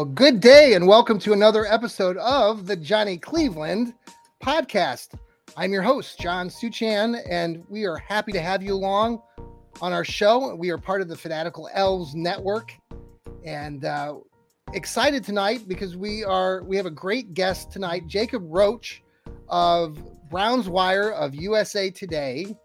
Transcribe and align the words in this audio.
Well, 0.00 0.08
good 0.08 0.40
day 0.40 0.72
and 0.72 0.86
welcome 0.86 1.18
to 1.18 1.34
another 1.34 1.66
episode 1.66 2.16
of 2.16 2.66
the 2.66 2.74
Johnny 2.74 3.18
Cleveland 3.18 3.92
podcast. 4.42 5.08
I'm 5.58 5.74
your 5.74 5.82
host, 5.82 6.18
John 6.18 6.48
Suchan, 6.48 7.20
and 7.28 7.62
we 7.68 7.84
are 7.84 7.98
happy 7.98 8.32
to 8.32 8.40
have 8.40 8.62
you 8.62 8.72
along 8.72 9.20
on 9.82 9.92
our 9.92 10.02
show. 10.02 10.54
We 10.54 10.70
are 10.70 10.78
part 10.78 11.02
of 11.02 11.08
the 11.08 11.18
Fanatical 11.18 11.68
Elves 11.74 12.14
Network 12.14 12.72
and 13.44 13.84
uh, 13.84 14.14
excited 14.72 15.22
tonight 15.22 15.68
because 15.68 15.98
we 15.98 16.24
are 16.24 16.62
we 16.62 16.78
have 16.78 16.86
a 16.86 16.90
great 16.90 17.34
guest 17.34 17.70
tonight, 17.70 18.06
Jacob 18.06 18.42
Roach 18.46 19.02
of 19.50 19.98
Browns 20.30 20.66
Wire 20.66 21.10
of 21.10 21.34
USA 21.34 21.90
Today, 21.90 22.56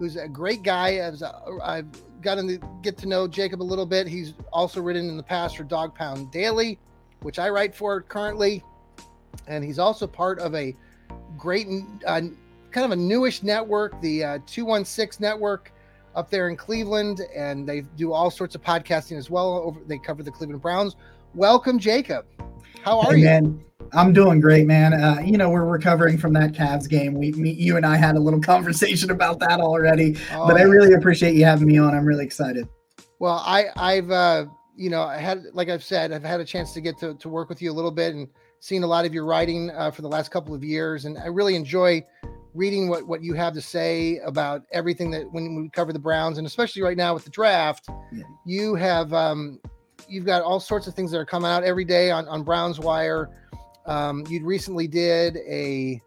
who's 0.00 0.16
a 0.16 0.26
great 0.26 0.64
guy. 0.64 0.94
As 0.94 1.22
I've 1.62 1.86
gotten 2.20 2.48
to 2.48 2.58
get 2.82 2.96
to 2.98 3.06
know 3.06 3.26
Jacob 3.28 3.62
a 3.62 3.64
little 3.64 3.86
bit. 3.86 4.06
He's 4.06 4.34
also 4.52 4.80
written 4.80 5.08
in 5.08 5.16
the 5.16 5.22
past 5.22 5.56
for 5.56 5.64
Dawg 5.64 5.94
Pound 5.94 6.30
Daily, 6.30 6.78
which 7.20 7.38
I 7.38 7.48
write 7.48 7.74
for 7.74 8.00
currently, 8.00 8.62
and 9.46 9.64
he's 9.64 9.78
also 9.78 10.06
part 10.06 10.38
of 10.38 10.54
a 10.54 10.74
great, 11.36 11.66
uh, 12.06 12.20
kind 12.70 12.84
of 12.84 12.90
a 12.90 12.96
newish 12.96 13.42
network, 13.42 14.00
the 14.00 14.24
uh, 14.24 14.38
216 14.46 15.24
Network 15.24 15.72
up 16.14 16.30
there 16.30 16.48
in 16.48 16.56
Cleveland, 16.56 17.20
and 17.34 17.68
they 17.68 17.82
do 17.96 18.12
all 18.12 18.30
sorts 18.30 18.54
of 18.54 18.62
podcasting 18.62 19.16
as 19.16 19.30
well. 19.30 19.58
Over 19.58 19.80
they 19.86 19.98
cover 19.98 20.22
the 20.22 20.30
Cleveland 20.30 20.62
Browns. 20.62 20.96
Welcome, 21.34 21.78
Jacob. 21.78 22.24
How 22.82 23.00
are 23.00 23.12
hey, 23.12 23.18
you? 23.18 23.24
Man. 23.24 23.64
I'm 23.92 24.12
doing 24.12 24.40
great, 24.40 24.66
man. 24.66 24.94
Uh, 24.94 25.20
you 25.24 25.38
know, 25.38 25.48
we're 25.48 25.64
recovering 25.64 26.18
from 26.18 26.32
that 26.34 26.52
Cavs 26.52 26.88
game. 26.88 27.14
We, 27.14 27.32
me, 27.32 27.50
you 27.50 27.76
and 27.76 27.86
I 27.86 27.96
had 27.96 28.16
a 28.16 28.20
little 28.20 28.40
conversation 28.54 29.10
about 29.10 29.38
that 29.40 29.60
already, 29.60 30.16
oh, 30.32 30.46
but 30.46 30.56
I 30.56 30.62
really 30.62 30.92
appreciate 30.92 31.34
you 31.34 31.44
having 31.44 31.68
me 31.68 31.78
on. 31.78 31.94
I'm 31.94 32.04
really 32.04 32.24
excited. 32.24 32.68
Well, 33.18 33.42
I, 33.46 33.66
I've, 33.76 34.10
uh, 34.10 34.46
you 34.76 34.90
know, 34.90 35.02
I 35.02 35.16
had, 35.16 35.44
like 35.52 35.68
I've 35.68 35.84
said, 35.84 36.12
I've 36.12 36.24
had 36.24 36.40
a 36.40 36.44
chance 36.44 36.72
to 36.74 36.80
get 36.80 36.98
to, 36.98 37.14
to 37.14 37.28
work 37.28 37.48
with 37.48 37.62
you 37.62 37.70
a 37.70 37.74
little 37.74 37.90
bit 37.90 38.14
and 38.14 38.28
seen 38.60 38.82
a 38.82 38.86
lot 38.86 39.06
of 39.06 39.14
your 39.14 39.24
writing 39.24 39.70
uh, 39.70 39.90
for 39.90 40.02
the 40.02 40.08
last 40.08 40.30
couple 40.30 40.54
of 40.54 40.62
years. 40.62 41.04
And 41.04 41.16
I 41.18 41.26
really 41.26 41.54
enjoy 41.54 42.04
reading 42.52 42.88
what, 42.88 43.06
what 43.06 43.22
you 43.22 43.34
have 43.34 43.54
to 43.54 43.62
say 43.62 44.18
about 44.18 44.62
everything 44.72 45.10
that 45.12 45.30
when 45.32 45.54
we 45.54 45.68
cover 45.70 45.92
the 45.92 45.98
Browns 45.98 46.38
and 46.38 46.46
especially 46.46 46.82
right 46.82 46.96
now 46.96 47.14
with 47.14 47.24
the 47.24 47.30
draft, 47.30 47.88
yeah. 48.12 48.24
you 48.44 48.74
have, 48.74 49.12
um, 49.12 49.60
you've 50.08 50.26
got 50.26 50.42
all 50.42 50.60
sorts 50.60 50.86
of 50.86 50.94
things 50.94 51.10
that 51.10 51.18
are 51.18 51.26
coming 51.26 51.50
out 51.50 51.64
every 51.64 51.84
day 51.84 52.10
on, 52.10 52.26
on 52.28 52.42
Browns 52.42 52.78
Wire 52.78 53.30
um, 53.86 54.24
you 54.28 54.44
recently 54.44 54.88
did 54.88 55.38
a 55.48 56.00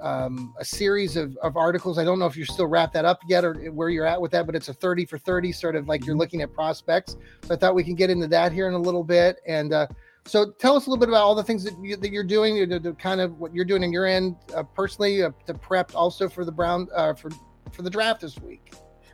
um, 0.00 0.54
a 0.60 0.64
series 0.64 1.16
of, 1.16 1.36
of 1.38 1.56
articles. 1.56 1.98
I 1.98 2.04
don't 2.04 2.20
know 2.20 2.26
if 2.26 2.36
you're 2.36 2.46
still 2.46 2.68
wrapped 2.68 2.94
that 2.94 3.04
up 3.04 3.18
yet 3.26 3.44
or 3.44 3.54
where 3.72 3.88
you're 3.88 4.06
at 4.06 4.20
with 4.20 4.30
that, 4.30 4.46
but 4.46 4.54
it's 4.54 4.68
a 4.68 4.72
30 4.72 5.04
for 5.04 5.18
30 5.18 5.50
sort 5.50 5.74
of 5.74 5.88
like 5.88 6.06
you're 6.06 6.14
mm-hmm. 6.14 6.20
looking 6.20 6.42
at 6.42 6.52
prospects. 6.52 7.16
So 7.42 7.54
I 7.54 7.56
thought 7.56 7.74
we 7.74 7.82
can 7.82 7.96
get 7.96 8.08
into 8.08 8.28
that 8.28 8.52
here 8.52 8.68
in 8.68 8.74
a 8.74 8.78
little 8.78 9.02
bit. 9.02 9.40
And 9.44 9.72
uh, 9.72 9.88
so 10.24 10.52
tell 10.52 10.76
us 10.76 10.86
a 10.86 10.90
little 10.90 11.00
bit 11.00 11.08
about 11.08 11.22
all 11.22 11.34
the 11.34 11.42
things 11.42 11.64
that, 11.64 11.74
you, 11.82 11.96
that 11.96 12.12
you're 12.12 12.22
doing, 12.22 12.68
the 12.68 12.92
kind 12.92 13.20
of 13.20 13.40
what 13.40 13.52
you're 13.52 13.64
doing 13.64 13.82
in 13.82 13.92
your 13.92 14.06
end 14.06 14.36
uh, 14.54 14.62
personally 14.62 15.24
uh, 15.24 15.32
to 15.46 15.54
prep 15.54 15.96
also 15.96 16.28
for 16.28 16.44
the 16.44 16.52
Brown 16.52 16.86
uh, 16.94 17.14
for 17.14 17.30
for 17.72 17.82
the 17.82 17.90
draft 17.90 18.20
this 18.20 18.38
week 18.38 18.72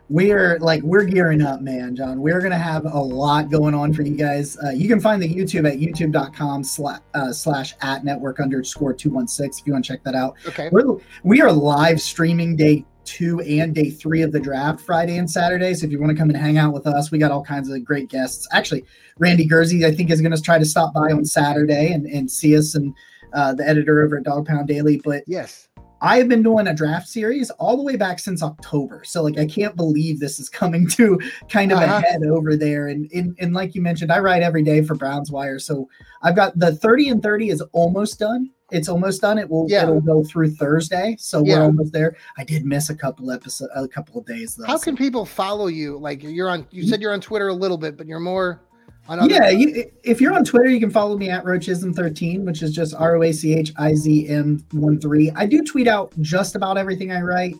we're 0.09 0.59
like 0.59 0.83
we're 0.83 1.05
gearing 1.05 1.41
up 1.41 1.61
man 1.61 1.97
john. 1.97 2.21
We're 2.21 2.41
gonna 2.41 2.59
have 2.59 2.85
a 2.85 2.99
lot 2.99 3.51
going 3.51 3.75
on 3.75 3.93
for 3.93 4.03
you 4.03 4.17
guys. 4.17 4.59
Uh, 4.59 4.71
you 4.71 4.89
can 4.89 5.01
find 5.01 5.23
the 5.23 5.29
youtube 5.33 5.71
at 5.71 5.79
youtube.com 5.79 6.63
slash, 6.63 7.01
uh, 7.15 7.33
slash 7.33 7.75
at 7.81 8.05
network 8.05 8.41
underscore 8.41 8.93
216 8.93 9.63
if 9.63 9.67
you 9.67 9.73
want 9.73 9.85
to 9.85 9.93
check 9.93 10.05
that 10.05 10.15
out. 10.15 10.37
Okay. 10.47 10.69
We're, 10.71 10.97
we 11.23 11.41
are 11.41 11.51
live 11.51 12.01
streaming 12.01 12.57
day 12.57 12.85
two 13.05 13.41
and 13.41 13.75
day 13.75 13.91
three 13.91 14.23
of 14.23 14.33
the 14.33 14.41
draft 14.41 14.81
friday 14.81 15.17
and 15.17 15.31
saturday. 15.31 15.75
So 15.75 15.87
if 15.87 15.93
you 15.93 16.01
want 16.01 16.11
to 16.11 16.17
come 16.17 16.29
and 16.29 16.39
hang 16.39 16.59
out 16.59 16.73
with 16.73 16.87
us 16.87 17.11
we 17.11 17.19
got 17.19 17.31
all 17.31 17.45
kinds 17.45 17.71
of 17.71 17.85
great 17.85 18.09
guests. 18.09 18.47
Actually 18.53 18.85
randy 19.19 19.47
gurzi 19.47 19.85
i 19.85 19.95
think 19.95 20.11
is 20.11 20.21
going 20.21 20.35
to 20.35 20.41
try 20.41 20.59
to 20.59 20.65
stop 20.65 20.93
by 20.93 21.13
on 21.13 21.25
saturday 21.25 21.93
and, 21.93 22.07
and 22.07 22.31
see 22.31 22.57
us 22.57 22.75
and 22.75 22.95
uh, 23.33 23.55
the 23.55 23.67
editor 23.67 24.03
over 24.03 24.19
at 24.19 24.25
dawg 24.25 24.47
pound 24.47 24.67
daily 24.67 25.01
but 25.05 25.23
yes 25.27 25.69
I've 26.05 26.29
been 26.29 26.43
doing 26.43 26.67
a 26.67 26.75
draft 26.75 27.09
series 27.09 27.49
all 27.53 27.79
the 27.79 27.83
way 27.83 27.97
back 27.97 28.19
since 28.19 28.43
October. 28.43 29.03
So 29.05 29.23
like 29.23 29.39
I 29.39 29.47
can't 29.47 29.75
believe 29.75 30.21
this 30.21 30.39
is 30.39 30.51
coming 30.51 30.87
to 30.91 31.19
kind 31.49 31.73
of 31.73 31.79
uh-huh. 31.79 32.03
ahead 32.05 32.23
over 32.25 32.57
there. 32.57 32.89
And, 32.89 33.11
and 33.13 33.35
and 33.41 33.55
like 33.55 33.75
you 33.75 33.81
mentioned, 33.81 34.13
I 34.13 34.19
write 34.19 34.43
every 34.43 34.63
day 34.63 34.83
for 34.83 34.95
Browns 34.95 35.31
Wire. 35.31 35.59
So 35.59 35.89
I've 36.23 36.37
got 36.37 36.59
the 36.59 36.77
30 36.77 37.09
and 37.09 37.23
30 37.23 37.49
is 37.49 37.63
almost 37.73 38.19
done. 38.19 38.51
It's 38.71 38.89
almost 38.89 39.23
done. 39.23 39.39
It 39.39 39.49
will 39.49 39.67
yeah. 39.69 39.85
it'll 39.85 40.03
go 40.03 40.23
through 40.25 40.51
Thursday. 40.51 41.17
So 41.19 41.43
yeah. 41.43 41.59
we're 41.59 41.65
almost 41.65 41.93
there. 41.95 42.17
I 42.37 42.45
did 42.45 42.67
miss 42.67 42.91
a 42.91 42.95
couple 42.95 43.31
episodes 43.31 43.73
a 43.75 43.89
couple 43.89 44.19
of 44.19 44.27
days 44.27 44.57
though. 44.57 44.67
How 44.67 44.77
can 44.77 44.97
people 44.97 45.25
follow 45.25 45.69
you? 45.69 45.97
Like 45.97 46.23
you're 46.23 46.51
on 46.51 46.67
you 46.71 46.87
said 46.87 47.01
you're 47.01 47.15
on 47.15 47.21
Twitter 47.23 47.49
a 47.49 47.55
little 47.55 47.79
bit, 47.79 47.97
but 47.97 48.07
you're 48.07 48.21
more 48.21 48.61
yeah, 49.09 49.51
you, 49.51 49.91
if 50.03 50.21
you're 50.21 50.35
on 50.35 50.45
Twitter, 50.45 50.71
you 50.71 50.81
can 50.81 50.91
follow 50.91 51.19
me 51.19 51.29
at 51.29 51.45
Roachizm13, 51.45 52.45
which 52.45 52.63
is 52.63 52.73
just 52.73 52.95
R 52.95 53.17
O 53.17 53.23
A 53.23 53.33
C 53.33 53.55
H 53.55 53.73
I 53.77 53.95
Z 53.95 54.29
M 54.29 54.65
1 54.73 55.01
3. 55.01 55.31
I 55.37 55.45
do 55.45 55.63
tweet 55.63 55.87
out 55.87 56.15
just 56.23 56.57
about 56.57 56.79
everything 56.79 57.13
I 57.13 57.21
write. 57.21 57.57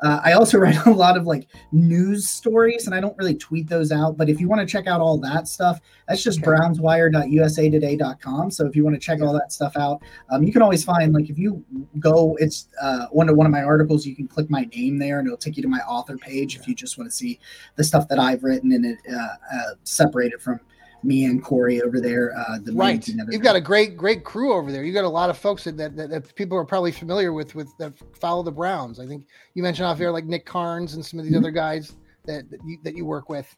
Uh, 0.00 0.20
I 0.24 0.34
also 0.34 0.58
write 0.58 0.86
a 0.86 0.90
lot 0.90 1.16
of 1.16 1.26
like 1.26 1.48
news 1.72 2.28
stories, 2.28 2.86
and 2.86 2.94
I 2.94 3.00
don't 3.00 3.18
really 3.18 3.34
tweet 3.34 3.68
those 3.68 3.90
out. 3.90 4.16
But 4.16 4.28
if 4.28 4.40
you 4.40 4.48
want 4.48 4.60
to 4.60 4.66
check 4.66 4.86
out 4.86 5.00
all 5.00 5.18
that 5.18 5.48
stuff, 5.48 5.80
that's 6.06 6.22
just 6.22 6.38
okay. 6.38 6.50
brownswire.usatoday.com. 6.50 8.52
So 8.52 8.64
if 8.64 8.76
you 8.76 8.84
want 8.84 8.94
to 8.94 9.00
check 9.00 9.20
all 9.20 9.32
that 9.32 9.52
stuff 9.52 9.76
out, 9.76 10.00
um, 10.30 10.44
you 10.44 10.52
can 10.52 10.62
always 10.62 10.84
find 10.84 11.12
like 11.12 11.28
if 11.28 11.38
you 11.38 11.64
go, 11.98 12.36
it's 12.38 12.68
uh, 12.80 13.06
one 13.10 13.28
of 13.28 13.36
one 13.36 13.46
of 13.46 13.52
my 13.52 13.62
articles. 13.62 14.06
You 14.06 14.14
can 14.14 14.28
click 14.28 14.48
my 14.48 14.68
name 14.76 14.98
there, 14.98 15.18
and 15.18 15.26
it'll 15.26 15.38
take 15.38 15.56
you 15.56 15.62
to 15.62 15.68
my 15.68 15.80
author 15.80 16.16
page 16.16 16.54
if 16.54 16.68
you 16.68 16.74
just 16.76 16.98
want 16.98 17.10
to 17.10 17.16
see 17.16 17.40
the 17.74 17.82
stuff 17.82 18.06
that 18.08 18.20
I've 18.20 18.44
written 18.44 18.70
and 18.72 18.86
it 18.86 18.98
uh, 19.10 19.16
uh 19.16 19.74
separated 19.82 20.40
from 20.40 20.60
me 21.04 21.24
and 21.24 21.42
Corey 21.42 21.82
over 21.82 22.00
there. 22.00 22.32
Uh, 22.36 22.58
the 22.62 22.72
right, 22.72 23.06
you've 23.06 23.42
got 23.42 23.56
a 23.56 23.60
great, 23.60 23.96
great 23.96 24.24
crew 24.24 24.52
over 24.52 24.72
there. 24.72 24.84
You've 24.84 24.94
got 24.94 25.04
a 25.04 25.08
lot 25.08 25.30
of 25.30 25.38
folks 25.38 25.64
that, 25.64 25.76
that, 25.76 25.96
that, 25.96 26.34
people 26.34 26.56
are 26.56 26.64
probably 26.64 26.92
familiar 26.92 27.32
with 27.32 27.54
with 27.54 27.68
that 27.78 27.92
follow 28.18 28.42
the 28.42 28.52
Browns. 28.52 29.00
I 29.00 29.06
think 29.06 29.26
you 29.54 29.62
mentioned 29.62 29.86
off 29.86 30.00
air 30.00 30.10
like 30.10 30.24
Nick 30.24 30.46
Carnes 30.46 30.94
and 30.94 31.04
some 31.04 31.18
of 31.18 31.24
these 31.24 31.34
mm-hmm. 31.34 31.44
other 31.44 31.50
guys 31.50 31.94
that 32.24 32.50
that 32.50 32.60
you, 32.64 32.78
that 32.82 32.96
you 32.96 33.04
work 33.04 33.28
with. 33.28 33.54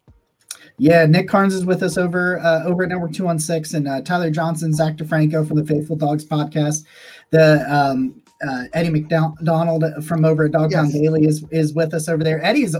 Yeah, 0.78 1.06
Nick 1.06 1.28
Carnes 1.28 1.54
is 1.54 1.64
with 1.64 1.82
us 1.82 1.96
over 1.96 2.38
uh, 2.40 2.64
over 2.64 2.82
at 2.82 2.88
Network 2.88 3.12
Two 3.12 3.24
One 3.24 3.38
Six, 3.38 3.74
and 3.74 3.88
uh, 3.88 4.02
Tyler 4.02 4.30
Johnson, 4.30 4.72
Zach 4.72 4.96
DeFranco 4.96 5.46
from 5.46 5.56
the 5.56 5.64
Faithful 5.64 5.96
Dogs 5.96 6.24
podcast. 6.24 6.84
The 7.30 7.64
um, 7.72 8.22
uh, 8.46 8.64
Eddie 8.72 8.90
McDonald 8.90 9.84
from 10.04 10.24
over 10.24 10.44
at 10.44 10.52
Dogtown 10.52 10.86
yes. 10.86 10.94
Daily 10.94 11.24
is 11.26 11.44
is 11.50 11.72
with 11.74 11.94
us 11.94 12.08
over 12.08 12.22
there. 12.22 12.42
Eddie's 12.44 12.76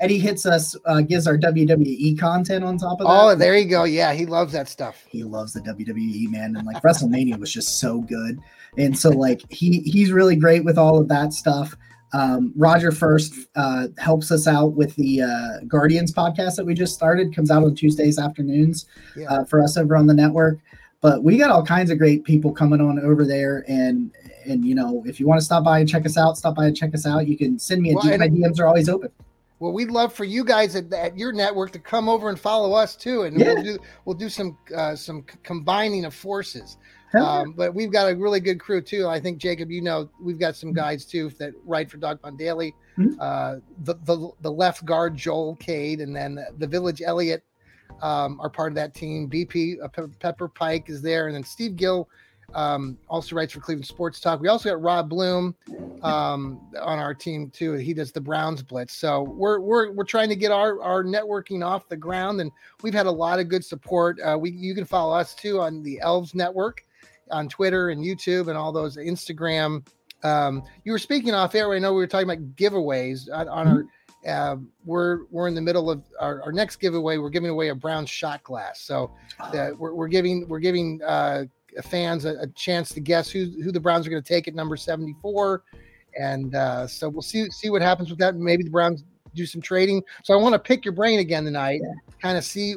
Eddie 0.00 0.18
hits 0.18 0.44
us, 0.46 0.76
uh, 0.84 1.00
gives 1.00 1.26
our 1.26 1.38
WWE 1.38 2.18
content 2.18 2.64
on 2.64 2.76
top 2.78 3.00
of 3.00 3.06
that. 3.06 3.12
Oh, 3.12 3.34
there 3.34 3.56
you 3.56 3.66
go. 3.66 3.84
Yeah, 3.84 4.12
he 4.12 4.26
loves 4.26 4.52
that 4.52 4.68
stuff. 4.68 5.04
He 5.08 5.24
loves 5.24 5.52
the 5.52 5.60
WWE 5.60 6.30
man, 6.30 6.56
and 6.56 6.66
like 6.66 6.82
WrestleMania 6.82 7.38
was 7.38 7.52
just 7.52 7.80
so 7.80 8.00
good, 8.00 8.38
and 8.76 8.98
so 8.98 9.10
like 9.10 9.42
he 9.50 9.80
he's 9.80 10.12
really 10.12 10.36
great 10.36 10.64
with 10.64 10.78
all 10.78 10.98
of 11.00 11.08
that 11.08 11.32
stuff. 11.32 11.74
Um, 12.12 12.52
Roger 12.56 12.92
First 12.92 13.34
uh, 13.56 13.88
helps 13.98 14.30
us 14.30 14.46
out 14.46 14.74
with 14.74 14.94
the 14.96 15.22
uh, 15.22 15.64
Guardians 15.66 16.12
podcast 16.12 16.56
that 16.56 16.64
we 16.64 16.74
just 16.74 16.94
started. 16.94 17.34
Comes 17.34 17.50
out 17.50 17.64
on 17.64 17.74
Tuesdays 17.74 18.18
afternoons 18.18 18.86
yeah. 19.16 19.30
uh, 19.30 19.44
for 19.44 19.62
us 19.62 19.76
over 19.76 19.96
on 19.96 20.06
the 20.06 20.14
network. 20.14 20.58
But 21.00 21.22
we 21.22 21.36
got 21.36 21.50
all 21.50 21.64
kinds 21.64 21.90
of 21.90 21.98
great 21.98 22.24
people 22.24 22.52
coming 22.52 22.80
on 22.80 22.98
over 23.00 23.24
there, 23.24 23.64
and 23.68 24.10
and 24.44 24.64
you 24.64 24.74
know 24.74 25.02
if 25.06 25.20
you 25.20 25.26
want 25.26 25.40
to 25.40 25.44
stop 25.44 25.64
by 25.64 25.78
and 25.78 25.88
check 25.88 26.06
us 26.06 26.16
out, 26.16 26.36
stop 26.36 26.54
by 26.54 26.66
and 26.66 26.76
check 26.76 26.94
us 26.94 27.06
out. 27.06 27.26
You 27.26 27.36
can 27.36 27.58
send 27.58 27.82
me 27.82 27.92
a 27.92 27.94
well, 27.94 28.04
DM. 28.04 28.18
My 28.18 28.28
DMs 28.28 28.60
are 28.60 28.66
always 28.66 28.88
open. 28.88 29.10
Well, 29.58 29.72
we'd 29.72 29.90
love 29.90 30.12
for 30.12 30.24
you 30.24 30.44
guys 30.44 30.76
at, 30.76 30.92
at, 30.92 31.16
your 31.16 31.32
network 31.32 31.70
to 31.72 31.78
come 31.78 32.08
over 32.08 32.28
and 32.28 32.38
follow 32.38 32.74
us 32.74 32.94
too, 32.94 33.22
and 33.22 33.40
yeah. 33.40 33.54
we'll 33.54 33.62
do 33.62 33.78
we'll 34.04 34.16
do 34.16 34.28
some 34.28 34.58
uh, 34.74 34.94
some 34.94 35.24
combining 35.42 36.04
of 36.04 36.14
forces. 36.14 36.76
Um, 37.14 37.52
but 37.52 37.74
we've 37.74 37.90
got 37.90 38.12
a 38.12 38.16
really 38.16 38.40
good 38.40 38.60
crew 38.60 38.82
too. 38.82 39.08
I 39.08 39.18
think 39.20 39.38
Jacob, 39.38 39.70
you 39.70 39.80
know, 39.80 40.10
we've 40.20 40.38
got 40.38 40.54
some 40.54 40.74
guys 40.74 41.06
too 41.06 41.30
that 41.38 41.54
write 41.64 41.90
for 41.90 41.96
Dawg 41.96 42.20
Pound 42.20 42.36
Daily. 42.36 42.74
Mm-hmm. 42.98 43.18
Uh, 43.18 43.56
the, 43.84 43.94
the 44.04 44.30
the 44.42 44.52
left 44.52 44.84
guard 44.84 45.16
Joel 45.16 45.56
Cade, 45.56 46.00
and 46.00 46.14
then 46.14 46.44
the 46.58 46.66
Village 46.66 47.00
Elliott 47.00 47.42
um, 48.02 48.40
are 48.40 48.50
part 48.50 48.72
of 48.72 48.76
that 48.76 48.94
team. 48.94 49.30
BP 49.30 49.82
uh, 49.82 49.88
Pe- 49.88 50.08
Pepper 50.18 50.48
Pike 50.48 50.90
is 50.90 51.00
there, 51.00 51.26
and 51.26 51.34
then 51.34 51.44
Steve 51.44 51.76
Gill 51.76 52.08
um, 52.56 52.96
also 53.08 53.36
writes 53.36 53.52
for 53.52 53.60
Cleveland 53.60 53.86
Sports 53.86 54.18
Talk. 54.18 54.40
We 54.40 54.48
also 54.48 54.70
got 54.70 54.80
Rob 54.80 55.10
Bloom 55.10 55.54
um, 56.02 56.58
on 56.80 56.98
our 56.98 57.12
team 57.12 57.50
too. 57.50 57.74
He 57.74 57.92
does 57.92 58.12
the 58.12 58.20
Browns 58.20 58.62
Blitz. 58.62 58.94
So 58.94 59.22
we're 59.22 59.60
we're 59.60 59.92
we're 59.92 60.04
trying 60.04 60.30
to 60.30 60.36
get 60.36 60.50
our 60.50 60.80
our 60.82 61.04
networking 61.04 61.64
off 61.64 61.86
the 61.88 61.98
ground, 61.98 62.40
and 62.40 62.50
we've 62.82 62.94
had 62.94 63.04
a 63.04 63.12
lot 63.12 63.38
of 63.40 63.48
good 63.48 63.62
support. 63.62 64.18
Uh, 64.20 64.38
we 64.40 64.50
you 64.52 64.74
can 64.74 64.86
follow 64.86 65.14
us 65.14 65.34
too 65.34 65.60
on 65.60 65.82
the 65.82 66.00
Elves 66.00 66.34
Network 66.34 66.82
on 67.30 67.46
Twitter 67.48 67.90
and 67.90 68.02
YouTube 68.02 68.48
and 68.48 68.56
all 68.56 68.72
those 68.72 68.96
Instagram. 68.96 69.86
Um, 70.24 70.62
you 70.84 70.92
were 70.92 70.98
speaking 70.98 71.34
off 71.34 71.54
air. 71.54 71.70
I 71.74 71.78
know 71.78 71.92
we 71.92 71.98
were 71.98 72.06
talking 72.06 72.28
about 72.28 72.56
giveaways 72.56 73.28
on, 73.32 73.48
on 73.48 73.68
our. 73.68 73.84
Uh, 74.26 74.56
we're 74.84 75.24
we're 75.30 75.46
in 75.46 75.54
the 75.54 75.60
middle 75.60 75.88
of 75.88 76.02
our, 76.18 76.42
our 76.42 76.52
next 76.52 76.76
giveaway. 76.76 77.18
We're 77.18 77.30
giving 77.30 77.50
away 77.50 77.68
a 77.68 77.74
brown 77.74 78.06
shot 78.06 78.42
glass. 78.42 78.80
So 78.80 79.12
uh, 79.38 79.70
we're, 79.78 79.92
we're 79.92 80.08
giving 80.08 80.48
we're 80.48 80.58
giving 80.58 81.00
uh, 81.06 81.44
fans 81.82 82.24
a, 82.24 82.36
a, 82.40 82.46
chance 82.48 82.90
to 82.90 83.00
guess 83.00 83.30
who 83.30 83.46
who 83.62 83.70
the 83.70 83.80
Browns 83.80 84.06
are 84.06 84.10
going 84.10 84.22
to 84.22 84.28
take 84.28 84.48
at 84.48 84.54
number 84.54 84.76
74. 84.76 85.62
And 86.18 86.54
uh, 86.54 86.86
so 86.86 87.08
we'll 87.08 87.22
see 87.22 87.48
see 87.50 87.70
what 87.70 87.82
happens 87.82 88.10
with 88.10 88.18
that. 88.20 88.36
Maybe 88.36 88.62
the 88.62 88.70
Browns 88.70 89.04
do 89.36 89.46
some 89.46 89.60
trading. 89.60 90.02
So 90.24 90.34
I 90.34 90.36
want 90.36 90.54
to 90.54 90.58
pick 90.58 90.84
your 90.84 90.92
brain 90.92 91.20
again 91.20 91.44
tonight, 91.44 91.80
yeah. 91.84 91.92
kind 92.20 92.36
of 92.36 92.44
see, 92.44 92.70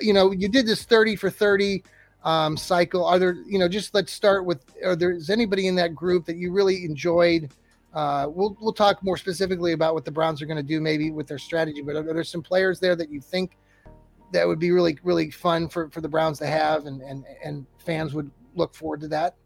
you 0.00 0.12
know, 0.12 0.30
you 0.30 0.48
did 0.48 0.66
this 0.66 0.84
30 0.84 1.16
for 1.16 1.30
30 1.30 1.82
um, 2.22 2.56
cycle. 2.56 3.04
Are 3.04 3.18
there, 3.18 3.36
you 3.46 3.58
know, 3.58 3.68
just 3.68 3.94
let's 3.94 4.12
start 4.12 4.44
with, 4.44 4.60
are 4.84 4.94
there 4.94 5.12
is 5.12 5.30
anybody 5.30 5.66
in 5.66 5.74
that 5.76 5.94
group 5.94 6.26
that 6.26 6.36
you 6.36 6.52
really 6.52 6.84
enjoyed? 6.84 7.50
Uh, 7.94 8.26
we'll 8.28 8.54
we'll 8.60 8.74
talk 8.74 9.02
more 9.02 9.16
specifically 9.16 9.72
about 9.72 9.94
what 9.94 10.04
the 10.04 10.10
Browns 10.10 10.42
are 10.42 10.46
going 10.46 10.58
to 10.58 10.62
do, 10.62 10.80
maybe 10.82 11.10
with 11.10 11.26
their 11.26 11.38
strategy. 11.38 11.80
But 11.80 11.96
are, 11.96 12.00
are 12.00 12.14
there 12.14 12.24
some 12.24 12.42
players 12.42 12.78
there 12.78 12.94
that 12.94 13.10
you 13.10 13.22
think 13.22 13.56
that 14.32 14.46
would 14.46 14.58
be 14.58 14.70
really 14.70 14.98
really 15.02 15.30
fun 15.30 15.68
for 15.68 15.90
for 15.90 16.00
the 16.00 16.08
Browns 16.08 16.38
to 16.38 16.46
have, 16.46 16.86
and 16.86 17.02
and 17.02 17.24
and 17.44 17.66
fans 17.78 18.14
would 18.14 18.30
look 18.54 18.74
forward 18.74 19.00
to 19.02 19.08
that? 19.08 19.36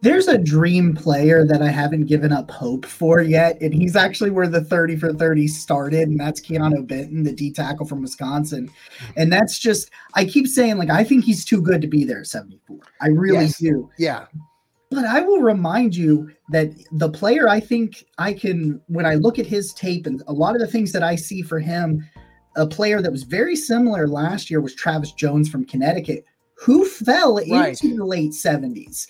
There's 0.00 0.28
a 0.28 0.38
dream 0.38 0.94
player 0.94 1.44
that 1.44 1.62
I 1.62 1.68
haven't 1.68 2.06
given 2.06 2.32
up 2.32 2.50
hope 2.50 2.86
for 2.86 3.20
yet, 3.20 3.60
and 3.60 3.74
he's 3.74 3.96
actually 3.96 4.30
where 4.30 4.48
the 4.48 4.62
30 4.62 4.96
for 4.96 5.12
30 5.12 5.48
started, 5.48 6.08
and 6.08 6.20
that's 6.20 6.40
Keanu 6.40 6.86
Benton, 6.86 7.24
the 7.24 7.32
D 7.32 7.50
tackle 7.50 7.86
from 7.86 8.02
Wisconsin. 8.02 8.70
Hmm. 8.98 9.12
And 9.16 9.32
that's 9.32 9.58
just, 9.58 9.90
I 10.14 10.24
keep 10.24 10.46
saying, 10.46 10.78
like, 10.78 10.90
I 10.90 11.02
think 11.02 11.24
he's 11.24 11.44
too 11.44 11.60
good 11.60 11.80
to 11.80 11.88
be 11.88 12.04
there 12.04 12.20
at 12.20 12.26
74. 12.26 12.78
I 13.00 13.08
really 13.08 13.46
yes. 13.46 13.58
do. 13.58 13.90
Yeah. 13.98 14.26
But 14.90 15.04
I 15.04 15.20
will 15.20 15.40
remind 15.40 15.96
you 15.96 16.30
that 16.50 16.70
the 16.92 17.10
player 17.10 17.48
I 17.48 17.58
think 17.58 18.06
I 18.18 18.32
can, 18.32 18.80
when 18.86 19.04
I 19.04 19.14
look 19.14 19.38
at 19.38 19.46
his 19.46 19.72
tape 19.74 20.06
and 20.06 20.22
a 20.28 20.32
lot 20.32 20.54
of 20.54 20.60
the 20.60 20.68
things 20.68 20.92
that 20.92 21.02
I 21.02 21.16
see 21.16 21.42
for 21.42 21.58
him, 21.58 22.08
a 22.56 22.66
player 22.66 23.00
that 23.02 23.12
was 23.12 23.22
very 23.22 23.54
similar 23.54 24.08
last 24.08 24.50
year 24.50 24.60
was 24.60 24.74
Travis 24.74 25.12
Jones 25.12 25.48
from 25.48 25.64
Connecticut, 25.64 26.24
who 26.54 26.84
fell 26.86 27.36
right. 27.36 27.68
into 27.82 27.96
the 27.96 28.04
late 28.04 28.32
70s. 28.32 29.06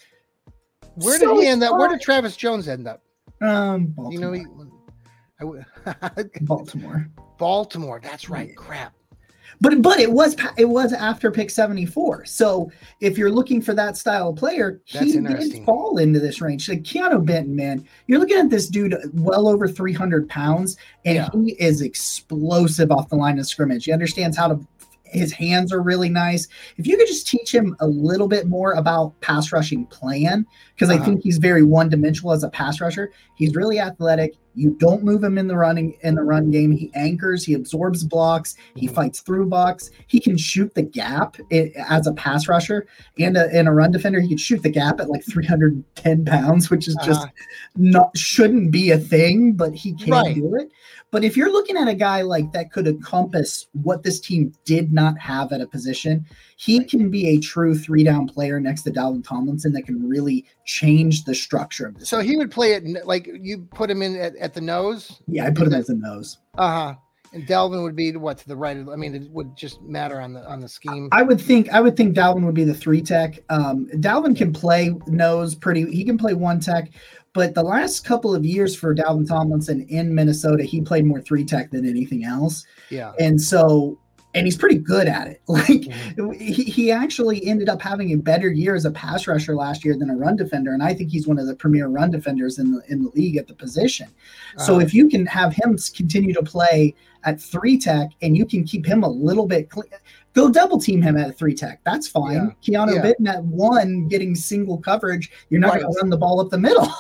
Where 0.96 1.18
did 1.18 1.28
so 1.28 1.40
he 1.40 1.46
end 1.46 1.62
up? 1.62 1.78
Where 1.78 1.88
did 1.88 2.00
Travis 2.00 2.36
Jones 2.36 2.68
end 2.68 2.88
up? 2.88 3.02
Um, 3.40 3.86
Baltimore. 3.88 4.12
You 4.12 4.20
know, 4.20 4.32
he, 4.32 4.46
Baltimore. 6.40 7.06
Baltimore. 7.38 8.00
That's 8.02 8.28
right. 8.30 8.56
Crap. 8.56 8.94
But 9.60 9.82
but 9.82 9.98
it 9.98 10.12
was 10.12 10.36
it 10.56 10.68
was 10.68 10.92
after 10.92 11.30
pick 11.30 11.50
74. 11.50 12.26
So 12.26 12.70
if 13.00 13.16
you're 13.16 13.30
looking 13.30 13.62
for 13.62 13.74
that 13.74 13.96
style 13.96 14.30
of 14.30 14.36
player, 14.36 14.80
That's 14.92 15.06
he 15.06 15.12
didn't 15.12 15.64
fall 15.64 15.98
into 15.98 16.20
this 16.20 16.40
range. 16.40 16.68
Like 16.68 16.82
Keanu 16.82 17.24
Benton, 17.24 17.56
man, 17.56 17.86
you're 18.06 18.18
looking 18.18 18.38
at 18.38 18.50
this 18.50 18.68
dude 18.68 18.96
well 19.14 19.48
over 19.48 19.68
300 19.68 20.28
pounds, 20.28 20.76
and 21.04 21.16
yeah. 21.16 21.28
he 21.32 21.52
is 21.52 21.80
explosive 21.80 22.90
off 22.90 23.08
the 23.08 23.16
line 23.16 23.38
of 23.38 23.46
scrimmage. 23.46 23.84
He 23.84 23.92
understands 23.92 24.36
how 24.36 24.48
to 24.48 24.66
his 25.04 25.32
hands 25.32 25.72
are 25.72 25.82
really 25.82 26.08
nice. 26.08 26.48
If 26.76 26.86
you 26.86 26.96
could 26.96 27.06
just 27.06 27.26
teach 27.26 27.54
him 27.54 27.76
a 27.80 27.86
little 27.86 28.28
bit 28.28 28.46
more 28.46 28.72
about 28.72 29.18
pass 29.20 29.52
rushing 29.52 29.86
plan, 29.86 30.46
because 30.74 30.90
uh-huh. 30.90 31.02
I 31.02 31.04
think 31.04 31.22
he's 31.22 31.38
very 31.38 31.62
one 31.62 31.88
dimensional 31.88 32.32
as 32.32 32.42
a 32.42 32.50
pass 32.50 32.80
rusher. 32.80 33.10
He's 33.36 33.54
really 33.54 33.78
athletic. 33.80 34.34
You 34.56 34.70
don't 34.70 35.04
move 35.04 35.22
him 35.22 35.36
in 35.36 35.46
the 35.46 35.56
running 35.56 35.98
in 36.00 36.14
the 36.14 36.22
run 36.22 36.50
game. 36.50 36.72
He 36.72 36.90
anchors, 36.94 37.44
he 37.44 37.52
absorbs 37.52 38.04
blocks, 38.04 38.56
he 38.74 38.86
mm-hmm. 38.86 38.94
fights 38.94 39.20
through 39.20 39.46
blocks. 39.46 39.90
He 40.06 40.18
can 40.18 40.38
shoot 40.38 40.74
the 40.74 40.82
gap 40.82 41.36
as 41.52 42.06
a 42.06 42.14
pass 42.14 42.48
rusher 42.48 42.86
and 43.18 43.36
a, 43.36 43.54
and 43.54 43.68
a 43.68 43.72
run 43.72 43.92
defender. 43.92 44.18
He 44.18 44.28
can 44.28 44.38
shoot 44.38 44.62
the 44.62 44.70
gap 44.70 44.98
at 44.98 45.10
like 45.10 45.24
310 45.24 46.24
pounds, 46.24 46.70
which 46.70 46.88
is 46.88 46.96
just 47.04 47.20
uh-huh. 47.20 47.30
not 47.76 48.16
shouldn't 48.16 48.70
be 48.70 48.90
a 48.90 48.98
thing, 48.98 49.52
but 49.52 49.74
he 49.74 49.94
can 49.94 50.12
right. 50.12 50.34
do 50.34 50.56
it. 50.56 50.70
But 51.10 51.22
if 51.22 51.36
you're 51.36 51.52
looking 51.52 51.76
at 51.76 51.88
a 51.88 51.94
guy 51.94 52.22
like 52.22 52.52
that 52.52 52.72
could 52.72 52.88
encompass 52.88 53.66
what 53.72 54.02
this 54.02 54.20
team 54.20 54.52
did 54.64 54.92
not 54.92 55.18
have 55.18 55.52
at 55.52 55.60
a 55.60 55.66
position, 55.66 56.26
he 56.56 56.82
can 56.84 57.10
be 57.10 57.28
a 57.28 57.38
true 57.38 57.78
three 57.78 58.02
down 58.02 58.26
player 58.26 58.58
next 58.58 58.82
to 58.82 58.90
Dalvin 58.90 59.22
Tomlinson 59.22 59.72
that 59.72 59.82
can 59.82 60.08
really 60.08 60.46
change 60.64 61.24
the 61.24 61.34
structure 61.34 61.86
of 61.86 61.98
this. 61.98 62.08
So 62.08 62.20
he 62.20 62.36
would 62.36 62.50
play 62.50 62.72
it 62.72 63.06
like 63.06 63.28
you 63.40 63.68
put 63.74 63.90
him 63.90 64.02
in 64.02 64.16
at, 64.16 64.34
at 64.36 64.54
the 64.54 64.62
nose? 64.62 65.20
Yeah, 65.28 65.46
I 65.46 65.50
put 65.50 65.66
him 65.66 65.74
as 65.74 65.86
the 65.86 65.94
nose. 65.94 66.38
Uh 66.56 66.70
huh. 66.70 66.94
And 67.32 67.46
Dalvin 67.46 67.82
would 67.82 67.96
be 67.96 68.16
what 68.16 68.38
to 68.38 68.48
the 68.48 68.56
right. 68.56 68.76
I 68.76 68.96
mean, 68.96 69.14
it 69.14 69.30
would 69.30 69.56
just 69.56 69.82
matter 69.82 70.20
on 70.20 70.32
the 70.32 70.48
on 70.48 70.60
the 70.60 70.68
scheme. 70.68 71.08
I 71.12 71.22
would 71.22 71.40
think 71.40 71.68
I 71.70 71.80
would 71.80 71.96
think 71.96 72.16
Dalvin 72.16 72.46
would 72.46 72.54
be 72.54 72.64
the 72.64 72.74
three 72.74 73.02
tech. 73.02 73.40
Um, 73.50 73.88
Dalvin 73.94 74.34
can 74.34 74.52
play 74.52 74.94
nose 75.06 75.54
pretty. 75.54 75.90
He 75.92 76.04
can 76.04 76.16
play 76.16 76.32
one 76.32 76.60
tech, 76.60 76.90
but 77.34 77.54
the 77.54 77.62
last 77.62 78.06
couple 78.06 78.34
of 78.34 78.46
years 78.46 78.74
for 78.74 78.94
Dalvin 78.94 79.28
Tomlinson 79.28 79.82
in 79.90 80.14
Minnesota, 80.14 80.62
he 80.62 80.80
played 80.80 81.04
more 81.04 81.20
three 81.20 81.44
tech 81.44 81.70
than 81.70 81.86
anything 81.86 82.24
else. 82.24 82.64
Yeah. 82.88 83.12
And 83.18 83.38
so, 83.38 83.98
and 84.36 84.46
he's 84.46 84.56
pretty 84.56 84.76
good 84.78 85.08
at 85.08 85.26
it. 85.26 85.42
Like 85.56 85.66
mm-hmm. 85.66 86.32
he, 86.32 86.64
he 86.64 86.92
actually 86.92 87.46
ended 87.46 87.70
up 87.70 87.80
having 87.80 88.12
a 88.12 88.16
better 88.16 88.50
year 88.50 88.74
as 88.74 88.84
a 88.84 88.90
pass 88.90 89.26
rusher 89.26 89.54
last 89.54 89.86
year 89.86 89.96
than 89.96 90.10
a 90.10 90.14
run 90.14 90.36
defender. 90.36 90.74
And 90.74 90.82
I 90.82 90.92
think 90.92 91.10
he's 91.10 91.26
one 91.26 91.38
of 91.38 91.46
the 91.46 91.54
premier 91.54 91.88
run 91.88 92.10
defenders 92.10 92.58
in 92.58 92.72
the 92.72 92.82
in 92.88 93.04
the 93.04 93.10
league 93.10 93.38
at 93.38 93.46
the 93.46 93.54
position. 93.54 94.08
Uh-huh. 94.08 94.64
So 94.64 94.80
if 94.80 94.92
you 94.92 95.08
can 95.08 95.24
have 95.26 95.54
him 95.54 95.78
continue 95.94 96.34
to 96.34 96.42
play 96.42 96.94
at 97.24 97.40
three 97.40 97.78
tech 97.78 98.10
and 98.20 98.36
you 98.36 98.44
can 98.44 98.64
keep 98.64 98.84
him 98.84 99.02
a 99.02 99.08
little 99.08 99.46
bit 99.46 99.70
clean, 99.70 99.88
go 100.34 100.50
double 100.50 100.78
team 100.78 101.00
him 101.00 101.16
at 101.16 101.38
three 101.38 101.54
tech. 101.54 101.80
That's 101.84 102.06
fine. 102.06 102.54
Yeah. 102.60 102.84
Keanu 102.84 102.96
yeah. 102.96 103.02
Benton 103.02 103.26
at 103.28 103.42
one 103.44 104.06
getting 104.08 104.34
single 104.34 104.76
coverage. 104.76 105.30
You're 105.48 105.60
not 105.60 105.72
right. 105.72 105.82
going 105.82 105.94
to 105.94 106.00
run 106.00 106.10
the 106.10 106.18
ball 106.18 106.40
up 106.40 106.50
the 106.50 106.58
middle. 106.58 106.88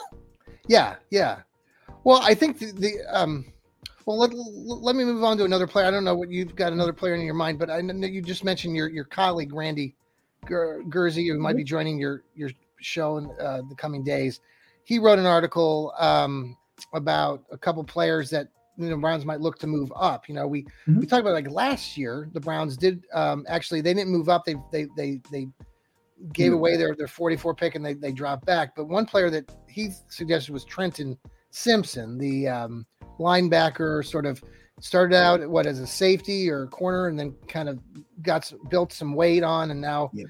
Yeah, 0.68 0.96
yeah. 1.10 1.42
Well, 2.02 2.20
I 2.22 2.34
think 2.34 2.58
the, 2.58 2.72
the 2.72 2.92
um, 3.16 3.44
well, 4.06 4.18
let, 4.18 4.30
let 4.32 4.94
me 4.94 5.04
move 5.04 5.24
on 5.24 5.36
to 5.38 5.44
another 5.44 5.66
player. 5.66 5.86
I 5.86 5.90
don't 5.90 6.04
know 6.04 6.14
what 6.14 6.30
you've 6.30 6.54
got 6.54 6.72
another 6.72 6.92
player 6.92 7.14
in 7.14 7.22
your 7.22 7.34
mind, 7.34 7.58
but 7.58 7.70
I 7.70 7.80
know 7.80 8.06
you 8.06 8.22
just 8.22 8.44
mentioned 8.44 8.76
your 8.76 8.88
your 8.88 9.04
colleague 9.04 9.52
Randy 9.52 9.94
Gurzi, 10.46 11.26
who 11.26 11.38
might 11.38 11.56
be 11.56 11.64
joining 11.64 11.98
your 11.98 12.22
your 12.36 12.50
show 12.80 13.18
in 13.18 13.28
uh, 13.40 13.62
the 13.68 13.74
coming 13.74 14.04
days. 14.04 14.40
He 14.84 15.00
wrote 15.00 15.18
an 15.18 15.26
article 15.26 15.92
um, 15.98 16.56
about 16.94 17.42
a 17.50 17.58
couple 17.58 17.82
players 17.82 18.30
that 18.30 18.46
you 18.78 18.88
know 18.88 18.96
Browns 18.96 19.24
might 19.24 19.40
look 19.40 19.58
to 19.58 19.66
move 19.66 19.92
up. 19.96 20.28
You 20.28 20.36
know, 20.36 20.46
we 20.46 20.62
mm-hmm. 20.62 21.00
we 21.00 21.06
talked 21.06 21.22
about 21.22 21.34
like 21.34 21.50
last 21.50 21.96
year 21.96 22.28
the 22.32 22.40
Browns 22.40 22.76
did 22.76 23.04
um, 23.12 23.44
actually 23.48 23.80
they 23.80 23.92
didn't 23.92 24.12
move 24.12 24.28
up. 24.28 24.44
They 24.44 24.54
they 24.70 24.86
they 24.96 25.20
they 25.32 25.48
gave 26.32 26.52
hmm. 26.52 26.58
away 26.58 26.76
their 26.76 26.94
their 26.94 27.08
44 27.08 27.54
pick 27.56 27.74
and 27.74 27.84
they, 27.84 27.94
they 27.94 28.12
dropped 28.12 28.46
back. 28.46 28.76
But 28.76 28.86
one 28.86 29.04
player 29.04 29.30
that 29.30 29.52
he 29.68 29.90
suggested 30.08 30.52
was 30.52 30.64
Trenton 30.64 31.18
Simpson, 31.56 32.18
the 32.18 32.46
um, 32.46 32.86
linebacker, 33.18 34.04
sort 34.04 34.26
of 34.26 34.42
started 34.80 35.16
out 35.16 35.48
what 35.48 35.66
as 35.66 35.80
a 35.80 35.86
safety 35.86 36.50
or 36.50 36.64
a 36.64 36.68
corner, 36.68 37.08
and 37.08 37.18
then 37.18 37.34
kind 37.48 37.70
of 37.70 37.78
got 38.22 38.52
built 38.68 38.92
some 38.92 39.14
weight 39.14 39.42
on, 39.42 39.70
and 39.70 39.80
now 39.80 40.10
yeah. 40.12 40.26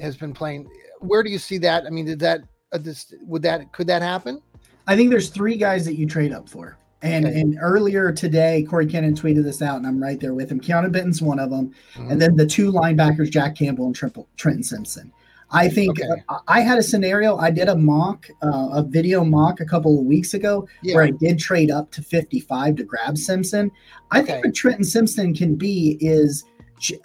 has 0.00 0.16
been 0.16 0.34
playing. 0.34 0.68
Where 0.98 1.22
do 1.22 1.30
you 1.30 1.38
see 1.38 1.58
that? 1.58 1.86
I 1.86 1.90
mean, 1.90 2.06
did 2.06 2.18
that 2.20 2.40
uh, 2.72 2.78
this 2.78 3.14
would 3.22 3.42
that 3.42 3.72
could 3.72 3.86
that 3.86 4.02
happen? 4.02 4.42
I 4.88 4.96
think 4.96 5.10
there's 5.10 5.30
three 5.30 5.56
guys 5.56 5.84
that 5.84 5.94
you 5.94 6.06
trade 6.06 6.32
up 6.32 6.48
for. 6.48 6.76
And 7.02 7.24
okay. 7.24 7.40
and 7.40 7.56
earlier 7.60 8.10
today, 8.10 8.66
Cory 8.68 8.86
Kinnan 8.86 9.14
tweeted 9.16 9.44
this 9.44 9.62
out, 9.62 9.76
and 9.76 9.86
I'm 9.86 10.02
right 10.02 10.18
there 10.18 10.34
with 10.34 10.50
him. 10.50 10.60
Keanu 10.60 10.90
Benton's 10.90 11.22
one 11.22 11.38
of 11.38 11.50
them, 11.50 11.72
mm-hmm. 11.94 12.10
and 12.10 12.20
then 12.20 12.34
the 12.34 12.46
two 12.46 12.72
linebackers, 12.72 13.30
Jack 13.30 13.54
Campbell 13.54 13.86
and 13.86 13.94
Trenton 13.94 14.64
Simpson. 14.64 15.12
I 15.54 15.68
think 15.68 16.00
okay. 16.00 16.22
uh, 16.28 16.38
I 16.48 16.60
had 16.60 16.78
a 16.78 16.82
scenario. 16.82 17.36
I 17.36 17.50
did 17.50 17.68
a 17.68 17.76
mock, 17.76 18.26
uh, 18.42 18.68
a 18.72 18.82
video 18.82 19.24
mock 19.24 19.60
a 19.60 19.64
couple 19.64 19.98
of 19.98 20.04
weeks 20.04 20.34
ago 20.34 20.68
yeah. 20.82 20.94
where 20.96 21.04
I 21.04 21.10
did 21.10 21.38
trade 21.38 21.70
up 21.70 21.90
to 21.92 22.02
55 22.02 22.76
to 22.76 22.84
grab 22.84 23.16
Simpson. 23.16 23.70
I 24.10 24.20
okay. 24.20 24.32
think 24.32 24.44
what 24.46 24.54
Trenton 24.54 24.84
Simpson 24.84 25.34
can 25.34 25.54
be 25.54 25.96
is 26.00 26.44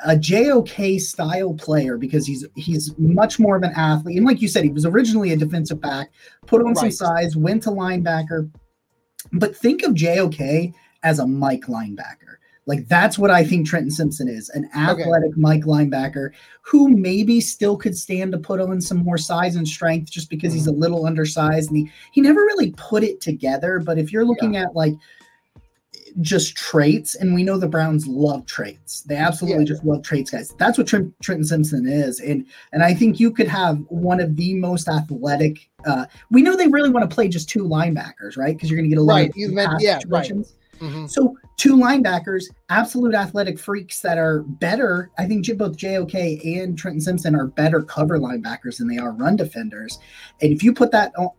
a 0.05 0.17
JOK 0.17 0.99
style 0.99 1.53
player 1.53 1.97
because 1.97 2.25
he's 2.25 2.45
he's 2.55 2.93
much 2.97 3.39
more 3.39 3.55
of 3.55 3.63
an 3.63 3.71
athlete. 3.75 4.17
And 4.17 4.25
like 4.25 4.41
you 4.41 4.47
said, 4.47 4.63
he 4.63 4.71
was 4.71 4.85
originally 4.85 5.31
a 5.31 5.37
defensive 5.37 5.79
back, 5.79 6.11
put 6.47 6.61
on 6.61 6.73
right. 6.73 6.77
some 6.77 6.91
size, 6.91 7.35
went 7.35 7.63
to 7.63 7.69
linebacker. 7.69 8.49
But 9.31 9.55
think 9.55 9.83
of 9.83 9.93
JOK 9.93 10.73
as 11.03 11.19
a 11.19 11.27
Mike 11.27 11.67
linebacker. 11.67 12.38
Like 12.69 12.87
that's 12.87 13.17
what 13.17 13.31
I 13.31 13.43
think 13.43 13.65
Trenton 13.65 13.89
Simpson 13.89 14.29
is 14.29 14.49
an 14.49 14.69
athletic 14.75 15.31
okay. 15.31 15.41
Mike 15.41 15.63
linebacker 15.63 16.29
who 16.61 16.87
maybe 16.87 17.41
still 17.41 17.75
could 17.75 17.97
stand 17.97 18.31
to 18.31 18.37
put 18.37 18.61
on 18.61 18.79
some 18.79 18.99
more 18.99 19.17
size 19.17 19.55
and 19.55 19.67
strength 19.67 20.11
just 20.11 20.29
because 20.29 20.53
he's 20.53 20.67
a 20.67 20.71
little 20.71 21.07
undersized 21.07 21.71
and 21.71 21.77
he, 21.79 21.91
he 22.11 22.21
never 22.21 22.41
really 22.41 22.69
put 22.77 23.03
it 23.03 23.21
together. 23.21 23.79
But 23.79 23.97
if 23.97 24.13
you're 24.13 24.23
looking 24.23 24.53
yeah. 24.53 24.65
at 24.65 24.75
like 24.75 24.93
just 26.21 26.55
traits, 26.55 27.15
and 27.15 27.33
we 27.33 27.43
know 27.43 27.57
the 27.57 27.67
Browns 27.67 28.05
love 28.05 28.45
traits. 28.45 29.01
They 29.01 29.15
absolutely 29.15 29.63
yeah. 29.63 29.69
just 29.69 29.83
love 29.83 30.03
traits, 30.03 30.29
guys. 30.29 30.53
That's 30.57 30.77
what 30.77 30.85
Trent, 30.85 31.13
Trenton 31.21 31.45
Simpson 31.45 31.87
is, 31.87 32.19
and 32.19 32.45
and 32.71 32.83
I 32.83 32.93
think 32.93 33.19
you 33.19 33.31
could 33.31 33.47
have 33.47 33.77
one 33.89 34.19
of 34.19 34.35
the 34.35 34.55
most 34.55 34.87
athletic. 34.87 35.69
Uh, 35.85 36.05
we 36.29 36.41
know 36.41 36.55
they 36.55 36.67
really 36.67 36.89
want 36.89 37.09
to 37.09 37.13
play 37.13 37.27
just 37.27 37.49
two 37.49 37.63
linebackers, 37.63 38.37
right? 38.37 38.55
Because 38.55 38.69
you're 38.69 38.77
going 38.77 38.89
to 38.89 38.95
get 38.95 38.99
a 38.99 39.03
lot 39.03 39.15
right. 39.15 39.29
of 39.29 39.37
You've 39.37 39.53
meant, 39.53 39.81
yeah, 39.81 39.99
right. 40.07 40.31
Mm-hmm. 40.79 41.07
So 41.07 41.37
two 41.57 41.75
linebackers, 41.75 42.45
absolute 42.69 43.13
athletic 43.13 43.59
freaks 43.59 43.99
that 44.01 44.17
are 44.17 44.41
better. 44.43 45.11
I 45.17 45.25
think 45.25 45.45
both 45.57 45.75
JOK 45.75 46.13
and 46.45 46.77
Trenton 46.77 47.01
Simpson 47.01 47.35
are 47.35 47.47
better 47.47 47.81
cover 47.81 48.17
linebackers 48.19 48.77
than 48.77 48.87
they 48.87 48.97
are 48.97 49.11
run 49.11 49.35
defenders. 49.35 49.99
And 50.41 50.51
if 50.51 50.63
you 50.63 50.73
put 50.73 50.91
that 50.91 51.11
on, 51.17 51.29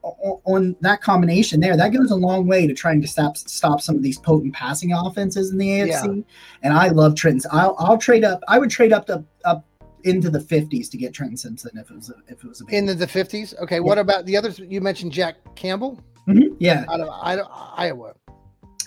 on 0.44 0.76
that 0.80 1.00
combination 1.00 1.61
there, 1.61 1.76
that 1.76 1.92
goes 1.92 2.11
a 2.11 2.16
long 2.16 2.47
way 2.47 2.66
to 2.66 2.75
trying 2.75 3.00
to 3.02 3.09
stop 3.09 3.37
stop 3.37 3.80
some 3.80 3.97
of 3.97 4.02
these 4.02 4.18
potent 4.18 4.54
passing 4.54 4.92
offenses 4.92 5.50
in 5.52 5.59
the 5.59 5.68
AFC. 5.68 6.16
Yeah. 6.16 6.23
And 6.62 6.75
I 6.75 6.88
love 6.88 7.14
Trenton. 7.14 7.50
I'll, 7.52 7.76
I'll 7.78 7.99
trade 7.99 8.25
up. 8.25 8.40
I 8.49 8.59
would 8.59 8.70
trade 8.70 8.92
up 8.92 9.06
to 9.06 9.25
up 9.44 9.64
into 10.04 10.30
the 10.30 10.38
50s 10.38 10.90
to 10.90 10.97
get 10.97 11.12
Trenton 11.12 11.37
Simpson 11.37 11.73
if 11.76 11.90
it 11.90 11.97
was 11.97 12.11
a, 12.11 12.14
if 12.28 12.42
it 12.44 12.49
was 12.49 12.62
a 12.62 12.75
into 12.75 12.94
the 12.94 13.06
50s. 13.06 13.59
Okay, 13.61 13.76
yeah. 13.76 13.80
what 13.80 13.99
about 13.99 14.26
the 14.26 14.37
others? 14.37 14.59
You 14.59 14.80
mentioned 14.80 15.12
Jack 15.12 15.37
Campbell. 15.56 15.99
Mm-hmm. 16.28 16.54
Yeah, 16.59 16.85
out 16.88 17.00
of 17.00 17.09
Iowa. 17.11 18.14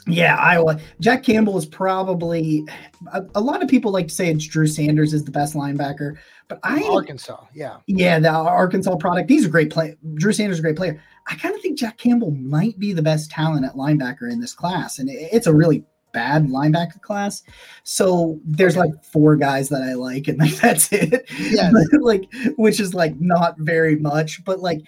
Yeah, 0.07 0.36
Iowa. 0.36 0.79
Jack 1.00 1.24
Campbell 1.24 1.57
is 1.57 1.65
probably 1.65 2.65
a, 3.13 3.24
a, 3.36 3.41
lot 3.41 3.63
of 3.63 3.69
people 3.69 3.91
like 3.91 4.10
to 4.10 4.13
say 4.13 4.29
it's 4.29 4.45
Drew 4.45 4.67
Sanders 4.67 5.13
is 5.13 5.24
the 5.24 5.31
best 5.31 5.55
linebacker, 5.55 6.17
but 6.50 6.60
I 6.63 6.83
Arkansas, 6.83 7.45
yeah, 7.53 7.77
yeah, 7.88 8.19
the 8.19 8.29
Arkansas 8.29 8.98
product. 8.98 9.29
He's 9.29 9.45
a 9.45 9.50
great 9.50 9.72
player. 9.72 9.95
Drew 10.15 10.33
Sanders 10.33 10.57
is 10.57 10.60
a 10.60 10.63
great 10.63 10.75
player. 10.75 11.01
I 11.27 11.36
kind 11.36 11.55
of 11.55 11.62
think 11.62 11.79
Jack 11.79 11.98
Campbell 11.98 12.31
might 12.31 12.77
be 12.77 12.91
the 12.91 13.01
best 13.01 13.31
talent 13.31 13.65
at 13.65 13.75
linebacker 13.75 14.29
in 14.29 14.41
this 14.41 14.53
class, 14.53 15.00
and 15.00 15.10
it, 15.10 15.29
it's 15.31 15.48
a 15.48 15.53
really 15.53 15.86
bad 16.12 16.48
linebacker 16.48 17.01
class. 17.01 17.43
So 17.83 18.39
there's 18.45 18.77
okay. 18.77 18.89
like 18.89 19.03
four 19.05 19.38
guys 19.38 19.69
that 19.69 19.83
I 19.83 19.93
like, 19.93 20.27
and 20.27 20.38
like 20.38 20.55
that's 20.62 20.91
it. 20.91 21.29
Yeah, 21.39 21.72
like 22.01 22.29
which 22.57 22.79
is 22.79 22.93
like 22.93 23.19
not 23.22 23.57
very 23.60 23.95
much, 23.95 24.43
but 24.43 24.60
like 24.60 24.81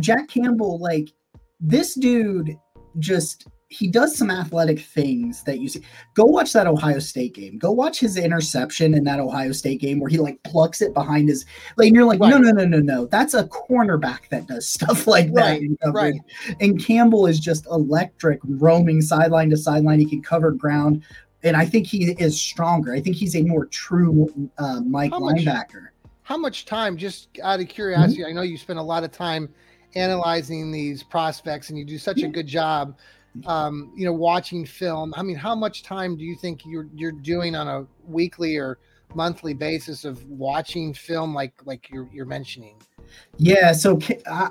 Jack 0.00 0.28
Campbell, 0.28 0.78
like 0.78 1.12
this 1.60 1.94
dude 1.94 2.56
just 2.98 3.46
he 3.72 3.88
does 3.88 4.16
some 4.16 4.30
athletic 4.30 4.80
things 4.80 5.42
that 5.44 5.58
you 5.58 5.68
see. 5.68 5.82
Go 6.14 6.24
watch 6.24 6.52
that 6.52 6.66
Ohio 6.66 6.98
State 6.98 7.34
game. 7.34 7.58
Go 7.58 7.72
watch 7.72 7.98
his 7.98 8.16
interception 8.16 8.94
in 8.94 9.04
that 9.04 9.18
Ohio 9.18 9.52
State 9.52 9.80
game 9.80 9.98
where 9.98 10.10
he 10.10 10.18
like 10.18 10.42
plucks 10.42 10.82
it 10.82 10.92
behind 10.92 11.28
his 11.28 11.46
like 11.76 11.86
and 11.86 11.96
you're 11.96 12.04
like, 12.04 12.20
right. 12.20 12.30
no, 12.30 12.38
no, 12.38 12.50
no, 12.50 12.64
no, 12.64 12.78
no. 12.78 13.06
That's 13.06 13.34
a 13.34 13.44
cornerback 13.44 14.28
that 14.28 14.46
does 14.46 14.68
stuff 14.72 15.06
like 15.06 15.30
right. 15.32 15.62
that. 15.80 15.92
Right. 15.92 16.14
And 16.60 16.82
Campbell 16.84 17.26
is 17.26 17.40
just 17.40 17.66
electric, 17.66 18.40
roaming 18.44 19.00
sideline 19.00 19.50
to 19.50 19.56
sideline. 19.56 19.98
He 19.98 20.06
can 20.06 20.22
cover 20.22 20.50
ground. 20.50 21.02
And 21.42 21.56
I 21.56 21.64
think 21.64 21.86
he 21.86 22.12
is 22.12 22.40
stronger. 22.40 22.92
I 22.92 23.00
think 23.00 23.16
he's 23.16 23.34
a 23.34 23.42
more 23.42 23.66
true 23.66 24.50
uh, 24.58 24.80
Mike 24.80 25.10
how 25.10 25.20
linebacker. 25.20 25.82
Much, 25.82 25.92
how 26.22 26.36
much 26.36 26.66
time, 26.66 26.96
just 26.96 27.28
out 27.42 27.58
of 27.58 27.68
curiosity, 27.68 28.22
mm-hmm. 28.22 28.30
I 28.30 28.32
know 28.32 28.42
you 28.42 28.58
spend 28.58 28.78
a 28.78 28.82
lot 28.82 29.02
of 29.02 29.10
time 29.10 29.48
analyzing 29.94 30.70
these 30.70 31.02
prospects 31.02 31.70
and 31.70 31.78
you 31.78 31.84
do 31.84 31.98
such 31.98 32.22
a 32.22 32.28
good 32.28 32.46
job 32.46 32.96
um, 33.46 33.92
you 33.96 34.04
know, 34.04 34.12
watching 34.12 34.64
film. 34.64 35.14
I 35.16 35.22
mean, 35.22 35.36
how 35.36 35.54
much 35.54 35.82
time 35.82 36.16
do 36.16 36.24
you 36.24 36.36
think 36.36 36.64
you're 36.64 36.88
you're 36.94 37.12
doing 37.12 37.54
on 37.54 37.68
a 37.68 37.86
weekly 38.06 38.56
or 38.56 38.78
monthly 39.14 39.52
basis 39.52 40.04
of 40.04 40.24
watching 40.28 40.94
film 40.94 41.34
like 41.34 41.54
like 41.64 41.88
you're 41.90 42.08
you're 42.12 42.26
mentioning? 42.26 42.76
Yeah, 43.36 43.72
so 43.72 43.98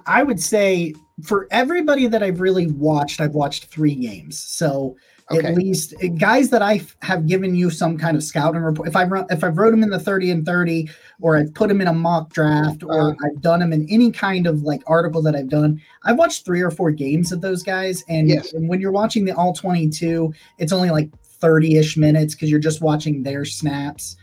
I 0.05 0.23
would 0.23 0.39
say 0.39 0.93
for 1.23 1.47
everybody 1.51 2.07
that 2.07 2.21
I've 2.21 2.41
really 2.41 2.67
watched, 2.67 3.21
I've 3.21 3.33
watched 3.33 3.65
three 3.65 3.95
games. 3.95 4.39
So 4.39 4.97
okay. 5.35 5.47
at 5.47 5.55
least 5.55 5.93
eh, 6.01 6.07
guys 6.07 6.49
that 6.49 6.61
I 6.61 6.81
have 7.01 7.27
given 7.27 7.55
you 7.55 7.69
some 7.69 7.97
kind 7.97 8.15
of 8.15 8.23
scouting 8.23 8.61
report. 8.61 8.87
If 8.87 8.95
I 8.95 9.03
run, 9.05 9.25
if 9.29 9.43
I've 9.43 9.57
wrote 9.57 9.71
them 9.71 9.83
in 9.83 9.89
the 9.89 9.99
thirty 9.99 10.31
and 10.31 10.45
thirty, 10.45 10.89
or 11.19 11.37
I've 11.37 11.53
put 11.53 11.69
them 11.69 11.81
in 11.81 11.87
a 11.87 11.93
mock 11.93 12.33
draft, 12.33 12.83
or 12.83 13.11
uh, 13.11 13.15
I've 13.25 13.41
done 13.41 13.59
them 13.59 13.73
in 13.73 13.87
any 13.89 14.11
kind 14.11 14.47
of 14.47 14.63
like 14.63 14.81
article 14.87 15.21
that 15.23 15.35
I've 15.35 15.49
done, 15.49 15.81
I've 16.03 16.17
watched 16.17 16.45
three 16.45 16.61
or 16.61 16.71
four 16.71 16.91
games 16.91 17.31
of 17.31 17.41
those 17.41 17.63
guys. 17.63 18.03
And, 18.07 18.29
yes. 18.29 18.53
and 18.53 18.67
when 18.67 18.81
you're 18.81 18.91
watching 18.91 19.25
the 19.25 19.31
all 19.31 19.53
twenty 19.53 19.89
two, 19.89 20.33
it's 20.57 20.71
only 20.71 20.89
like 20.89 21.09
thirty 21.23 21.77
ish 21.77 21.97
minutes 21.97 22.35
because 22.35 22.49
you're 22.49 22.59
just 22.59 22.81
watching 22.81 23.23
their 23.23 23.45
snaps. 23.45 24.17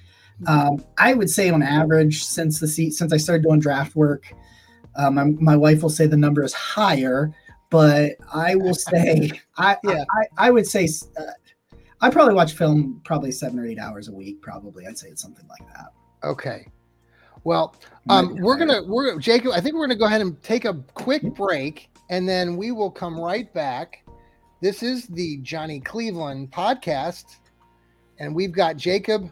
Um, 0.46 0.84
I 0.98 1.14
would 1.14 1.30
say 1.30 1.50
on 1.50 1.62
average, 1.62 2.24
since 2.24 2.60
the 2.60 2.68
seat 2.68 2.92
since 2.92 3.12
I 3.12 3.16
started 3.16 3.42
doing 3.42 3.58
draft 3.58 3.96
work, 3.96 4.32
um, 4.96 5.14
my, 5.14 5.24
my 5.24 5.56
wife 5.56 5.82
will 5.82 5.90
say 5.90 6.06
the 6.06 6.16
number 6.16 6.44
is 6.44 6.52
higher 6.52 7.34
but 7.70 8.12
I 8.32 8.54
will 8.54 8.74
say, 8.74 9.30
I, 9.56 9.76
yeah. 9.84 10.04
I, 10.10 10.46
I 10.48 10.50
would 10.50 10.66
say, 10.66 10.88
uh, 11.18 11.22
I 12.00 12.10
probably 12.10 12.34
watch 12.34 12.52
film 12.52 13.00
probably 13.04 13.32
seven 13.32 13.58
or 13.58 13.66
eight 13.66 13.78
hours 13.78 14.08
a 14.08 14.12
week. 14.12 14.40
Probably, 14.40 14.86
I'd 14.86 14.98
say 14.98 15.08
it's 15.08 15.22
something 15.22 15.46
like 15.48 15.66
that. 15.74 15.92
Okay. 16.24 16.66
Well, 17.44 17.76
um, 18.10 18.36
we're 18.36 18.58
gonna 18.58 18.82
we're 18.84 19.18
Jacob. 19.18 19.52
I 19.52 19.60
think 19.60 19.74
we're 19.74 19.86
gonna 19.86 19.98
go 19.98 20.06
ahead 20.06 20.20
and 20.20 20.40
take 20.42 20.64
a 20.64 20.74
quick 20.94 21.22
break, 21.34 21.88
and 22.10 22.28
then 22.28 22.56
we 22.56 22.72
will 22.72 22.90
come 22.90 23.18
right 23.18 23.52
back. 23.54 24.04
This 24.60 24.82
is 24.82 25.06
the 25.06 25.38
Johnny 25.38 25.80
Cleveland 25.80 26.50
podcast, 26.50 27.36
and 28.18 28.34
we've 28.34 28.52
got 28.52 28.76
Jacob 28.76 29.30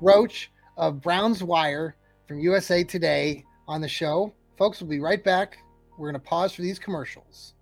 Roach 0.00 0.50
of 0.76 1.00
Browns 1.00 1.42
Wire 1.42 1.96
from 2.26 2.38
USA 2.38 2.84
Today 2.84 3.44
on 3.66 3.80
the 3.80 3.88
show. 3.88 4.32
Folks, 4.56 4.80
we'll 4.80 4.90
be 4.90 5.00
right 5.00 5.22
back. 5.22 5.58
We're 5.98 6.08
gonna 6.08 6.20
pause 6.20 6.54
for 6.54 6.62
these 6.62 6.78
commercials. 6.78 7.54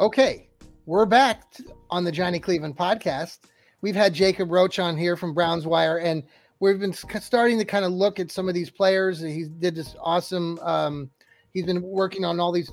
Okay, 0.00 0.48
we're 0.86 1.06
back 1.06 1.44
on 1.88 2.02
the 2.02 2.10
Johnny 2.10 2.40
Cleveland 2.40 2.76
podcast. 2.76 3.38
We've 3.80 3.94
had 3.94 4.12
Jacob 4.12 4.50
Roach 4.50 4.80
on 4.80 4.96
here 4.96 5.16
from 5.16 5.34
Browns 5.34 5.68
Wire, 5.68 5.98
and 5.98 6.24
we've 6.58 6.80
been 6.80 6.92
starting 6.92 7.58
to 7.58 7.64
kind 7.64 7.84
of 7.84 7.92
look 7.92 8.18
at 8.18 8.32
some 8.32 8.48
of 8.48 8.56
these 8.56 8.70
players. 8.70 9.20
He 9.20 9.44
did 9.60 9.76
this 9.76 9.94
awesome. 10.00 10.58
Um, 10.62 11.10
he's 11.52 11.64
been 11.64 11.80
working 11.80 12.24
on 12.24 12.40
all 12.40 12.50
these, 12.50 12.72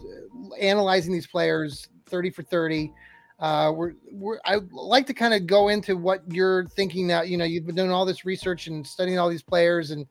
analyzing 0.60 1.13
these 1.13 1.28
players, 1.28 1.88
thirty 2.08 2.32
for 2.32 2.42
thirty. 2.42 2.92
Uh, 3.40 3.72
we're, 3.75 3.94
we're 4.12 4.40
I 4.44 4.58
like 4.72 5.06
to 5.06 5.13
kind 5.13 5.36
of 5.36 5.46
go 5.46 5.68
into 5.68 5.96
what 5.96 6.24
you're 6.28 6.66
thinking 6.70 7.06
now. 7.06 7.22
You 7.22 7.38
know, 7.38 7.46
you've 7.46 7.68
been 7.68 7.75
doing 7.75 7.92
all 7.92 8.06
this 8.06 8.25
research 8.25 8.66
and 8.66 8.86
studying 8.86 9.20
all 9.20 9.30
these 9.30 9.44
players, 9.44 9.92
and 9.92 10.08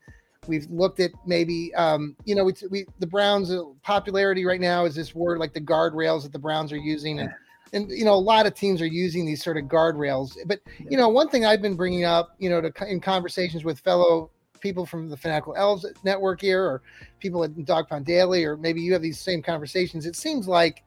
We've 0.46 0.66
looked 0.70 1.00
at 1.00 1.10
maybe, 1.26 1.74
um, 1.74 2.16
you 2.24 2.34
know, 2.34 2.44
we, 2.44 2.54
we 2.70 2.86
the 2.98 3.06
Browns' 3.06 3.50
uh, 3.50 3.62
popularity 3.82 4.46
right 4.46 4.60
now 4.60 4.86
is 4.86 4.94
this 4.94 5.14
word 5.14 5.38
like 5.38 5.52
the 5.52 5.60
guardrails 5.60 6.22
that 6.22 6.32
the 6.32 6.38
Browns 6.38 6.72
are 6.72 6.78
using, 6.78 7.20
and 7.20 7.30
and 7.74 7.90
you 7.90 8.06
know 8.06 8.14
a 8.14 8.16
lot 8.16 8.46
of 8.46 8.54
teams 8.54 8.80
are 8.80 8.86
using 8.86 9.26
these 9.26 9.44
sort 9.44 9.58
of 9.58 9.64
guardrails. 9.64 10.36
But 10.46 10.60
you 10.78 10.96
know, 10.96 11.10
one 11.10 11.28
thing 11.28 11.44
I've 11.44 11.60
been 11.60 11.76
bringing 11.76 12.04
up, 12.04 12.36
you 12.38 12.48
know, 12.48 12.62
to 12.62 12.72
in 12.88 13.00
conversations 13.00 13.64
with 13.64 13.80
fellow 13.80 14.30
people 14.60 14.86
from 14.86 15.10
the 15.10 15.16
Fanatical 15.16 15.54
Elves 15.56 15.84
network 16.04 16.40
here, 16.40 16.64
or 16.64 16.82
people 17.18 17.44
at 17.44 17.64
Dawg 17.66 17.88
Pound 17.88 18.06
Daily, 18.06 18.42
or 18.44 18.56
maybe 18.56 18.80
you 18.80 18.94
have 18.94 19.02
these 19.02 19.20
same 19.20 19.42
conversations. 19.42 20.06
It 20.06 20.16
seems 20.16 20.48
like, 20.48 20.82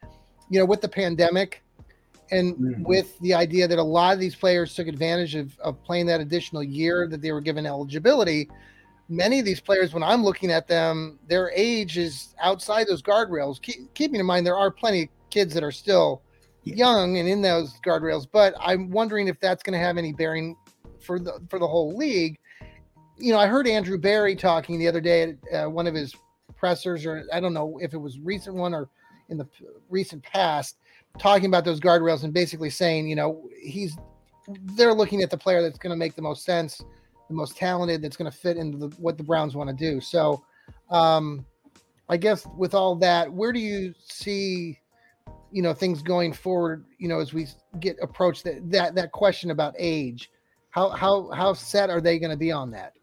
you 0.49 0.57
know, 0.57 0.65
with 0.65 0.81
the 0.81 0.89
pandemic 0.89 1.61
and 2.31 2.55
mm-hmm. 2.55 2.83
with 2.83 3.19
the 3.19 3.35
idea 3.35 3.67
that 3.67 3.77
a 3.77 3.83
lot 3.83 4.15
of 4.15 4.19
these 4.19 4.35
players 4.35 4.73
took 4.73 4.87
advantage 4.87 5.35
of, 5.35 5.57
of 5.59 5.81
playing 5.83 6.07
that 6.07 6.21
additional 6.21 6.63
year 6.63 7.07
that 7.07 7.21
they 7.21 7.31
were 7.31 7.41
given 7.41 7.67
eligibility 7.67 8.49
many 9.09 9.39
of 9.39 9.45
these 9.45 9.59
players, 9.59 9.93
when 9.93 10.03
I'm 10.03 10.23
looking 10.23 10.51
at 10.51 10.67
them, 10.67 11.19
their 11.27 11.51
age 11.55 11.97
is 11.97 12.33
outside 12.41 12.87
those 12.87 13.01
guardrails. 13.01 13.61
Keep, 13.61 13.93
keeping 13.93 14.19
in 14.19 14.25
mind, 14.25 14.45
there 14.45 14.57
are 14.57 14.71
plenty 14.71 15.03
of 15.03 15.09
kids 15.29 15.53
that 15.53 15.63
are 15.63 15.71
still 15.71 16.21
yeah. 16.63 16.75
young 16.75 17.17
and 17.17 17.27
in 17.27 17.41
those 17.41 17.73
guardrails, 17.85 18.27
but 18.31 18.53
I'm 18.59 18.89
wondering 18.89 19.27
if 19.27 19.39
that's 19.39 19.63
going 19.63 19.73
to 19.73 19.85
have 19.85 19.97
any 19.97 20.13
bearing 20.13 20.55
for 20.99 21.19
the 21.19 21.39
for 21.49 21.59
the 21.59 21.67
whole 21.67 21.95
league. 21.95 22.37
You 23.17 23.33
know, 23.33 23.39
I 23.39 23.47
heard 23.47 23.67
Andrew 23.67 23.97
Berry 23.97 24.35
talking 24.35 24.79
the 24.79 24.87
other 24.87 25.01
day 25.01 25.35
at 25.51 25.65
uh, 25.65 25.69
one 25.69 25.87
of 25.87 25.93
his 25.93 26.15
pressers, 26.55 27.05
or 27.05 27.25
I 27.31 27.39
don't 27.39 27.53
know 27.53 27.77
if 27.81 27.93
it 27.93 27.97
was 27.97 28.19
recent 28.19 28.55
one 28.55 28.73
or 28.73 28.89
in 29.29 29.37
the 29.37 29.47
recent 29.89 30.23
past, 30.23 30.77
talking 31.19 31.45
about 31.45 31.65
those 31.65 31.79
guardrails 31.79 32.23
and 32.23 32.33
basically 32.33 32.69
saying, 32.69 33.07
you 33.07 33.15
know, 33.15 33.49
he's 33.61 33.97
they're 34.75 34.93
looking 34.93 35.21
at 35.21 35.29
the 35.29 35.37
player 35.37 35.61
that's 35.61 35.77
going 35.77 35.91
to 35.91 35.97
make 35.97 36.15
the 36.15 36.21
most 36.21 36.43
sense 36.43 36.81
the 37.27 37.33
most 37.33 37.57
talented 37.57 38.01
that's 38.01 38.17
going 38.17 38.29
to 38.29 38.37
fit 38.37 38.57
into 38.57 38.77
the, 38.77 38.87
what 38.97 39.17
the 39.17 39.23
Browns 39.23 39.55
want 39.55 39.69
to 39.69 39.75
do. 39.75 39.99
So, 40.01 40.43
um, 40.89 41.45
I 42.09 42.17
guess 42.17 42.45
with 42.57 42.73
all 42.73 42.95
that, 42.97 43.31
where 43.31 43.51
do 43.51 43.59
you 43.59 43.93
see, 44.05 44.79
you 45.51 45.61
know, 45.61 45.73
things 45.73 46.01
going 46.01 46.33
forward? 46.33 46.85
You 46.97 47.07
know, 47.07 47.19
as 47.19 47.33
we 47.33 47.47
get 47.79 47.97
approached 48.01 48.43
that 48.43 48.69
that 48.71 48.95
that 48.95 49.11
question 49.11 49.51
about 49.51 49.73
age, 49.77 50.29
how 50.69 50.89
how 50.89 51.29
how 51.31 51.53
set 51.53 51.89
are 51.89 52.01
they 52.01 52.19
going 52.19 52.31
to 52.31 52.37
be 52.37 52.51
on 52.51 52.71
that? 52.71 52.93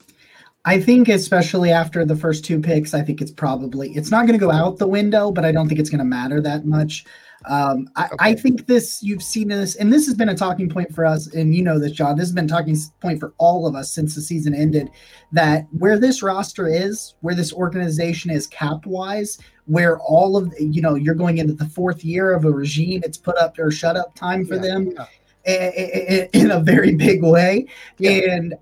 I 0.67 0.79
think 0.79 1.09
especially 1.09 1.71
after 1.71 2.05
the 2.05 2.17
first 2.17 2.45
two 2.45 2.61
picks, 2.61 2.93
I 2.93 3.03
think 3.03 3.23
it's 3.23 3.31
probably 3.31 3.91
it's 3.93 4.11
not 4.11 4.27
going 4.27 4.39
to 4.39 4.45
go 4.45 4.53
out 4.53 4.79
the 4.79 4.87
window, 4.87 5.33
but 5.33 5.45
I 5.45 5.53
don't 5.53 5.69
think 5.69 5.81
it's 5.81 5.91
going 5.91 6.01
to 6.01 6.05
matter 6.05 6.41
that 6.43 6.67
much. 6.67 7.05
Um, 7.47 7.89
I, 7.97 8.05
okay. 8.07 8.17
I, 8.19 8.35
think 8.35 8.67
this 8.67 9.03
you've 9.03 9.23
seen 9.23 9.49
this, 9.49 9.77
and 9.77 9.93
this 9.93 10.07
has 10.07 10.15
been 10.15 10.29
a 10.29 10.35
talking 10.35 10.69
point 10.69 10.95
for 10.95 11.07
us, 11.07 11.27
and 11.29 11.55
you 11.55 11.63
know 11.63 11.79
this, 11.79 11.93
John. 11.93 12.17
This 12.17 12.27
has 12.27 12.35
been 12.35 12.49
talking 12.49 12.77
point 13.01 13.19
for 13.19 13.33
all 13.39 13.67
of 13.67 13.75
us 13.75 13.91
since 13.91 14.15
the 14.15 14.21
season 14.21 14.55
ended. 14.55 14.91
That 15.33 15.67
where 15.71 15.99
this 15.99 16.23
roster 16.23 16.69
is, 16.69 17.15
where 17.21 17.35
this 17.35 17.53
organization 17.53 18.31
is 18.31 18.47
cap 18.47 18.85
wise, 18.85 19.39
where 19.65 19.99
all 20.01 20.37
of 20.37 20.53
you 20.59 20.83
know 20.83 20.97
you're 20.97 21.15
going 21.15 21.39
into 21.39 21.55
the 21.55 21.67
fourth 21.67 22.05
year 22.05 22.35
of 22.35 22.45
a 22.45 22.51
regime, 22.51 23.01
it's 23.05 23.19
put 23.19 23.39
up 23.39 23.59
or 23.59 23.71
shut 23.71 23.97
up 23.97 24.15
time 24.15 24.45
for 24.45 24.57
yeah, 24.57 24.61
them 24.61 24.93
yeah. 25.47 26.27
in 26.35 26.51
a 26.51 26.61
very 26.61 26.95
big 26.95 27.23
way, 27.23 27.67
yeah. 27.99 28.33
and 28.33 28.55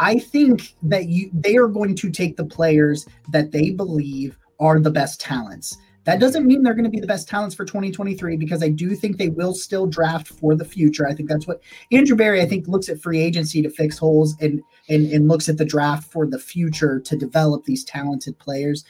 I 0.00 0.18
think 0.18 0.74
that 0.82 1.08
you 1.08 1.30
they 1.32 1.56
are 1.56 1.68
going 1.68 1.94
to 1.96 2.10
take 2.10 2.36
the 2.36 2.44
players 2.44 3.06
that 3.30 3.52
they 3.52 3.70
believe 3.70 4.38
are 4.60 4.80
the 4.80 4.90
best 4.90 5.20
talents. 5.20 5.78
That 6.04 6.20
doesn't 6.20 6.46
mean 6.46 6.62
they're 6.62 6.74
going 6.74 6.84
to 6.84 6.90
be 6.90 7.00
the 7.00 7.06
best 7.06 7.28
talents 7.28 7.54
for 7.54 7.64
2023 7.64 8.36
because 8.36 8.62
I 8.62 8.70
do 8.70 8.94
think 8.94 9.18
they 9.18 9.28
will 9.28 9.54
still 9.54 9.86
draft 9.86 10.28
for 10.28 10.54
the 10.54 10.64
future. 10.64 11.06
I 11.06 11.14
think 11.14 11.28
that's 11.28 11.46
what 11.46 11.60
Andrew 11.92 12.16
Berry 12.16 12.40
I 12.40 12.46
think 12.46 12.66
looks 12.66 12.88
at 12.88 13.00
free 13.00 13.20
agency 13.20 13.60
to 13.62 13.70
fix 13.70 13.98
holes 13.98 14.34
and 14.40 14.62
and 14.88 15.10
and 15.12 15.28
looks 15.28 15.48
at 15.48 15.58
the 15.58 15.64
draft 15.64 16.10
for 16.10 16.26
the 16.26 16.38
future 16.38 16.98
to 17.00 17.16
develop 17.16 17.64
these 17.64 17.84
talented 17.84 18.38
players. 18.38 18.84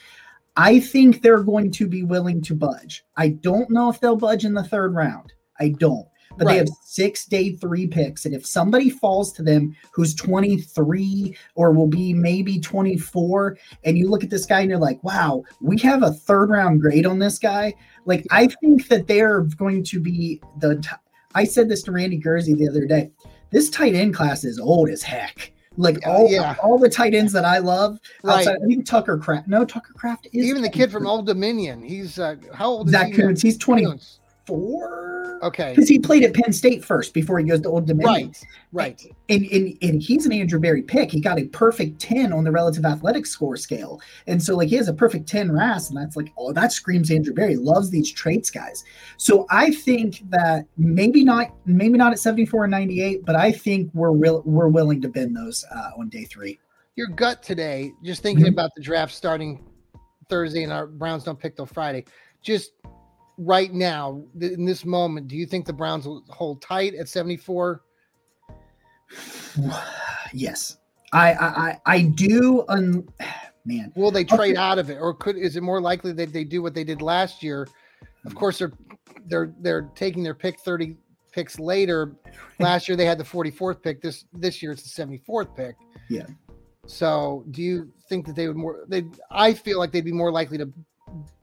I 0.55 0.79
think 0.79 1.21
they're 1.21 1.43
going 1.43 1.71
to 1.71 1.87
be 1.87 2.03
willing 2.03 2.41
to 2.43 2.55
budge. 2.55 3.03
I 3.17 3.29
don't 3.29 3.69
know 3.69 3.89
if 3.89 3.99
they'll 3.99 4.15
budge 4.15 4.45
in 4.45 4.53
the 4.53 4.63
third 4.63 4.93
round. 4.93 5.33
I 5.59 5.69
don't 5.69 6.07
but 6.39 6.47
right. 6.47 6.53
they 6.53 6.57
have 6.59 6.69
six 6.83 7.25
day 7.25 7.51
three 7.51 7.85
picks. 7.85 8.25
And 8.25 8.33
if 8.33 8.45
somebody 8.45 8.89
falls 8.89 9.33
to 9.33 9.43
them 9.43 9.75
who's 9.91 10.15
23 10.15 11.37
or 11.55 11.71
will 11.71 11.87
be 11.87 12.13
maybe 12.13 12.59
24, 12.59 13.57
and 13.83 13.97
you 13.97 14.09
look 14.09 14.23
at 14.23 14.29
this 14.29 14.45
guy 14.45 14.61
and 14.61 14.69
you're 14.69 14.79
like, 14.79 15.03
wow, 15.03 15.43
we 15.61 15.77
have 15.79 16.01
a 16.01 16.11
third 16.11 16.49
round 16.49 16.79
grade 16.81 17.05
on 17.05 17.19
this 17.19 17.37
guy. 17.37 17.73
Like, 18.05 18.25
I 18.31 18.47
think 18.47 18.87
that 18.87 19.07
they're 19.07 19.41
going 19.41 19.83
to 19.83 19.99
be 19.99 20.41
the. 20.59 20.77
T- 20.77 20.89
I 21.35 21.43
said 21.43 21.69
this 21.69 21.83
to 21.83 21.91
Randy 21.91 22.19
Gurzi 22.19 22.57
the 22.57 22.69
other 22.69 22.85
day. 22.85 23.11
This 23.51 23.69
tight 23.69 23.93
end 23.93 24.15
class 24.15 24.43
is 24.45 24.59
old 24.59 24.89
as 24.89 25.03
heck. 25.03 25.51
Like 25.77 26.05
all, 26.07 26.29
yeah. 26.29 26.55
all 26.63 26.77
the 26.77 26.89
tight 26.89 27.13
ends 27.13 27.31
that 27.33 27.45
I 27.45 27.59
love. 27.59 27.99
Right. 28.23 28.39
Outside, 28.39 28.57
I 28.63 28.67
think 28.67 28.85
Tucker 28.85 29.17
Kraft. 29.17 29.47
No, 29.47 29.63
Tucker 29.63 29.93
Kraft 29.93 30.27
is 30.33 30.45
even 30.45 30.61
the 30.61 30.69
kid 30.69 30.91
from 30.91 31.05
Old 31.05 31.25
Dominion. 31.25 31.83
He's 31.83 32.17
uh, 32.17 32.35
how 32.53 32.69
old? 32.69 32.87
Is 32.89 32.95
he? 32.95 32.99
Zach 32.99 33.13
he? 33.13 33.47
He's 33.47 33.57
24 34.49 35.19
Okay. 35.41 35.69
Because 35.69 35.87
he 35.87 35.99
played 35.99 36.23
at 36.23 36.33
Penn 36.33 36.51
State 36.51 36.83
first 36.83 37.13
before 37.13 37.39
he 37.39 37.45
goes 37.45 37.61
to 37.61 37.69
Old 37.69 37.87
Dominion. 37.87 38.27
Right. 38.27 38.43
Right. 38.71 39.15
And, 39.29 39.45
and 39.45 39.77
and 39.81 40.01
he's 40.01 40.25
an 40.25 40.31
Andrew 40.31 40.59
Berry 40.59 40.81
pick. 40.81 41.11
He 41.11 41.21
got 41.21 41.39
a 41.39 41.45
perfect 41.45 41.99
10 41.99 42.33
on 42.33 42.43
the 42.43 42.51
relative 42.51 42.85
athletic 42.85 43.25
score 43.25 43.57
scale. 43.57 44.01
And 44.27 44.41
so 44.41 44.55
like 44.55 44.69
he 44.69 44.75
has 44.75 44.87
a 44.87 44.93
perfect 44.93 45.27
10 45.27 45.51
RAS, 45.51 45.89
and 45.89 45.97
that's 45.97 46.15
like, 46.15 46.31
oh, 46.37 46.53
that 46.53 46.71
screams 46.71 47.11
Andrew 47.11 47.33
Berry. 47.33 47.55
Loves 47.55 47.89
these 47.89 48.11
traits, 48.11 48.49
guys. 48.49 48.83
So 49.17 49.45
I 49.49 49.71
think 49.71 50.29
that 50.29 50.65
maybe 50.77 51.23
not 51.23 51.53
maybe 51.65 51.97
not 51.97 52.11
at 52.11 52.19
74 52.19 52.65
and 52.65 52.71
98, 52.71 53.25
but 53.25 53.35
I 53.35 53.51
think 53.51 53.91
we're 53.93 54.11
real 54.11 54.41
we're 54.45 54.67
willing 54.67 55.01
to 55.01 55.09
bend 55.09 55.35
those 55.35 55.65
uh, 55.73 55.91
on 55.97 56.09
day 56.09 56.25
three. 56.25 56.59
Your 56.95 57.07
gut 57.07 57.41
today, 57.41 57.91
just 58.03 58.21
thinking 58.21 58.45
mm-hmm. 58.45 58.53
about 58.53 58.71
the 58.75 58.81
draft 58.81 59.13
starting 59.13 59.65
Thursday 60.29 60.63
and 60.63 60.73
our 60.73 60.85
Browns 60.85 61.23
don't 61.23 61.39
pick 61.39 61.55
till 61.55 61.65
Friday. 61.65 62.05
Just 62.41 62.73
right 63.39 63.73
now 63.73 64.21
in 64.39 64.65
this 64.65 64.85
moment, 64.85 65.27
do 65.27 65.35
you 65.35 65.45
think 65.45 65.65
the 65.65 65.73
Browns 65.73 66.05
will 66.05 66.23
hold 66.29 66.61
tight 66.61 66.93
at 66.95 67.07
74? 67.07 67.81
Yes. 70.31 70.77
I 71.11 71.33
I 71.33 71.81
I 71.87 72.01
do 72.03 72.63
un 72.67 73.07
man. 73.65 73.91
Will 73.95 74.11
they 74.11 74.23
trade 74.23 74.57
okay. 74.57 74.61
out 74.61 74.77
of 74.77 74.91
it 74.91 74.97
or 75.01 75.11
could 75.15 75.37
is 75.37 75.55
it 75.55 75.63
more 75.63 75.81
likely 75.81 76.11
that 76.11 76.31
they 76.31 76.43
do 76.43 76.61
what 76.61 76.75
they 76.75 76.83
did 76.83 77.01
last 77.01 77.41
year? 77.41 77.67
Of 78.25 78.33
hmm. 78.33 78.37
course 78.37 78.59
they're 78.59 78.73
they're 79.25 79.51
they're 79.59 79.89
taking 79.95 80.21
their 80.21 80.35
pick 80.35 80.59
30 80.59 80.95
picks 81.31 81.57
later. 81.57 82.15
Last 82.59 82.87
year 82.87 82.95
they 82.95 83.05
had 83.05 83.17
the 83.17 83.23
44th 83.23 83.81
pick. 83.81 84.03
This 84.03 84.25
this 84.33 84.61
year 84.61 84.73
it's 84.73 84.83
the 84.83 85.03
74th 85.03 85.55
pick. 85.55 85.75
Yeah. 86.11 86.27
So, 86.85 87.45
do 87.51 87.61
you 87.61 87.91
think 88.07 88.25
that 88.25 88.35
they 88.35 88.47
would 88.47 88.57
more 88.57 88.85
they 88.87 89.05
I 89.31 89.53
feel 89.53 89.77
like 89.77 89.91
they'd 89.91 90.05
be 90.05 90.11
more 90.11 90.31
likely 90.31 90.57
to 90.57 90.71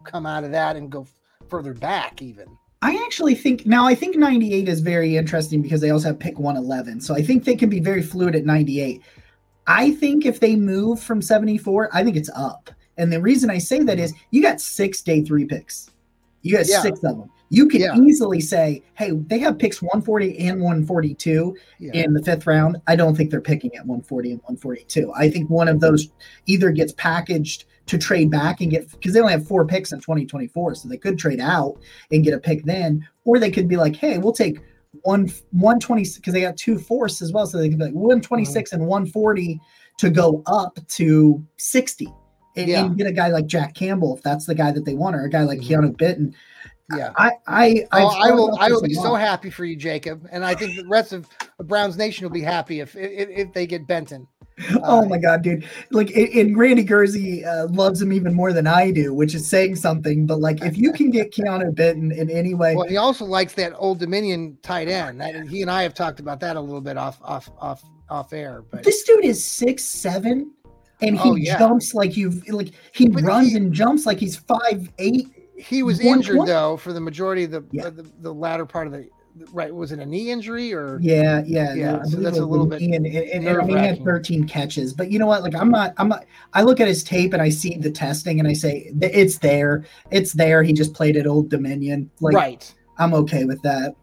come 0.05 0.27
out 0.27 0.45
of 0.45 0.53
that 0.53 0.77
and 0.77 0.91
go 0.91 1.07
further 1.49 1.75
back 1.75 2.23
even. 2.23 2.47
I 2.83 3.03
actually 3.05 3.35
think 3.35 3.67
now 3.67 3.87
I 3.87 3.95
think 3.95 4.17
98 4.17 4.69
is 4.69 4.81
very 4.81 5.17
interesting 5.17 5.63
because 5.63 5.81
they 5.81 5.91
also 5.91 6.09
have 6.09 6.19
pick 6.19 6.39
111. 6.39 7.01
So 7.01 7.15
I 7.15 7.23
think 7.23 7.45
they 7.45 7.57
can 7.57 7.71
be 7.71 7.81
very 7.81 8.03
fluid 8.03 8.37
at 8.37 8.45
98. 8.45 9.03
I 9.67 9.93
think 9.93 10.27
if 10.27 10.41
they 10.41 10.55
move 10.55 11.01
from 11.01 11.21
74, 11.21 11.91
I 11.93 12.05
think 12.05 12.17
it's 12.17 12.31
up. 12.35 12.71
And 12.99 13.13
the 13.13 13.21
reason 13.21 13.51
I 13.51 13.59
say 13.59 13.81
that 13.81 13.97
mm-hmm. 13.97 14.05
is 14.05 14.15
you 14.31 14.43
got 14.43 14.61
six 14.61 15.03
day 15.03 15.23
three 15.23 15.45
picks. 15.45 15.91
You 16.43 16.57
got 16.57 16.69
yeah. 16.69 16.81
six 16.81 17.03
of 17.03 17.19
them. 17.19 17.31
You 17.49 17.69
can 17.69 17.81
yeah. 17.81 17.97
easily 17.97 18.41
say, 18.41 18.83
hey, 18.95 19.13
they 19.13 19.39
have 19.39 19.59
picks 19.59 19.81
140 19.81 20.39
and 20.39 20.61
142 20.61 21.57
yeah. 21.79 21.93
in 21.93 22.13
the 22.13 22.23
fifth 22.23 22.47
round. 22.47 22.79
I 22.87 22.97
don't 22.97 23.15
think 23.17 23.31
they're 23.31 23.41
picking 23.41 23.75
at 23.77 23.87
140 23.87 24.33
and 24.33 24.41
142. 24.41 25.13
I 25.15 25.31
think 25.31 25.49
one 25.49 25.69
of 25.69 25.81
those 25.81 26.09
either 26.47 26.71
gets 26.71 26.93
packaged 26.93 27.67
to 27.87 27.99
trade 27.99 28.31
back 28.31 28.61
and 28.61 28.71
get 28.71 28.91
because 28.91 29.15
they 29.15 29.21
only 29.21 29.33
have 29.33 29.47
four 29.47 29.65
picks 29.65 29.93
in 29.93 30.01
2024, 30.01 30.75
so 30.75 30.89
they 30.89 30.97
could 30.97 31.19
trade 31.19 31.41
out 31.41 31.79
and 32.11 32.25
get 32.25 32.35
a 32.35 32.39
pick 32.39 32.65
then, 32.65 33.07
or 33.25 33.39
they 33.39 33.51
could 33.51 33.69
be 33.69 33.77
like, 33.77 33.95
hey, 33.95 34.19
we'll 34.19 34.33
take 34.33 34.59
one 35.03 35.27
120 35.53 36.05
because 36.17 36.33
they 36.33 36.41
got 36.41 36.57
two 36.57 36.79
fourths 36.79 37.23
as 37.23 37.33
well, 37.33 37.47
so 37.47 37.59
they 37.59 37.69
could 37.69 37.79
be 37.79 37.85
like 37.85 37.95
126 37.95 38.71
mm-hmm. 38.71 38.81
and 38.81 38.89
140 38.89 39.61
to 39.99 40.11
go 40.11 40.43
up 40.47 40.79
to 40.89 41.45
60 41.57 42.13
and, 42.57 42.69
yeah. 42.69 42.85
and, 42.85 42.99
get 42.99 43.07
a 43.07 43.13
guy 43.13 43.29
like 43.29 43.47
Jack 43.47 43.75
Campbell 43.75 44.17
if 44.17 44.23
that's 44.23 44.47
the 44.47 44.55
guy 44.55 44.73
that 44.73 44.85
they 44.85 44.95
want, 44.95 45.17
or 45.17 45.25
a 45.25 45.31
guy 45.31 45.43
like 45.43 45.61
mm-hmm. 45.61 45.85
Keanu 45.85 45.97
Benton. 45.97 46.35
Yeah, 46.95 47.13
I 47.17 47.33
I 47.47 47.87
oh, 47.93 48.07
I 48.07 48.31
will 48.31 48.57
I 48.61 48.71
will 48.71 48.83
be 48.83 48.95
so 48.95 49.15
happy 49.15 49.51
for 49.51 49.65
you, 49.65 49.75
Jacob, 49.75 50.27
and 50.31 50.45
I 50.45 50.55
think 50.55 50.77
the 50.77 50.87
rest 50.87 51.13
of 51.13 51.29
Browns 51.65 51.97
Nation 51.97 52.25
will 52.25 52.33
be 52.33 52.43
happy 52.43 52.81
if 52.81 52.95
if, 52.95 53.29
if 53.29 53.53
they 53.53 53.67
get 53.67 53.87
Benton. 53.87 54.29
oh 54.85 55.07
my 55.07 55.19
god, 55.19 55.43
dude! 55.43 55.69
Like, 55.91 56.11
and 56.17 56.57
Randy 56.57 56.83
Gurzi 56.83 57.45
uh, 57.45 57.67
loves 57.69 58.01
him 58.01 58.11
even 58.13 58.33
more 58.33 58.55
than 58.55 58.67
I 58.67 58.91
do, 58.91 59.13
which 59.13 59.35
is 59.35 59.47
saying 59.47 59.77
something. 59.77 60.27
But 60.27 60.41
like, 60.41 60.63
if 60.63 60.79
you 60.79 60.93
can 60.93 61.11
get 61.11 61.31
Keanu 61.31 61.75
Benton 61.75 62.11
in 62.11 62.31
any 62.31 62.55
way, 62.55 62.75
well, 62.75 62.87
he 62.87 62.97
also 62.97 63.27
likes 63.27 63.53
that 63.55 63.75
Old 63.77 63.99
Dominion 63.99 64.57
tight 64.63 64.89
end. 64.89 65.21
That, 65.21 65.47
he 65.49 65.61
and 65.61 65.71
I 65.71 65.83
have 65.83 65.93
talked 65.93 66.21
about 66.21 66.41
that 66.41 66.57
a 66.57 66.61
little 66.61 66.81
bit 66.81 66.97
off 66.97 67.19
off 67.23 67.51
off 67.59 67.83
off 68.09 68.33
air. 68.33 68.63
But 68.71 68.83
this 68.83 69.03
dude 69.03 69.27
is 69.27 69.45
six 69.45 69.85
seven, 69.85 70.51
and 71.03 71.19
he 71.21 71.31
oh, 71.31 71.35
yeah. 71.35 71.59
jumps 71.59 71.93
like 71.93 72.17
you've 72.17 72.49
like 72.49 72.71
he 72.93 73.09
but 73.09 73.25
runs 73.25 73.51
he, 73.51 73.57
and 73.57 73.75
jumps 73.75 74.07
like 74.07 74.19
he's 74.19 74.37
five 74.37 74.91
eight. 74.99 75.29
He 75.59 75.83
was 75.83 76.01
injured 76.01 76.47
though 76.47 76.77
for 76.77 76.93
the 76.93 77.01
majority 77.01 77.45
of 77.45 77.51
the, 77.51 77.65
yeah. 77.73 77.91
the 77.91 78.11
the 78.21 78.33
latter 78.33 78.67
part 78.67 78.87
of 78.87 78.93
the 78.93 79.09
right 79.53 79.75
was 79.75 79.93
it 79.93 79.99
a 79.99 80.07
knee 80.07 80.31
injury 80.31 80.73
or? 80.73 80.99
Yeah 81.01 81.43
yeah 81.47 81.75
yeah 81.75 82.03
so 82.05 82.17
that's 82.17 82.39
a 82.39 82.45
little 82.45 82.67
bit 82.67 82.81
and, 82.81 82.95
and, 82.95 83.07
and, 83.07 83.47
and 83.47 83.69
he 83.71 83.77
had 83.77 84.03
13 84.03 84.47
catches 84.47 84.95
but 84.95 85.11
you 85.11 85.19
know 85.19 85.27
what 85.27 85.43
like 85.43 85.55
i'm 85.55 85.71
not 85.71 85.93
i'm 85.99 86.09
not 86.09 86.25
i 86.55 86.63
look 86.63 86.81
at 86.81 86.89
his 86.89 87.05
tape 87.05 87.35
and 87.35 87.43
i 87.43 87.51
see 87.51 87.77
the 87.77 87.91
testing 87.91 88.39
and 88.39 88.49
i 88.49 88.55
say 88.55 88.91
it's 89.03 89.37
there 89.37 89.85
it's 90.11 90.33
there 90.33 90.63
he 90.63 90.73
just 90.73 90.95
played 90.95 91.19
at 91.19 91.27
old 91.27 91.51
dominion 91.51 92.11
like 92.21 92.35
right. 92.35 92.75
I'm 92.99 93.15
okay 93.15 93.45
with 93.45 93.61
that. 93.63 93.95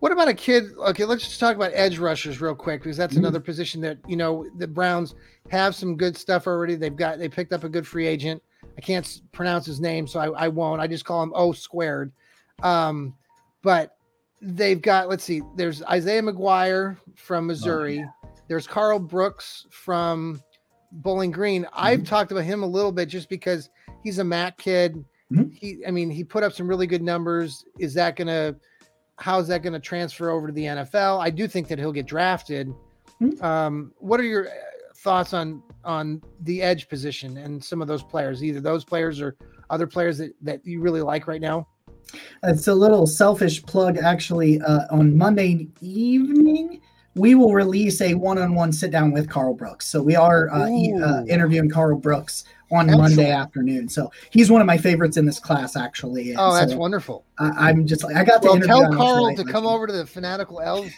What 0.00 0.12
about 0.12 0.28
a 0.28 0.34
kid 0.34 0.66
okay 0.78 1.04
let's 1.04 1.24
just 1.24 1.40
talk 1.40 1.56
about 1.56 1.72
edge 1.74 1.98
rushers 1.98 2.40
real 2.40 2.54
quick 2.54 2.82
because 2.82 2.96
that's 2.96 3.14
mm-hmm. 3.14 3.24
another 3.24 3.40
position 3.40 3.80
that 3.80 3.98
you 4.06 4.16
know 4.16 4.46
the 4.56 4.68
browns 4.68 5.16
have 5.50 5.74
some 5.74 5.96
good 5.96 6.16
stuff 6.16 6.46
already 6.46 6.76
they've 6.76 6.94
got 6.94 7.18
they 7.18 7.28
picked 7.28 7.52
up 7.52 7.64
a 7.64 7.68
good 7.68 7.84
free 7.84 8.06
agent 8.06 8.40
i 8.78 8.80
can't 8.80 9.20
pronounce 9.32 9.66
his 9.66 9.80
name 9.80 10.06
so 10.06 10.20
i, 10.20 10.44
I 10.44 10.48
won't 10.48 10.80
i 10.80 10.86
just 10.86 11.04
call 11.04 11.22
him 11.22 11.32
o 11.34 11.52
squared 11.52 12.12
um 12.62 13.14
but 13.62 13.96
they've 14.40 14.80
got 14.80 15.08
let's 15.08 15.24
see 15.24 15.42
there's 15.56 15.82
isaiah 15.84 16.22
mcguire 16.22 16.96
from 17.16 17.44
oh, 17.44 17.48
missouri 17.48 17.98
oh, 17.98 18.02
yeah. 18.24 18.30
there's 18.48 18.66
Karl 18.66 18.98
brooks 18.98 19.66
from 19.70 20.40
bowling 20.92 21.30
green 21.30 21.64
mm-hmm. 21.64 21.74
i've 21.74 22.04
talked 22.04 22.32
about 22.32 22.44
him 22.44 22.62
a 22.62 22.66
little 22.66 22.92
bit 22.92 23.08
just 23.08 23.28
because 23.28 23.68
he's 24.02 24.18
a 24.18 24.24
mac 24.24 24.56
kid 24.56 25.04
mm-hmm. 25.32 25.50
he 25.50 25.84
i 25.86 25.90
mean 25.90 26.08
he 26.08 26.24
put 26.24 26.42
up 26.42 26.52
some 26.52 26.68
really 26.68 26.86
good 26.86 27.02
numbers 27.02 27.64
is 27.78 27.92
that 27.94 28.16
gonna 28.16 28.54
how's 29.16 29.48
that 29.48 29.62
gonna 29.62 29.80
transfer 29.80 30.30
over 30.30 30.46
to 30.46 30.52
the 30.52 30.64
nfl 30.64 31.20
i 31.20 31.28
do 31.28 31.48
think 31.48 31.66
that 31.66 31.78
he'll 31.78 31.92
get 31.92 32.06
drafted 32.06 32.72
mm-hmm. 33.20 33.44
um, 33.44 33.92
what 33.98 34.20
are 34.20 34.24
your 34.24 34.48
uh, 34.48 34.52
thoughts 34.96 35.34
on 35.34 35.62
on 35.84 36.22
the 36.42 36.62
edge 36.62 36.88
position 36.88 37.36
and 37.38 37.62
some 37.62 37.80
of 37.80 37.88
those 37.88 38.02
players 38.02 38.42
either 38.42 38.60
those 38.60 38.84
players 38.84 39.20
or 39.20 39.36
other 39.70 39.86
players 39.86 40.18
that, 40.18 40.32
that 40.42 40.64
you 40.66 40.80
really 40.80 41.02
like 41.02 41.26
right 41.26 41.40
now 41.40 41.66
it's 42.42 42.68
a 42.68 42.74
little 42.74 43.06
selfish 43.06 43.62
plug, 43.64 43.98
actually. 43.98 44.60
Uh, 44.60 44.80
on 44.90 45.16
Monday 45.16 45.68
evening, 45.80 46.80
we 47.14 47.34
will 47.34 47.52
release 47.52 48.00
a 48.00 48.14
one-on-one 48.14 48.72
sit-down 48.72 49.12
with 49.12 49.28
Karl 49.28 49.54
Brooks. 49.54 49.86
So 49.86 50.02
we 50.02 50.16
are 50.16 50.50
uh, 50.50 50.68
e- 50.68 50.94
uh, 50.94 51.24
interviewing 51.24 51.68
Karl 51.68 51.96
Brooks 51.96 52.44
on 52.70 52.88
Excellent. 52.88 53.16
Monday 53.16 53.30
afternoon. 53.30 53.88
So 53.88 54.10
he's 54.30 54.50
one 54.50 54.60
of 54.60 54.66
my 54.66 54.78
favorites 54.78 55.16
in 55.16 55.26
this 55.26 55.38
class, 55.38 55.76
actually. 55.76 56.36
oh, 56.36 56.50
so 56.50 56.56
that's 56.56 56.74
wonderful. 56.74 57.24
I, 57.38 57.70
am 57.70 57.86
just 57.86 58.04
like 58.04 58.16
I 58.16 58.24
got 58.24 58.42
to 58.42 58.60
tell 58.60 58.92
Karl 58.92 59.34
to 59.34 59.44
come 59.44 59.66
over 59.66 59.86
to 59.86 59.92
the 59.92 60.06
Fanatical 60.06 60.60
Elves 60.60 60.92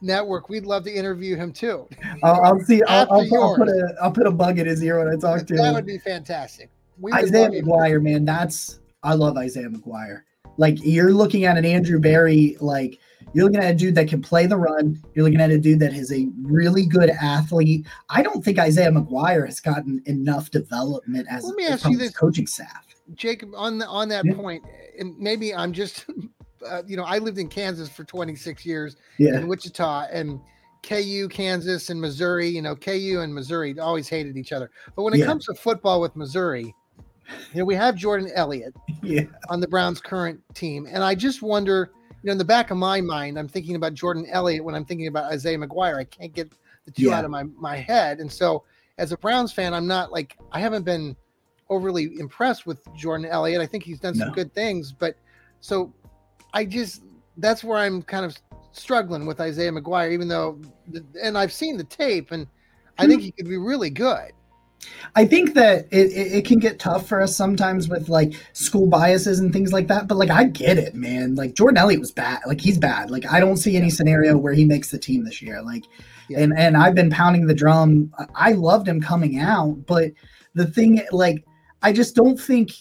network, 0.00 0.48
we'd 0.48 0.66
love 0.66 0.84
to 0.84 0.92
interview 0.92 1.36
him 1.36 1.52
too. 1.52 1.88
I'll, 2.22 2.40
I'll 2.42 2.60
see. 2.60 2.82
I'll, 2.84 3.06
I'll, 3.10 3.42
I'll 3.42 3.56
put 3.56 3.68
a 3.68 3.94
I'll 4.02 4.12
put 4.12 4.26
a 4.26 4.30
bug 4.30 4.58
in 4.58 4.66
his 4.66 4.82
ear 4.82 4.98
when 4.98 5.08
I 5.14 5.16
talk 5.18 5.46
to 5.46 5.54
him. 5.54 5.58
That 5.58 5.74
would 5.74 5.86
be 5.86 5.98
fantastic. 5.98 6.70
We 7.00 7.12
Isaiah. 7.12 7.50
McGuire, 7.50 8.02
man, 8.02 8.24
that's 8.24 8.80
I 9.02 9.14
love 9.14 9.36
Isaiah 9.36 9.68
McGuire. 9.68 10.22
Like 10.58 10.82
you're 10.82 11.12
looking 11.12 11.44
at 11.44 11.58
an 11.58 11.64
Andrew 11.66 11.98
Berry, 12.00 12.56
like 12.60 12.98
you're 13.34 13.44
looking 13.44 13.60
at 13.60 13.70
a 13.70 13.74
dude 13.76 13.94
that 13.96 14.08
can 14.08 14.22
play 14.22 14.46
the 14.46 14.56
run. 14.56 15.02
You're 15.14 15.24
looking 15.24 15.40
at 15.40 15.50
a 15.50 15.58
dude 15.58 15.80
that 15.80 15.92
is 15.92 16.10
a 16.12 16.26
really 16.40 16.86
good 16.86 17.10
athlete. 17.10 17.86
I 18.08 18.22
don't 18.22 18.42
think 18.42 18.58
Isaiah 18.58 18.90
McGuire 18.90 19.44
has 19.44 19.60
gotten 19.60 20.02
enough 20.06 20.50
development 20.50 21.26
as, 21.30 21.44
Let 21.44 21.56
me 21.56 21.66
as 21.66 21.72
ask 21.72 21.84
you 21.84 21.98
his 21.98 22.08
this. 22.08 22.16
coaching 22.16 22.46
staff. 22.46 22.86
Jacob, 23.14 23.50
on 23.54 23.76
the, 23.78 23.86
on 23.86 24.08
that 24.08 24.24
Yeah. 24.24 24.34
point, 24.34 24.64
and 24.98 25.18
maybe 25.18 25.54
I'm 25.54 25.72
just, 25.72 26.06
uh, 26.70 26.82
you 26.86 26.96
know, 26.96 27.04
I 27.04 27.18
lived 27.18 27.38
in 27.38 27.48
Kansas 27.48 27.88
for 27.88 28.04
26 28.04 28.64
years 28.66 28.96
Yeah, 29.18 29.36
in 29.38 29.48
Wichita 29.48 30.06
and 30.12 30.40
KU, 30.82 31.28
Kansas, 31.28 31.90
and 31.90 32.00
Missouri. 32.00 32.48
You 32.48 32.62
know, 32.62 32.76
KU 32.76 33.20
and 33.22 33.34
Missouri 33.34 33.78
always 33.78 34.08
hated 34.08 34.36
each 34.36 34.52
other. 34.52 34.70
But 34.94 35.02
when 35.02 35.14
it 35.14 35.18
Yeah. 35.18 35.26
comes 35.26 35.46
to 35.46 35.54
football 35.54 36.00
with 36.00 36.14
Missouri, 36.16 36.74
you 37.52 37.58
know, 37.60 37.64
we 37.64 37.74
have 37.74 37.96
Jordan 37.96 38.30
Elliott 38.34 38.74
yeah, 39.02 39.24
on 39.48 39.60
the 39.60 39.68
Browns' 39.68 40.00
current 40.00 40.40
team, 40.54 40.86
and 40.90 41.02
I 41.02 41.14
just 41.14 41.42
wonder, 41.42 41.90
you 42.22 42.26
know, 42.28 42.32
in 42.32 42.38
the 42.38 42.44
back 42.44 42.70
of 42.70 42.76
my 42.76 43.00
mind, 43.00 43.38
I'm 43.38 43.48
thinking 43.48 43.76
about 43.76 43.94
Jordan 43.94 44.26
Elliott 44.30 44.64
when 44.64 44.74
I'm 44.74 44.84
thinking 44.84 45.06
about 45.08 45.32
Isaiah 45.32 45.58
McGuire. 45.58 45.96
I 45.96 46.04
can't 46.04 46.32
get 46.32 46.52
the 46.84 46.90
two 46.92 47.08
Yeah. 47.08 47.18
out 47.18 47.24
of 47.24 47.30
my 47.30 47.44
my 47.44 47.76
head, 47.76 48.20
and 48.20 48.30
so 48.30 48.64
as 48.98 49.12
a 49.12 49.16
Browns 49.18 49.52
fan, 49.52 49.74
I'm 49.74 49.86
not 49.86 50.12
like 50.12 50.36
I 50.52 50.60
haven't 50.60 50.84
been 50.84 51.16
overly 51.68 52.18
impressed 52.20 52.64
with 52.64 52.80
Jordan 52.96 53.26
Elliott. 53.26 53.60
I 53.60 53.66
think 53.66 53.82
he's 53.82 53.98
done 53.98 54.14
some 54.14 54.28
No. 54.28 54.34
good 54.34 54.54
things, 54.54 54.92
but 54.92 55.16
so 55.60 55.92
I 56.56 56.64
just 56.64 57.02
that's 57.36 57.62
where 57.62 57.76
I'm 57.76 58.00
kind 58.00 58.24
of 58.24 58.34
struggling 58.72 59.26
with 59.26 59.42
Isaiah 59.42 59.70
McGuire, 59.70 60.10
even 60.10 60.26
though, 60.26 60.58
and 61.22 61.36
I've 61.36 61.52
seen 61.52 61.76
the 61.76 61.84
tape, 61.84 62.32
and 62.32 62.46
I 62.98 63.06
think 63.06 63.20
he 63.20 63.30
could 63.30 63.46
be 63.46 63.58
really 63.58 63.90
good. 63.90 64.32
I 65.14 65.26
think 65.26 65.52
that 65.52 65.86
it, 65.90 66.12
it, 66.12 66.32
it 66.38 66.44
can 66.46 66.58
get 66.58 66.78
tough 66.78 67.06
for 67.06 67.20
us 67.20 67.36
sometimes 67.36 67.88
with 67.90 68.08
like 68.08 68.32
school 68.54 68.86
biases 68.86 69.38
and 69.38 69.52
things 69.52 69.70
like 69.70 69.86
that. 69.88 70.08
But 70.08 70.16
like 70.16 70.30
I 70.30 70.44
get 70.44 70.78
it, 70.78 70.94
man. 70.94 71.34
Like 71.34 71.54
Jordan 71.54 71.76
Elliott 71.76 72.00
was 72.00 72.12
bad. 72.12 72.40
Like 72.46 72.60
he's 72.62 72.78
bad. 72.78 73.10
Like 73.10 73.30
I 73.30 73.38
don't 73.38 73.58
see 73.58 73.76
any 73.76 73.90
scenario 73.90 74.38
where 74.38 74.54
he 74.54 74.64
makes 74.64 74.90
the 74.90 74.98
team 74.98 75.24
this 75.24 75.42
year. 75.42 75.60
Like 75.60 75.84
Yeah. 76.28 76.40
and 76.40 76.56
and 76.56 76.76
I've 76.76 76.94
been 76.94 77.10
pounding 77.10 77.46
the 77.46 77.54
drum. 77.54 78.12
I- 78.18 78.50
I 78.50 78.52
loved 78.52 78.88
him 78.88 79.00
coming 79.00 79.38
out, 79.38 79.84
but 79.86 80.12
the 80.54 80.66
thing 80.66 81.02
like 81.10 81.44
I 81.82 81.92
just 81.92 82.14
don't 82.14 82.40
think 82.40 82.72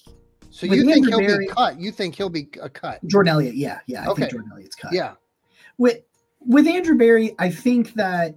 So 0.55 0.67
With 0.69 0.79
you 0.79 0.85
think 0.85 1.07
he'll 1.09 1.19
Berry- 1.19 1.47
be 1.47 1.51
cut? 1.51 1.77
You 1.81 1.91
think 1.91 2.15
he'll 2.15 2.29
be 2.29 2.47
a 2.61 2.69
cut? 2.69 3.05
Jordan 3.07 3.33
Elliott, 3.33 3.55
yeah, 3.55 3.79
yeah, 3.87 4.03
I 4.03 4.07
Okay. 4.11 4.21
think 4.21 4.31
Jordan 4.31 4.51
Elliott's 4.53 4.75
cut. 4.75 4.93
Yeah. 4.93 5.13
with 5.77 5.97
with 6.47 6.65
Andrew 6.67 6.95
Berry, 6.95 7.35
I 7.39 7.49
think 7.49 7.95
that 7.95 8.35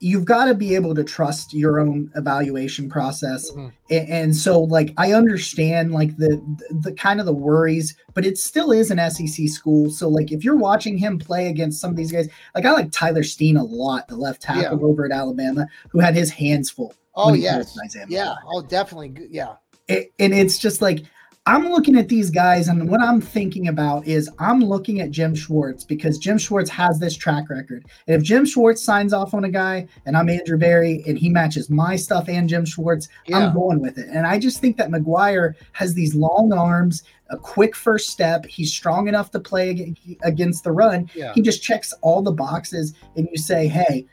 you've 0.00 0.26
got 0.26 0.44
to 0.46 0.54
be 0.54 0.74
able 0.74 0.94
to 0.94 1.02
trust 1.02 1.54
your 1.54 1.80
own 1.80 2.10
evaluation 2.14 2.90
process. 2.90 3.50
Mhm. 3.52 3.72
A- 3.90 3.94
And, 4.12 4.36
so 4.36 4.60
like 4.60 4.92
I 4.98 5.14
understand 5.14 5.92
like 5.92 6.14
the, 6.18 6.42
the 6.82 6.92
kind 6.92 7.18
of 7.20 7.24
the 7.24 7.32
worries, 7.32 7.96
but 8.12 8.26
it 8.26 8.36
still 8.36 8.72
is 8.72 8.90
an 8.90 8.98
SEC 8.98 9.48
school. 9.48 9.88
So 9.90 10.08
like 10.10 10.32
if 10.32 10.44
you're 10.44 10.56
watching 10.56 10.98
him 10.98 11.18
play 11.18 11.48
against 11.48 11.80
some 11.80 11.88
of 11.90 11.96
these 11.96 12.12
guys, 12.12 12.28
like 12.54 12.66
I 12.66 12.72
like 12.72 12.90
Tyler 12.92 13.22
Steen 13.22 13.56
a 13.56 13.64
lot, 13.64 14.08
the 14.08 14.16
left 14.16 14.42
tackle 14.42 14.84
over 14.84 15.06
at 15.06 15.12
Alabama, 15.12 15.66
who 15.88 16.00
had 16.00 16.14
his 16.14 16.30
hands 16.30 16.68
full. 16.68 16.92
Oh 17.14 17.32
yes. 17.32 17.74
Yeah. 18.08 18.34
Oh, 18.52 18.60
definitely. 18.60 19.14
Yeah. 19.30 19.54
It- 19.88 20.12
and 20.18 20.34
it's 20.34 20.58
just 20.58 20.82
like 20.82 21.04
I'm 21.48 21.68
looking 21.68 21.94
at 21.96 22.08
these 22.08 22.28
guys, 22.28 22.66
and 22.66 22.90
what 22.90 23.00
I'm 23.00 23.20
thinking 23.20 23.68
about 23.68 24.04
is 24.04 24.28
I'm 24.40 24.58
looking 24.60 25.00
at 25.00 25.12
Jim 25.12 25.32
Schwartz 25.32 25.84
because 25.84 26.18
Jim 26.18 26.38
Schwartz 26.38 26.68
has 26.70 26.98
this 26.98 27.16
track 27.16 27.48
record. 27.48 27.86
And 28.08 28.16
if 28.16 28.22
Jim 28.24 28.44
Schwartz 28.44 28.82
signs 28.82 29.12
off 29.12 29.32
on 29.32 29.44
a 29.44 29.48
guy, 29.48 29.86
and 30.06 30.16
I'm 30.16 30.28
Andrew 30.28 30.58
Berry, 30.58 31.04
and 31.06 31.16
he 31.16 31.28
matches 31.28 31.70
my 31.70 31.94
stuff 31.94 32.28
and 32.28 32.48
Jim 32.48 32.64
Schwartz, 32.64 33.08
Yeah. 33.28 33.38
I'm 33.38 33.54
going 33.54 33.80
with 33.80 33.96
it. 33.96 34.08
And 34.10 34.26
I 34.26 34.40
just 34.40 34.60
think 34.60 34.76
that 34.78 34.90
McGuire 34.90 35.54
has 35.70 35.94
these 35.94 36.16
long 36.16 36.52
arms, 36.52 37.04
a 37.30 37.36
quick 37.36 37.76
first 37.76 38.10
step. 38.10 38.44
He's 38.46 38.72
strong 38.72 39.06
enough 39.06 39.30
to 39.30 39.38
play 39.38 39.94
against 40.24 40.64
the 40.64 40.72
run. 40.72 41.08
Yeah. 41.14 41.32
He 41.32 41.42
just 41.42 41.62
checks 41.62 41.94
all 42.02 42.22
the 42.22 42.32
boxes, 42.32 42.92
and 43.14 43.28
you 43.30 43.38
say, 43.38 43.68
hey, 43.68 44.06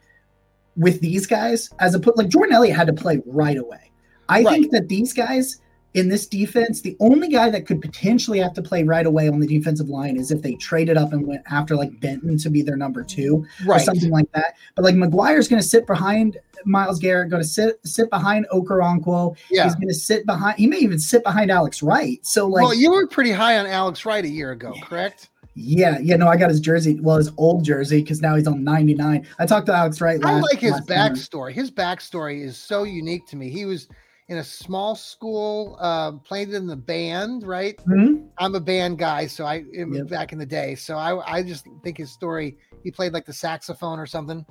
with 0.78 1.02
these 1.02 1.26
guys, 1.26 1.72
as 1.80 1.96
a 1.96 2.00
put 2.00 2.16
like 2.16 2.28
Jordan 2.28 2.54
Elliott 2.54 2.78
had 2.78 2.88
to 2.88 2.94
play 2.94 3.24
right 3.26 3.58
away. 3.58 3.92
I 4.30 4.44
Right. 4.44 4.48
think 4.62 4.72
that 4.72 4.88
these 4.88 5.14
guys 5.14 5.60
in 5.94 6.10
this 6.10 6.26
defense, 6.26 6.82
the 6.82 6.98
only 7.00 7.28
guy 7.30 7.50
that 7.52 7.66
could 7.68 7.82
potentially 7.82 8.40
have 8.40 8.54
to 8.54 8.62
play 8.64 8.84
right 8.84 9.06
away 9.06 9.28
on 9.28 9.40
the 9.40 9.46
defensive 9.48 9.90
line 9.90 10.18
is 10.18 10.32
if 10.32 10.42
they 10.42 10.56
traded 10.56 10.98
up 10.98 11.14
and 11.14 11.28
went 11.28 11.44
after 11.52 11.76
like 11.76 12.00
Benton 12.00 12.38
to 12.40 12.50
be 12.50 12.62
their 12.64 12.76
number 12.76 13.04
two 13.04 13.46
or 13.68 13.74
Right. 13.74 13.82
something 13.82 14.10
like 14.10 14.32
that. 14.32 14.56
But 14.76 14.86
like 14.86 14.96
McGuire's 14.96 15.48
going 15.48 15.62
to 15.62 15.68
sit 15.68 15.86
behind 15.86 16.38
Myles 16.66 16.98
Garrett, 17.00 17.30
going 17.30 17.44
to 17.44 17.48
sit 17.48 17.80
sit 17.86 18.10
behind 18.10 18.48
Okoronkwo. 18.52 19.36
Yeah. 19.52 19.66
He's 19.66 19.76
going 19.76 19.88
to 19.90 19.94
sit 19.94 20.26
behind. 20.26 20.58
He 20.58 20.66
may 20.68 20.78
even 20.78 20.98
sit 21.00 21.24
behind 21.24 21.52
Alex 21.52 21.84
Wright. 21.84 22.20
So 22.26 22.48
like, 22.48 22.64
well, 22.64 22.74
you 22.74 22.92
were 22.92 23.06
pretty 23.08 23.32
high 23.32 23.58
on 23.60 23.66
Alex 23.68 24.06
Wright 24.06 24.24
a 24.26 24.30
year 24.30 24.52
ago, 24.52 24.74
correct? 24.84 25.30
yeah, 25.56 26.00
yeah. 26.02 26.16
No, 26.16 26.28
I 26.28 26.38
got 26.38 26.50
his 26.50 26.60
jersey. 26.60 27.00
Well, 27.00 27.18
his 27.18 27.30
old 27.38 27.64
jersey 27.64 28.02
because 28.02 28.22
now 28.22 28.36
he's 28.36 28.48
on 28.48 28.64
ninety 28.64 28.96
nine. 28.96 29.28
I 29.38 29.46
talked 29.46 29.68
to 29.68 29.74
Alex 29.76 30.02
Wright. 30.02 30.20
I 30.26 30.40
like 30.40 30.58
his 30.60 30.72
last 30.72 30.88
summer. 30.88 31.00
backstory. 31.12 31.54
His 31.54 31.70
backstory 31.70 32.44
is 32.44 32.58
so 32.58 32.82
unique 32.84 33.28
to 33.28 33.36
me. 33.36 33.50
He 33.50 33.66
was 33.66 33.88
in 34.34 34.40
a 34.40 34.44
small 34.44 34.96
school, 34.96 35.78
uh, 35.80 36.14
played 36.14 36.50
in 36.50 36.66
the 36.66 36.76
band, 36.76 37.44
right? 37.44 37.80
Mhm. 37.86 38.28
I'm 38.40 38.56
a 38.56 38.60
band 38.60 38.98
guy, 38.98 39.28
so 39.28 39.46
I 39.46 39.64
Yep. 39.72 40.08
back 40.10 40.34
in 40.34 40.40
the 40.40 40.46
day. 40.46 40.74
So 40.74 40.98
I, 40.98 41.38
I 41.38 41.44
just 41.44 41.68
think 41.84 42.00
his 42.00 42.12
story. 42.12 42.58
He 42.84 42.90
played 42.90 43.14
like 43.14 43.26
the 43.26 43.34
saxophone 43.34 44.00
or 44.00 44.08
something. 44.08 44.44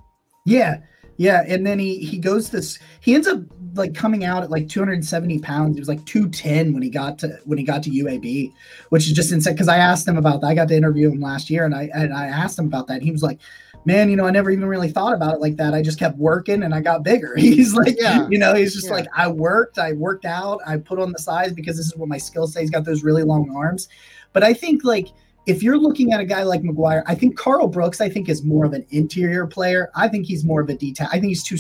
Yeah, 0.47 0.79
yeah, 1.17 1.43
and 1.49 1.67
then 1.67 1.81
he 1.81 1.99
he 1.99 2.19
goes 2.19 2.49
this. 2.51 2.79
He 3.01 3.15
ends 3.15 3.27
up 3.27 3.41
like 3.75 3.93
coming 3.93 4.25
out 4.25 4.45
at 4.45 4.51
like 4.51 4.69
270 4.69 5.41
pounds. 5.41 5.75
He 5.75 5.81
was 5.81 5.89
like 5.89 6.05
210 6.07 6.73
when 6.73 6.83
he 6.83 6.91
got 6.91 7.19
to 7.19 7.41
when 7.45 7.59
he 7.59 7.65
got 7.65 7.83
to 7.83 7.91
UAB, 7.91 8.53
which 8.91 9.09
is 9.09 9.13
just 9.13 9.33
insane. 9.33 9.55
Because 9.55 9.69
I 9.69 9.79
asked 9.79 10.07
him 10.07 10.17
about 10.17 10.43
that. 10.43 10.47
I 10.47 10.55
got 10.55 10.69
to 10.69 10.77
interview 10.77 11.11
him 11.11 11.21
last 11.21 11.51
year, 11.51 11.65
and 11.65 11.75
I 11.75 11.91
and 11.93 12.15
I 12.15 12.27
asked 12.27 12.57
him 12.57 12.67
about 12.67 12.87
that. 12.87 13.03
He 13.03 13.11
was 13.11 13.23
like, 13.23 13.41
"Man, 13.85 14.11
you 14.11 14.17
know, 14.17 14.25
I 14.25 14.31
never 14.31 14.51
even 14.51 14.67
really 14.67 14.91
thought 14.91 15.13
about 15.15 15.35
it 15.35 15.41
like 15.41 15.57
that. 15.57 15.75
I 15.75 15.83
just 15.83 15.99
kept 15.99 16.17
working, 16.19 16.63
and 16.63 16.75
I 16.75 16.81
got 16.81 17.03
bigger." 17.03 17.35
He's 17.37 17.75
like, 17.75 17.97
Yeah. 17.99 18.27
you 18.31 18.39
know, 18.39 18.55
he's 18.55 18.75
just 18.75 18.87
Yeah. 18.87 18.93
like, 18.95 19.07
I 19.17 19.29
worked, 19.29 19.79
I 19.79 19.93
worked 19.93 20.25
out, 20.25 20.61
I 20.67 20.77
put 20.79 20.99
on 20.99 21.13
the 21.13 21.19
size 21.19 21.53
because 21.53 21.77
this 21.77 21.87
is 21.87 21.97
what 21.97 22.09
my 22.09 22.19
skill 22.19 22.47
set. 22.47 22.61
He's 22.61 22.71
got 22.71 22.85
those 22.85 23.03
really 23.03 23.23
long 23.23 23.55
arms, 23.55 23.89
but 24.33 24.43
I 24.43 24.55
think 24.55 24.85
like 24.85 25.09
if 25.47 25.63
you're 25.63 25.79
looking 25.79 26.13
at 26.13 26.21
a 26.21 26.25
guy 26.25 26.45
like 26.45 26.63
McGuire, 26.63 27.03
I 27.07 27.17
think 27.17 27.37
Karl 27.37 27.67
Brooks, 27.67 28.01
I 28.01 28.09
think 28.09 28.29
is 28.29 28.45
more 28.45 28.65
of 28.65 28.73
an 28.75 28.87
interior 28.91 29.45
player. 29.47 29.91
I 29.97 30.07
think 30.07 30.27
he's 30.27 30.45
more 30.45 30.61
of 30.61 30.69
a 30.69 30.75
detail. 30.75 31.09
I 31.11 31.19
think 31.19 31.27
he's 31.31 31.43
too 31.43 31.57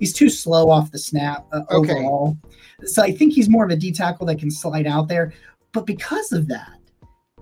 he's 0.00 0.12
too 0.12 0.28
slow 0.28 0.68
off 0.70 0.90
the 0.90 0.98
snap 0.98 1.46
uh, 1.52 1.60
Okay. 1.70 1.92
overall. 1.92 2.36
So 2.86 3.02
I 3.02 3.12
think 3.12 3.32
he's 3.34 3.48
more 3.48 3.64
of 3.64 3.70
a 3.70 3.76
D 3.76 3.92
tackle 3.92 4.26
that 4.26 4.38
can 4.40 4.50
slide 4.50 4.86
out 4.86 5.06
there. 5.06 5.32
But 5.72 5.86
because 5.86 6.32
of 6.32 6.48
that, 6.48 6.79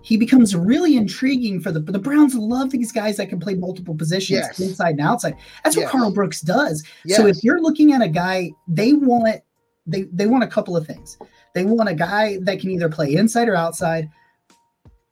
he 0.03 0.17
becomes 0.17 0.55
really 0.55 0.97
intriguing 0.97 1.61
for 1.61 1.73
the 1.73 1.81
the 1.81 1.99
Browns 1.99 2.35
love 2.35 2.71
these 2.71 2.93
guys 2.93 3.17
that 3.17 3.29
can 3.29 3.39
play 3.41 3.55
multiple 3.55 3.95
positions 3.95 4.41
Yes. 4.47 4.61
inside 4.61 4.91
and 4.91 5.01
outside. 5.01 5.35
That's 5.65 5.77
what 5.77 5.83
Yes. 5.83 5.91
Karl 5.91 6.13
Brooks 6.13 6.41
does. 6.41 6.83
Yes. 7.05 7.17
So 7.19 7.27
if 7.27 7.43
you're 7.43 7.61
looking 7.61 7.93
at 7.93 8.03
a 8.03 8.09
guy, 8.09 8.51
they 8.69 8.93
want 8.93 9.41
they 9.87 10.03
they 10.13 10.27
want 10.27 10.45
a 10.45 10.49
couple 10.49 10.77
of 10.77 10.87
things. 10.87 11.17
They 11.55 11.65
want 11.65 11.89
a 11.89 11.95
guy 11.95 12.39
that 12.43 12.61
can 12.61 12.71
either 12.71 12.89
play 12.89 13.15
inside 13.15 13.49
or 13.49 13.57
outside, 13.57 14.09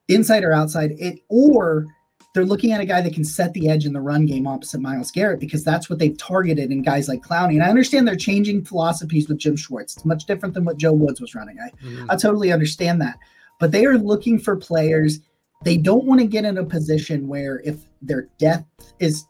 inside 0.09 0.45
or 0.45 0.53
outside, 0.53 0.93
it 0.99 1.21
or 1.29 1.87
they're 2.35 2.45
looking 2.45 2.73
at 2.73 2.83
a 2.83 2.85
guy 2.85 3.01
that 3.01 3.15
can 3.15 3.25
set 3.25 3.55
the 3.55 3.71
edge 3.71 3.87
in 3.87 3.95
the 3.95 4.01
run 4.01 4.27
game 4.27 4.47
opposite 4.47 4.79
Myles 4.83 5.11
Garrett 5.11 5.41
because 5.41 5.65
that's 5.65 5.89
what 5.89 5.99
they've 5.99 6.17
targeted 6.19 6.71
in 6.71 6.83
guys 6.83 7.09
like 7.09 7.23
Clowney. 7.23 7.55
And 7.55 7.63
I 7.63 7.71
understand 7.71 8.07
they're 8.07 8.15
changing 8.15 8.63
philosophies 8.67 9.27
with 9.27 9.39
Jim 9.39 9.57
Schwartz. 9.57 9.97
It's 9.97 10.05
much 10.05 10.27
different 10.27 10.55
than 10.55 10.67
what 10.67 10.77
Joe 10.77 10.93
Woods 10.93 11.19
was 11.19 11.35
running. 11.35 11.57
I, 11.59 11.71
Mhm. 11.83 12.07
I 12.11 12.17
totally 12.17 12.53
understand 12.53 13.01
that. 13.01 13.17
But 13.59 13.73
they 13.73 13.85
are 13.87 13.99
looking 13.99 14.39
for 14.39 14.57
players. 14.57 15.21
They 15.65 15.77
don't 15.77 16.05
want 16.05 16.21
to 16.21 16.27
get 16.27 16.45
in 16.45 16.59
a 16.59 16.65
position 16.65 17.29
where 17.29 17.61
if 17.65 17.77
their 18.03 18.29
depth 18.39 18.93
is 18.99 19.25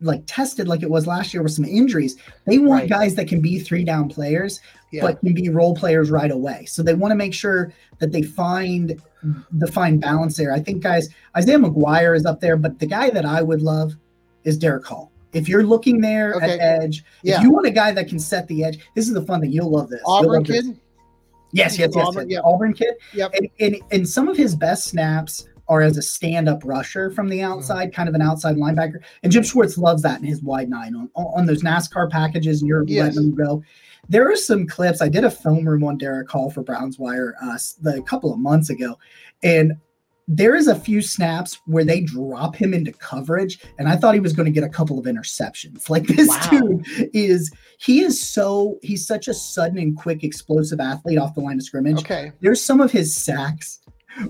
like 0.00 0.24
tested 0.26 0.66
like 0.66 0.82
it 0.82 0.90
was 0.90 1.06
last 1.06 1.32
year 1.32 1.42
with 1.44 1.52
some 1.52 1.64
injuries, 1.64 2.16
they 2.46 2.58
want 2.58 2.82
Right. 2.82 2.90
guys 2.90 3.14
that 3.14 3.28
can 3.28 3.40
be 3.40 3.60
three 3.60 3.84
down 3.84 4.08
players, 4.08 4.60
Yeah. 4.90 5.02
but 5.02 5.20
can 5.20 5.32
be 5.32 5.48
role 5.48 5.76
players 5.76 6.10
right 6.10 6.30
away. 6.32 6.64
So 6.66 6.82
they 6.82 6.94
want 6.94 7.12
to 7.12 7.16
make 7.16 7.32
sure 7.32 7.72
that 8.00 8.10
they 8.10 8.22
find 8.22 9.00
the 9.52 9.68
fine 9.68 9.98
balance 9.98 10.36
there. 10.36 10.52
I 10.52 10.58
think 10.58 10.82
guys, 10.82 11.08
Isaiah 11.36 11.58
McGuire 11.58 12.16
is 12.16 12.26
up 12.26 12.40
there, 12.40 12.56
but 12.56 12.80
the 12.80 12.86
guy 12.86 13.10
that 13.10 13.24
I 13.24 13.42
would 13.42 13.62
love 13.62 13.94
is 14.42 14.58
Derick 14.58 14.84
Hall. 14.86 15.12
If 15.32 15.48
you're 15.48 15.62
looking 15.62 16.00
there 16.00 16.34
Okay. 16.34 16.58
at 16.58 16.82
edge, 16.82 17.04
Yeah. 17.22 17.36
if 17.36 17.42
you 17.44 17.50
want 17.52 17.66
a 17.66 17.70
guy 17.70 17.92
that 17.92 18.08
can 18.08 18.18
set 18.18 18.48
the 18.48 18.64
edge, 18.64 18.80
this 18.96 19.06
is 19.06 19.14
the 19.14 19.22
fun 19.22 19.40
thing. 19.40 19.52
You'll 19.52 19.70
love 19.70 19.88
this. 19.88 20.00
Auburn 20.04 20.32
love 20.32 20.46
this. 20.48 20.66
Yes, 21.52 21.78
yes, 21.78 21.92
yes. 21.94 22.06
Auburn, 22.06 22.28
yes. 22.28 22.36
yep. 22.38 22.44
Auburn 22.44 22.72
kid. 22.72 22.94
Yep. 23.14 23.34
And, 23.34 23.48
and, 23.60 23.76
and 23.90 24.08
some 24.08 24.28
of 24.28 24.36
his 24.36 24.54
best 24.54 24.84
snaps 24.84 25.46
are 25.68 25.80
as 25.80 25.96
a 25.96 26.02
stand-up 26.02 26.60
rusher 26.64 27.10
from 27.10 27.26
Mm-hmm. 27.26 27.30
the 27.30 27.42
outside, 27.42 27.94
kind 27.94 28.08
of 28.08 28.14
an 28.14 28.22
outside 28.22 28.56
linebacker. 28.56 28.96
And 29.22 29.32
Jim 29.32 29.42
Schwartz 29.42 29.78
loves 29.78 30.02
that 30.02 30.18
in 30.20 30.26
his 30.26 30.42
wide 30.42 30.68
nine 30.68 30.94
on, 30.94 31.08
on 31.14 31.46
those 31.46 31.62
NASCAR 31.62 32.10
packages, 32.10 32.60
and 32.60 32.68
you're 32.68 32.84
Yes. 32.86 33.14
letting 33.14 33.30
them 33.30 33.46
go. 33.46 33.62
There 34.08 34.30
are 34.30 34.36
some 34.36 34.66
clips. 34.66 35.00
I 35.00 35.08
did 35.08 35.24
a 35.24 35.30
film 35.30 35.66
room 35.66 35.84
on 35.84 35.96
Derick 35.96 36.28
Hall 36.28 36.50
for 36.50 36.62
Browns 36.62 36.98
Wire 36.98 37.36
uh, 37.40 37.56
the, 37.80 37.98
a 37.98 38.02
couple 38.02 38.32
of 38.32 38.40
months 38.40 38.68
ago, 38.68 38.98
and 39.44 39.74
there 40.28 40.54
is 40.54 40.68
a 40.68 40.74
few 40.74 41.02
snaps 41.02 41.60
where 41.66 41.84
they 41.84 42.00
drop 42.00 42.54
him 42.54 42.72
into 42.72 42.92
coverage, 42.92 43.58
and 43.78 43.88
I 43.88 43.96
thought 43.96 44.14
he 44.14 44.20
was 44.20 44.32
going 44.32 44.46
to 44.46 44.52
get 44.52 44.64
a 44.64 44.68
couple 44.68 44.98
of 44.98 45.06
interceptions. 45.06 45.90
Like 45.90 46.06
this 46.06 46.28
wow. 46.28 46.48
dude 46.50 46.86
is, 47.12 47.50
he 47.78 48.02
is 48.02 48.22
so 48.22 48.78
he's 48.82 49.06
such 49.06 49.28
a 49.28 49.34
sudden 49.34 49.78
and 49.78 49.96
quick, 49.96 50.24
explosive 50.24 50.80
athlete 50.80 51.18
off 51.18 51.34
the 51.34 51.40
line 51.40 51.58
of 51.58 51.64
scrimmage. 51.64 51.98
Okay, 51.98 52.32
there's 52.40 52.62
some 52.62 52.80
of 52.80 52.90
his 52.90 53.14
sacks 53.14 53.80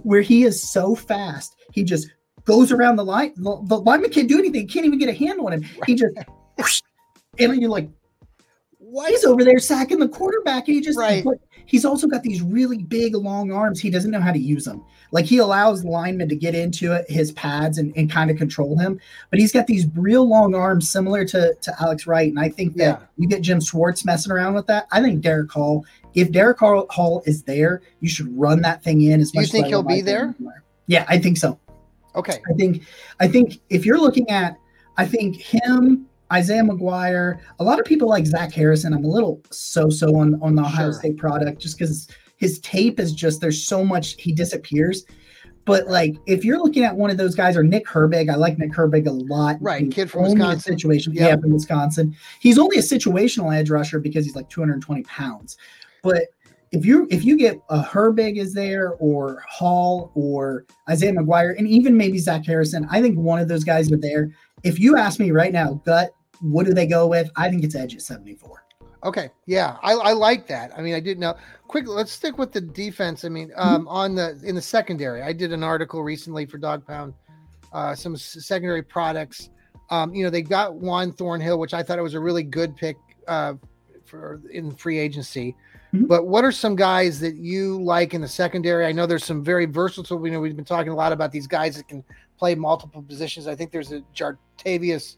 where 0.03 0.21
he 0.21 0.45
is 0.45 0.63
so 0.63 0.95
fast, 0.95 1.57
he 1.73 1.85
just 1.85 2.09
goes 2.45 2.73
around 2.73 2.97
the 2.97 3.05
line. 3.05 3.33
The, 3.37 3.61
the 3.65 3.79
lineman 3.79 4.11
can't 4.11 4.29
do 4.29 4.39
anything, 4.39 4.67
can't 4.69 4.87
even 4.87 4.99
get 4.99 5.09
a 5.09 5.13
hand 5.13 5.41
on 5.41 5.53
him. 5.53 5.65
He 5.87 5.95
just, 5.95 6.15
and 7.39 7.61
you're 7.61 7.71
like, 7.71 7.89
why 8.79 9.07
is 9.07 9.25
over 9.25 9.45
there 9.45 9.59
sacking 9.59 9.99
the 9.99 10.09
quarterback? 10.09 10.69
And 10.69 10.75
he 10.75 10.81
just, 10.81 10.99
right. 10.99 11.25
He's 11.67 11.85
also 11.85 12.07
got 12.07 12.23
these 12.23 12.43
really 12.43 12.79
big, 12.79 13.15
long 13.15 13.53
arms. 13.53 13.81
He 13.81 13.91
doesn't 13.91 14.11
know 14.11 14.21
how 14.21 14.33
to 14.33 14.39
use 14.39 14.65
them. 14.65 14.85
Like 15.11 15.27
he 15.27 15.39
allows 15.39 15.85
linemen 15.85 16.29
to 16.31 16.37
get 16.37 16.55
into 16.55 16.93
it, 16.93 17.09
his 17.11 17.33
pads 17.33 17.79
and, 17.79 17.93
and 17.97 18.11
kind 18.11 18.31
of 18.31 18.37
control 18.39 18.79
him. 18.79 18.99
But 19.31 19.39
he's 19.39 19.53
got 19.53 19.67
these 19.67 19.87
real 19.95 20.27
long 20.27 20.55
arms 20.55 20.89
similar 20.89 21.25
to, 21.27 21.55
to 21.55 21.75
Alex 21.81 22.07
Wright. 22.07 22.31
And 22.31 22.41
I 22.41 22.49
think 22.49 22.77
that 22.77 23.01
yeah. 23.01 23.07
you 23.19 23.29
get 23.29 23.43
Jim 23.43 23.61
Schwartz 23.61 24.05
messing 24.05 24.33
around 24.33 24.55
with 24.55 24.67
that. 24.69 24.87
I 24.91 25.03
think 25.03 25.21
Derick 25.21 25.53
Hall, 25.53 25.85
if 26.15 26.33
Derick 26.33 26.59
Hall 26.59 27.23
is 27.27 27.43
there, 27.43 27.83
you 28.01 28.09
should 28.09 28.37
run 28.39 28.63
that 28.63 28.83
thing 28.83 29.03
in 29.03 29.21
as 29.21 29.35
much. 29.35 29.47
You 29.47 29.53
think 29.53 29.67
he'll 29.67 29.83
be 29.83 30.01
there? 30.01 30.35
Yeah, 30.87 31.05
I 31.09 31.19
think 31.19 31.37
so. 31.37 31.59
Okay. 32.15 32.39
I 32.51 32.53
think 32.55 32.83
I 33.21 33.29
think 33.29 33.61
if 33.71 33.87
you're 33.87 33.99
looking 33.99 34.29
at 34.29 34.59
I 34.97 35.07
think 35.07 35.37
him 35.37 36.07
Isaiah 36.33 36.63
McGuire, 36.63 37.39
a 37.59 37.65
lot 37.65 37.79
of 37.79 37.85
people 37.85 38.09
like 38.09 38.27
Zach 38.27 38.53
Harrison. 38.53 38.95
I'm 38.95 39.05
a 39.05 39.09
little 39.09 39.43
so-so 39.51 40.17
on 40.17 40.41
on 40.43 40.55
the 40.55 40.63
Ohio 40.63 40.87
sure. 40.87 40.93
State 40.95 41.17
product 41.19 41.61
just 41.61 41.79
because 41.79 42.09
his 42.37 42.59
tape 42.61 42.99
is 42.99 43.13
just 43.13 43.41
there's 43.41 43.63
so 43.63 43.85
much 43.85 44.21
he 44.21 44.33
disappears. 44.33 45.05
But 45.65 45.87
like 45.87 46.17
if 46.27 46.45
you're 46.45 46.59
looking 46.59 46.85
at 46.85 46.97
one 46.97 47.11
of 47.11 47.17
those 47.17 47.35
guys 47.35 47.57
or 47.57 47.63
Nick 47.63 47.87
Herbig, 47.87 48.31
I 48.31 48.35
like 48.35 48.59
Nick 48.59 48.73
Herbig 48.73 49.07
a 49.07 49.13
lot. 49.13 49.59
Right, 49.61 49.91
kid 49.91 50.11
from 50.11 50.23
Wisconsin. 50.23 50.73
Situation, 50.73 51.13
yep. 51.13 51.29
yeah, 51.29 51.37
from 51.41 51.53
Wisconsin. 51.53 52.17
He's 52.41 52.59
only 52.59 52.79
a 52.79 52.83
situational 52.83 53.55
edge 53.55 53.71
rusher 53.71 54.01
because 54.01 54.25
he's 54.25 54.35
like 54.35 54.49
220 54.49 55.03
pounds. 55.05 55.57
But 56.03 56.25
if 56.73 56.87
you 56.87 57.07
if 57.11 57.25
you 57.25 57.37
get 57.37 57.61
a 57.69 57.81
Herbig 57.81 58.39
is 58.39 58.55
there 58.55 58.95
or 58.95 59.45
Hall 59.49 60.11
or 60.15 60.65
Isaiah 60.89 61.13
McGuire 61.13 61.57
and 61.57 61.69
even 61.69 61.97
maybe 61.97 62.19
Zach 62.19 62.45
Harrison, 62.45 62.89
I 62.91 63.01
think 63.01 63.19
one 63.19 63.39
of 63.39 63.47
those 63.49 63.63
guys 63.63 63.93
are 63.93 63.99
there. 63.99 64.31
If 64.65 64.81
you 64.81 64.97
ask 64.97 65.21
me 65.21 65.31
right 65.31 65.53
now, 65.53 65.75
gut 65.85 66.13
what 66.43 66.67
do 66.67 66.75
they 66.75 66.87
go 66.87 67.07
with? 67.07 67.31
I 67.37 67.49
think 67.49 67.65
it's 67.65 67.75
edge 67.75 67.95
at 67.95 68.03
74. 68.03 68.65
Okay. 69.05 69.31
Yeah. 69.47 69.77
I, 69.83 69.93
I 69.93 70.13
like 70.13 70.47
that. 70.49 70.77
I 70.77 70.83
mean, 70.83 70.95
I 70.95 71.01
didn't 71.01 71.21
know. 71.21 71.35
Quick, 71.69 71.89
let's 71.89 72.13
stick 72.13 72.39
with 72.39 72.53
the 72.53 72.61
defense. 72.61 73.25
I 73.25 73.29
mean, 73.29 73.49
mm-hmm. 73.49 73.61
um, 73.61 73.89
on 73.89 74.15
the 74.15 74.41
in 74.45 74.55
the 74.55 74.63
secondary, 74.63 75.23
I 75.23 75.33
did 75.33 75.53
an 75.53 75.65
article 75.65 76.03
recently 76.03 76.47
for 76.47 76.59
Dawg 76.59 76.87
Pound, 76.87 77.15
uh, 77.73 77.95
some 77.95 78.17
secondary 78.17 78.83
products. 78.83 79.51
Um, 79.91 80.15
you 80.15 80.25
know, 80.25 80.31
they 80.31 80.43
got 80.43 80.75
Juan 80.75 81.13
Thornhill, 81.13 81.59
which 81.59 81.75
I 81.75 81.83
thought 81.83 81.99
it 81.99 82.03
was 82.03 82.15
a 82.15 82.21
really 82.21 82.43
good 82.43 82.77
pick 82.77 82.97
uh, 83.27 83.55
for 84.05 84.41
in 84.53 84.75
free 84.75 84.99
agency. 84.99 85.57
Mm-hmm. 85.93 86.07
But 86.07 86.27
what 86.27 86.45
are 86.45 86.53
some 86.53 86.77
guys 86.77 87.21
that 87.21 87.37
you 87.37 87.83
like 87.83 88.15
in 88.15 88.21
the 88.21 88.29
secondary? 88.29 88.87
I 88.87 88.93
know 88.93 89.07
there's 89.07 89.25
some 89.25 89.45
very 89.45 89.67
versatile. 89.67 90.19
We 90.19 90.31
know 90.31 90.41
we've 90.41 90.57
been 90.57 90.65
talking 90.65 90.93
a 90.93 90.97
lot 90.97 91.13
about 91.13 91.33
these 91.33 91.47
guys 91.47 91.77
that 91.77 91.89
can 91.89 92.05
play 92.39 92.55
multiple 92.55 93.03
positions. 93.03 93.47
I 93.47 93.55
think 93.55 93.73
there's 93.73 93.93
a 93.93 94.01
Jartavius 94.15 95.17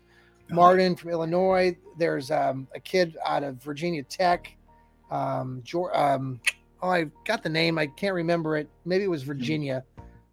Martin 0.50 0.96
from 0.96 1.11
Illinois. 1.11 1.76
There's 1.98 2.30
um, 2.30 2.68
a 2.74 2.80
kid 2.80 3.16
out 3.26 3.42
of 3.42 3.62
Virginia 3.62 4.02
Tech. 4.02 4.54
Um, 5.11 5.62
um, 5.92 6.40
oh, 6.83 6.90
I 6.90 7.07
got 7.24 7.42
the 7.42 7.48
name. 7.48 7.78
I 7.78 7.87
can't 7.87 8.14
remember 8.14 8.57
it. 8.57 8.68
Maybe 8.85 9.04
it 9.04 9.11
was 9.11 9.22
Virginia. 9.22 9.85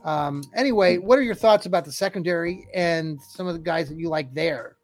Um, 0.04 0.44
anyway, 0.56 0.98
what 0.98 1.20
are 1.20 1.22
your 1.22 1.36
thoughts 1.36 1.66
about 1.66 1.86
the 1.86 1.92
secondary 1.92 2.68
and 2.74 3.22
some 3.22 3.48
of 3.48 3.54
the 3.54 3.60
guys 3.60 3.90
that 3.90 3.98
you 3.98 4.10
like 4.10 4.34
there? 4.34 4.78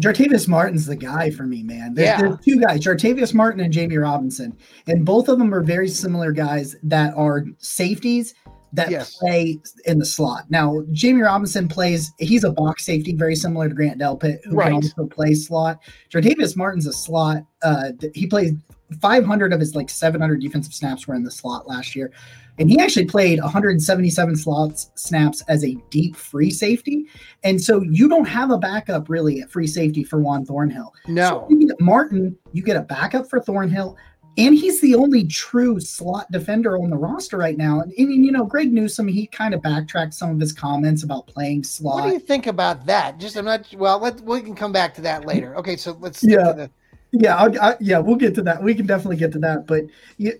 Jartavius 0.00 0.48
Martin's 0.48 0.86
the 0.86 0.96
guy 0.96 1.30
for 1.30 1.44
me, 1.44 1.62
man. 1.62 1.94
There's, 1.94 2.06
yeah. 2.06 2.20
there's 2.20 2.40
two 2.44 2.60
guys, 2.60 2.80
Jartavius 2.80 3.32
Martin 3.32 3.60
and 3.60 3.72
Jamie 3.72 3.96
Robinson, 3.96 4.56
and 4.88 5.04
both 5.04 5.28
of 5.28 5.38
them 5.38 5.54
are 5.54 5.62
very 5.62 5.88
similar 5.88 6.32
guys 6.32 6.74
that 6.82 7.14
are 7.14 7.44
safeties 7.58 8.34
that 8.74 8.90
yes. 8.90 9.16
play 9.16 9.58
in 9.86 9.98
the 9.98 10.04
slot. 10.04 10.44
Now, 10.50 10.82
Jamie 10.92 11.22
Robinson 11.22 11.68
plays, 11.68 12.12
he's 12.18 12.44
a 12.44 12.50
box 12.50 12.84
safety, 12.84 13.14
very 13.14 13.36
similar 13.36 13.68
to 13.68 13.74
Grant 13.74 14.00
Delpit, 14.00 14.44
who 14.44 14.56
right. 14.56 14.66
can 14.66 14.74
also 14.74 15.06
play 15.06 15.34
slot. 15.34 15.80
Jartavius 16.12 16.56
Martin's 16.56 16.86
a 16.86 16.92
slot. 16.92 17.44
Uh, 17.62 17.92
he 18.14 18.26
plays 18.26 18.52
500 19.00 19.52
of 19.52 19.60
his 19.60 19.74
like 19.74 19.88
700 19.88 20.40
defensive 20.40 20.74
snaps 20.74 21.06
were 21.06 21.14
in 21.14 21.22
the 21.22 21.30
slot 21.30 21.68
last 21.68 21.94
year. 21.94 22.12
And 22.58 22.70
he 22.70 22.78
actually 22.78 23.06
played 23.06 23.40
177 23.40 24.36
slots 24.36 24.90
snaps 24.94 25.42
as 25.48 25.64
a 25.64 25.74
deep 25.90 26.14
free 26.14 26.50
safety. 26.50 27.06
And 27.42 27.60
so 27.60 27.82
you 27.82 28.08
don't 28.08 28.28
have 28.28 28.50
a 28.50 28.58
backup 28.58 29.08
really 29.08 29.40
at 29.40 29.50
free 29.50 29.66
safety 29.66 30.04
for 30.04 30.20
Juan 30.20 30.44
Thornhill. 30.44 30.92
No. 31.08 31.46
So 31.48 31.56
you 31.56 31.74
Martin, 31.80 32.36
you 32.52 32.62
get 32.62 32.76
a 32.76 32.82
backup 32.82 33.28
for 33.28 33.40
Thornhill 33.40 33.96
and 34.36 34.54
he's 34.54 34.80
the 34.80 34.94
only 34.94 35.24
true 35.24 35.78
slot 35.78 36.30
defender 36.32 36.76
on 36.76 36.90
the 36.90 36.96
roster 36.96 37.36
right 37.36 37.56
now. 37.56 37.80
And, 37.80 37.92
and, 37.92 38.24
you 38.24 38.32
know, 38.32 38.44
Greg 38.44 38.72
Newsome, 38.72 39.06
he 39.06 39.26
kind 39.26 39.54
of 39.54 39.62
backtracked 39.62 40.14
some 40.14 40.30
of 40.30 40.40
his 40.40 40.52
comments 40.52 41.04
about 41.04 41.26
playing 41.26 41.62
slot. 41.62 41.96
What 41.96 42.08
do 42.08 42.12
you 42.14 42.18
think 42.18 42.46
about 42.46 42.86
that? 42.86 43.18
Just 43.18 43.36
I'm 43.36 43.44
not 43.44 43.66
well. 43.76 44.00
Let 44.00 44.20
we 44.22 44.40
can 44.40 44.54
come 44.54 44.72
back 44.72 44.94
to 44.94 45.00
that 45.02 45.24
later. 45.24 45.56
Okay, 45.56 45.76
so 45.76 45.96
let's 46.00 46.22
yeah. 46.22 46.52
The... 46.52 46.70
Yeah, 47.12 47.36
I'll, 47.36 47.60
I, 47.60 47.76
yeah, 47.80 47.98
we'll 47.98 48.16
get 48.16 48.34
to 48.34 48.42
that. 48.42 48.60
We 48.60 48.74
can 48.74 48.86
definitely 48.86 49.16
get 49.16 49.30
to 49.32 49.38
that. 49.38 49.68
But 49.68 49.84
you 50.16 50.32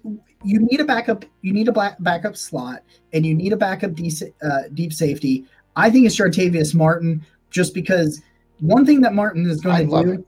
you 0.43 0.59
need 0.59 0.81
a 0.81 0.85
backup. 0.85 1.25
You 1.43 1.53
need 1.53 1.69
a 1.69 1.73
black, 1.73 1.97
backup 2.01 2.37
slot, 2.37 2.83
and 3.13 3.25
you 3.25 3.33
need 3.33 3.53
a 3.53 3.57
backup 3.57 3.95
deep, 3.95 4.15
uh, 4.43 4.63
deep 4.75 4.93
safety. 4.93 5.45
I 5.77 5.89
think 5.91 6.07
it's 6.07 6.17
Jartavius 6.17 6.75
Martin, 6.75 7.25
just 7.51 7.75
because 7.75 8.21
one 8.59 8.85
thing 8.85 9.01
that 9.03 9.15
Martin 9.15 9.49
is 9.49 9.61
going 9.61 9.89
to 9.89 10.03
do. 10.03 10.13
It 10.15 10.27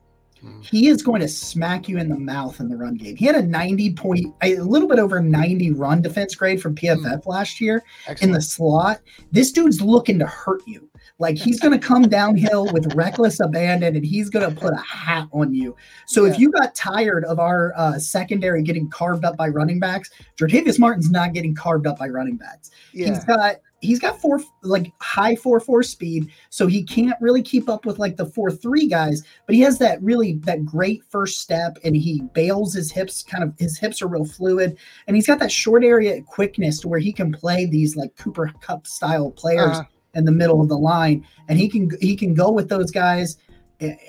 he 0.60 0.88
is 0.88 1.02
going 1.02 1.20
to 1.20 1.28
smack 1.28 1.88
you 1.88 1.98
in 1.98 2.08
the 2.08 2.18
mouth 2.18 2.60
in 2.60 2.68
the 2.68 2.76
run 2.76 2.94
game. 2.94 3.16
He 3.16 3.26
had 3.26 3.36
a 3.36 3.42
90 3.42 3.94
point, 3.94 4.34
a 4.42 4.56
little 4.56 4.88
bit 4.88 4.98
over 4.98 5.20
90 5.20 5.72
run 5.72 6.02
defense 6.02 6.34
grade 6.34 6.60
from 6.60 6.74
PFF 6.74 7.22
mm. 7.22 7.26
last 7.26 7.60
year 7.60 7.82
Excellent. 8.06 8.22
in 8.22 8.32
the 8.32 8.40
slot. 8.40 9.00
This 9.32 9.52
dude's 9.52 9.80
looking 9.80 10.18
to 10.18 10.26
hurt 10.26 10.62
you. 10.66 10.88
Like 11.18 11.36
he's 11.36 11.60
going 11.60 11.78
to 11.78 11.84
come 11.84 12.02
downhill 12.02 12.70
with 12.72 12.94
reckless 12.94 13.40
abandon 13.40 13.96
and 13.96 14.04
he's 14.04 14.28
going 14.28 14.48
to 14.48 14.60
put 14.60 14.74
a 14.74 14.82
hat 14.82 15.28
on 15.32 15.54
you. 15.54 15.74
So 16.06 16.24
yeah. 16.24 16.32
if 16.32 16.38
you 16.38 16.50
got 16.50 16.74
tired 16.74 17.24
of 17.24 17.38
our 17.38 17.72
uh, 17.76 17.98
secondary 17.98 18.62
getting 18.62 18.90
carved 18.90 19.24
up 19.24 19.36
by 19.36 19.48
running 19.48 19.80
backs, 19.80 20.10
Jartavius 20.36 20.78
Martin's 20.78 21.10
not 21.10 21.32
getting 21.32 21.54
carved 21.54 21.86
up 21.86 21.98
by 21.98 22.08
running 22.08 22.36
backs. 22.36 22.70
Yeah. 22.92 23.08
He's 23.08 23.24
got 23.24 23.56
he's 23.80 23.98
got 23.98 24.20
four 24.20 24.40
like 24.62 24.92
high 25.00 25.36
four 25.36 25.60
four 25.60 25.82
speed, 25.82 26.30
so 26.50 26.66
he 26.66 26.82
can't 26.82 27.20
really 27.20 27.42
keep 27.42 27.68
up 27.68 27.84
with 27.84 27.98
like 27.98 28.16
the 28.16 28.26
four 28.26 28.50
three 28.50 28.86
guys. 28.86 29.22
But 29.46 29.54
he 29.54 29.60
has 29.62 29.78
that 29.78 30.02
really 30.02 30.34
that 30.44 30.64
great 30.64 31.02
first 31.10 31.40
step, 31.40 31.78
and 31.84 31.96
he 31.96 32.22
bails 32.34 32.74
his 32.74 32.90
hips. 32.90 33.22
Kind 33.22 33.44
of 33.44 33.54
his 33.58 33.78
hips 33.78 34.02
are 34.02 34.08
real 34.08 34.24
fluid, 34.24 34.76
and 35.06 35.16
he's 35.16 35.26
got 35.26 35.38
that 35.40 35.52
short 35.52 35.84
area 35.84 36.22
quickness 36.22 36.80
to 36.80 36.88
where 36.88 37.00
he 37.00 37.12
can 37.12 37.32
play 37.32 37.66
these 37.66 37.96
like 37.96 38.16
Cooper 38.16 38.52
Kupp 38.60 38.86
style 38.86 39.30
players 39.30 39.78
uh-huh. 39.78 39.84
in 40.14 40.24
the 40.24 40.32
middle 40.32 40.60
of 40.60 40.68
the 40.68 40.78
line, 40.78 41.26
and 41.48 41.58
he 41.58 41.68
can 41.68 41.90
he 42.00 42.16
can 42.16 42.34
go 42.34 42.50
with 42.50 42.68
those 42.68 42.90
guys, 42.90 43.38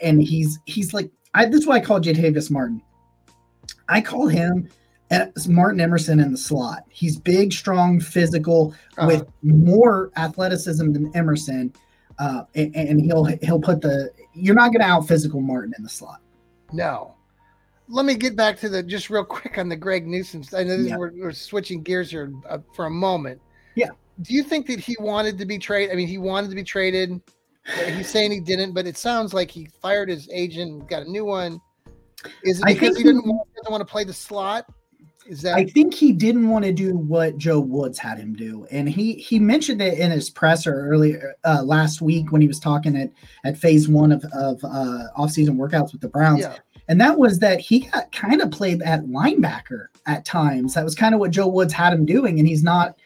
and 0.01 0.21
he's 0.21 0.59
he's 0.65 0.93
like 0.93 1.11
I, 1.33 1.45
this 1.45 1.61
is 1.61 1.67
why 1.67 1.75
I 1.75 1.81
call 1.81 1.99
Jartavius 1.99 2.49
Martin. 2.49 2.81
I 3.89 4.01
call 4.01 4.27
him 4.27 4.69
Martin 5.47 5.79
Emerson 5.79 6.19
in 6.19 6.31
the 6.31 6.37
slot. 6.37 6.83
He's 6.89 7.17
big, 7.17 7.53
strong, 7.53 7.99
physical, 7.99 8.73
uh-huh. 8.97 9.07
with 9.07 9.27
more 9.41 10.11
athleticism 10.17 10.91
than 10.91 11.15
Emerson, 11.15 11.73
uh, 12.19 12.43
and, 12.55 12.75
and, 12.75 13.01
he'll 13.01 13.25
he'll 13.41 13.61
put 13.61 13.81
the. 13.81 14.11
You're 14.33 14.55
not 14.55 14.73
going 14.73 14.81
to 14.81 14.85
out 14.85 15.07
physical 15.07 15.39
Martin 15.39 15.73
in 15.77 15.83
the 15.83 15.89
slot. 15.89 16.21
No. 16.73 17.13
Let 17.89 18.05
me 18.05 18.15
get 18.15 18.35
back 18.35 18.59
to 18.59 18.69
the 18.69 18.83
just 18.83 19.09
real 19.09 19.23
quick 19.23 19.57
on 19.57 19.69
the 19.69 19.75
Greg 19.75 20.05
Newsome. 20.05 20.43
I 20.55 20.63
know 20.63 20.75
yeah. 20.75 20.97
we're, 20.97 21.11
we're, 21.15 21.31
switching 21.31 21.83
gears 21.83 22.11
here 22.11 22.33
uh, 22.49 22.59
for 22.73 22.85
a 22.85 22.89
moment. 22.89 23.39
Yeah. 23.75 23.89
Do 24.21 24.33
you 24.33 24.43
think 24.43 24.67
that 24.67 24.79
he 24.79 24.97
wanted 24.99 25.37
to 25.37 25.45
be 25.45 25.57
traded? 25.57 25.93
I 25.93 25.95
mean, 25.95 26.07
he 26.07 26.17
wanted 26.17 26.49
to 26.49 26.55
be 26.55 26.63
traded. 26.63 27.21
He's 27.85 28.09
saying 28.09 28.31
he 28.31 28.39
didn't, 28.39 28.73
but 28.73 28.87
it 28.87 28.97
sounds 28.97 29.33
like 29.33 29.51
he 29.51 29.67
fired 29.81 30.09
his 30.09 30.29
agent, 30.31 30.89
got 30.89 31.03
a 31.03 31.09
new 31.09 31.25
one. 31.25 31.61
Is 32.43 32.59
it 32.59 32.65
because 32.65 32.97
he 32.97 33.03
didn't 33.03 33.27
want, 33.27 33.47
didn't 33.55 33.71
want 33.71 33.81
to 33.81 33.91
play 33.91 34.03
the 34.03 34.13
slot? 34.13 34.65
Is 35.27 35.41
that 35.41 35.55
I 35.55 35.65
think 35.65 35.93
he 35.93 36.11
didn't 36.13 36.49
want 36.49 36.65
to 36.65 36.71
do 36.71 36.95
what 36.95 37.37
Joe 37.37 37.59
Woods 37.59 37.99
had 37.99 38.17
him 38.17 38.33
do, 38.33 38.65
and 38.71 38.87
he 38.87 39.13
he 39.13 39.39
mentioned 39.39 39.81
it 39.81 39.97
in 39.99 40.11
his 40.11 40.29
presser 40.29 40.87
earlier 40.87 41.35
uh, 41.43 41.63
last 41.63 42.01
week 42.01 42.31
when 42.31 42.41
he 42.41 42.47
was 42.47 42.59
talking 42.59 42.95
at 42.95 43.11
at 43.43 43.57
phase 43.57 43.87
one 43.87 44.11
of 44.11 44.23
of 44.33 44.63
uh, 44.63 45.03
offseason 45.17 45.57
workouts 45.57 45.91
with 45.91 46.01
the 46.01 46.09
Browns. 46.09 46.41
Yeah. 46.41 46.57
And 46.89 47.01
that 47.01 47.19
was 47.19 47.39
that 47.39 47.59
he 47.59 47.81
got 47.81 48.11
kind 48.13 48.41
of 48.41 48.49
played 48.51 48.81
at 48.81 49.05
linebacker 49.05 49.87
at 50.05 50.23
times. 50.23 50.73
That 50.73 50.85
was 50.85 50.95
kind 50.95 51.13
of 51.13 51.19
what 51.19 51.31
Joe 51.31 51.47
Woods 51.47 51.73
had 51.73 51.91
him 51.93 52.05
doing, 52.05 52.39
and 52.39 52.47
he's 52.47 52.63
not. 52.63 52.97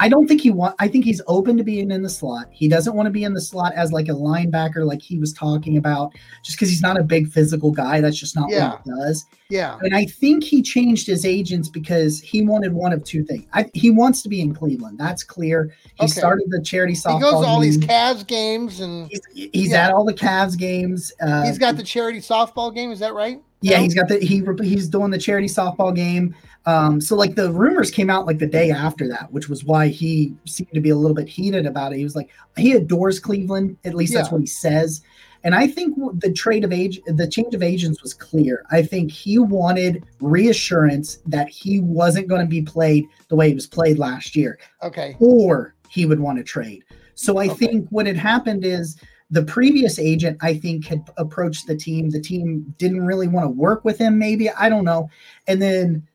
I 0.00 0.08
don't 0.08 0.26
think 0.28 0.40
he 0.40 0.50
want. 0.50 0.74
I 0.78 0.88
think 0.88 1.04
he's 1.04 1.20
open 1.26 1.56
to 1.56 1.64
being 1.64 1.90
in 1.90 2.02
the 2.02 2.08
slot. 2.08 2.46
He 2.50 2.68
doesn't 2.68 2.94
want 2.94 3.06
to 3.06 3.10
be 3.10 3.24
in 3.24 3.34
the 3.34 3.40
slot 3.40 3.72
as 3.74 3.92
like 3.92 4.08
a 4.08 4.12
linebacker, 4.12 4.84
like 4.86 5.02
he 5.02 5.18
was 5.18 5.32
talking 5.32 5.76
about, 5.76 6.12
just 6.44 6.56
because 6.56 6.68
he's 6.68 6.82
not 6.82 6.98
a 6.98 7.02
big 7.02 7.28
physical 7.28 7.70
guy. 7.70 8.00
That's 8.00 8.18
just 8.18 8.36
not 8.36 8.50
Yeah. 8.50 8.70
what 8.70 8.82
he 8.84 8.90
does. 8.90 9.26
Yeah. 9.50 9.78
And 9.80 9.94
I 9.96 10.04
think 10.04 10.44
he 10.44 10.62
changed 10.62 11.06
his 11.06 11.24
agents 11.24 11.68
because 11.68 12.20
he 12.20 12.42
wanted 12.42 12.72
one 12.72 12.92
of 12.92 13.02
two 13.04 13.24
things. 13.24 13.44
I, 13.54 13.70
he 13.74 13.90
wants 13.90 14.22
to 14.22 14.28
be 14.28 14.40
in 14.40 14.54
Cleveland. 14.54 14.98
That's 14.98 15.22
clear. 15.22 15.74
He 15.98 16.04
Okay. 16.04 16.12
started 16.12 16.46
the 16.50 16.60
charity 16.60 16.92
softball. 16.94 17.14
He 17.16 17.20
goes 17.22 17.40
to 17.42 17.46
all 17.48 17.60
these 17.60 17.78
league. 17.78 17.88
Cavs 17.88 18.26
games 18.26 18.80
and 18.80 19.08
He's, 19.10 19.50
he's 19.52 19.70
Yeah. 19.70 19.86
at 19.86 19.92
all 19.92 20.04
the 20.04 20.14
Cavs 20.14 20.56
games. 20.56 21.12
Uh, 21.20 21.44
he's 21.44 21.58
got 21.58 21.76
the 21.76 21.82
charity 21.82 22.20
softball 22.20 22.74
game. 22.74 22.90
Is 22.92 22.98
that 22.98 23.14
right? 23.14 23.42
Yeah, 23.60 23.78
he's 23.78 23.94
got 23.94 24.06
the 24.06 24.18
he 24.20 24.44
he's 24.62 24.86
doing 24.88 25.10
the 25.10 25.18
charity 25.18 25.48
softball 25.48 25.92
game. 25.94 26.32
Um, 26.68 27.00
so 27.00 27.16
like 27.16 27.34
the 27.34 27.50
rumors 27.50 27.90
came 27.90 28.10
out 28.10 28.26
like 28.26 28.38
the 28.38 28.46
day 28.46 28.70
after 28.70 29.08
that, 29.08 29.32
which 29.32 29.48
was 29.48 29.64
why 29.64 29.88
he 29.88 30.34
seemed 30.44 30.68
to 30.74 30.82
be 30.82 30.90
a 30.90 30.96
little 30.96 31.14
bit 31.14 31.26
heated 31.26 31.64
about 31.64 31.94
it. 31.94 31.96
He 31.96 32.04
was 32.04 32.14
like 32.14 32.28
he 32.58 32.72
adores 32.72 33.18
Cleveland, 33.18 33.78
at 33.86 33.94
least 33.94 34.12
that's 34.12 34.30
what 34.30 34.42
he 34.42 34.46
says. 34.46 35.00
And 35.44 35.54
I 35.54 35.66
think 35.66 35.96
the 36.20 36.30
trade 36.30 36.64
of 36.64 36.72
age, 36.72 37.00
the 37.06 37.26
change 37.26 37.54
of 37.54 37.62
agents 37.62 38.02
was 38.02 38.12
clear. 38.12 38.66
I 38.70 38.82
think 38.82 39.10
he 39.10 39.38
wanted 39.38 40.04
reassurance 40.20 41.20
that 41.24 41.48
he 41.48 41.80
wasn't 41.80 42.28
going 42.28 42.42
to 42.42 42.46
be 42.46 42.60
played 42.60 43.06
the 43.28 43.36
way 43.36 43.48
he 43.48 43.54
was 43.54 43.66
played 43.66 43.98
last 43.98 44.36
year 44.36 44.58
Okay. 44.82 45.16
or 45.20 45.74
he 45.88 46.04
would 46.04 46.20
want 46.20 46.36
to 46.36 46.44
trade. 46.44 46.84
So 47.14 47.38
I 47.38 47.46
Okay. 47.46 47.66
think 47.66 47.88
what 47.88 48.06
had 48.06 48.16
happened 48.18 48.66
is 48.66 48.96
the 49.30 49.42
previous 49.42 49.98
agent, 49.98 50.36
I 50.42 50.52
think, 50.52 50.84
had 50.84 51.02
approached 51.16 51.66
the 51.66 51.76
team. 51.76 52.10
The 52.10 52.20
team 52.20 52.74
didn't 52.76 53.06
really 53.06 53.28
want 53.28 53.46
to 53.46 53.50
work 53.50 53.86
with 53.86 53.96
him, 53.96 54.18
maybe. 54.18 54.50
I 54.50 54.68
don't 54.68 54.84
know. 54.84 55.08
And 55.46 55.62
then 55.62 56.06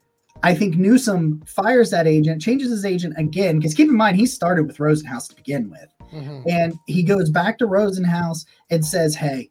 I 0.43 0.53
think 0.53 0.75
Newsome 0.75 1.41
fires 1.45 1.89
that 1.91 2.06
agent, 2.06 2.41
changes 2.41 2.69
his 2.69 2.84
agent 2.86 3.13
again, 3.17 3.58
because 3.58 3.73
keep 3.73 3.88
in 3.88 3.95
mind, 3.95 4.17
he 4.17 4.25
started 4.25 4.67
with 4.67 4.77
Rosenhaus 4.77 5.29
to 5.29 5.36
begin 5.36 5.69
with. 5.69 5.88
Mhm. 6.13 6.43
And 6.47 6.73
he 6.86 7.01
goes 7.01 7.29
back 7.29 7.58
to 7.60 7.65
Rosenhaus 7.65 8.45
and 8.69 8.86
says, 8.86 9.15
Hey, 9.15 9.49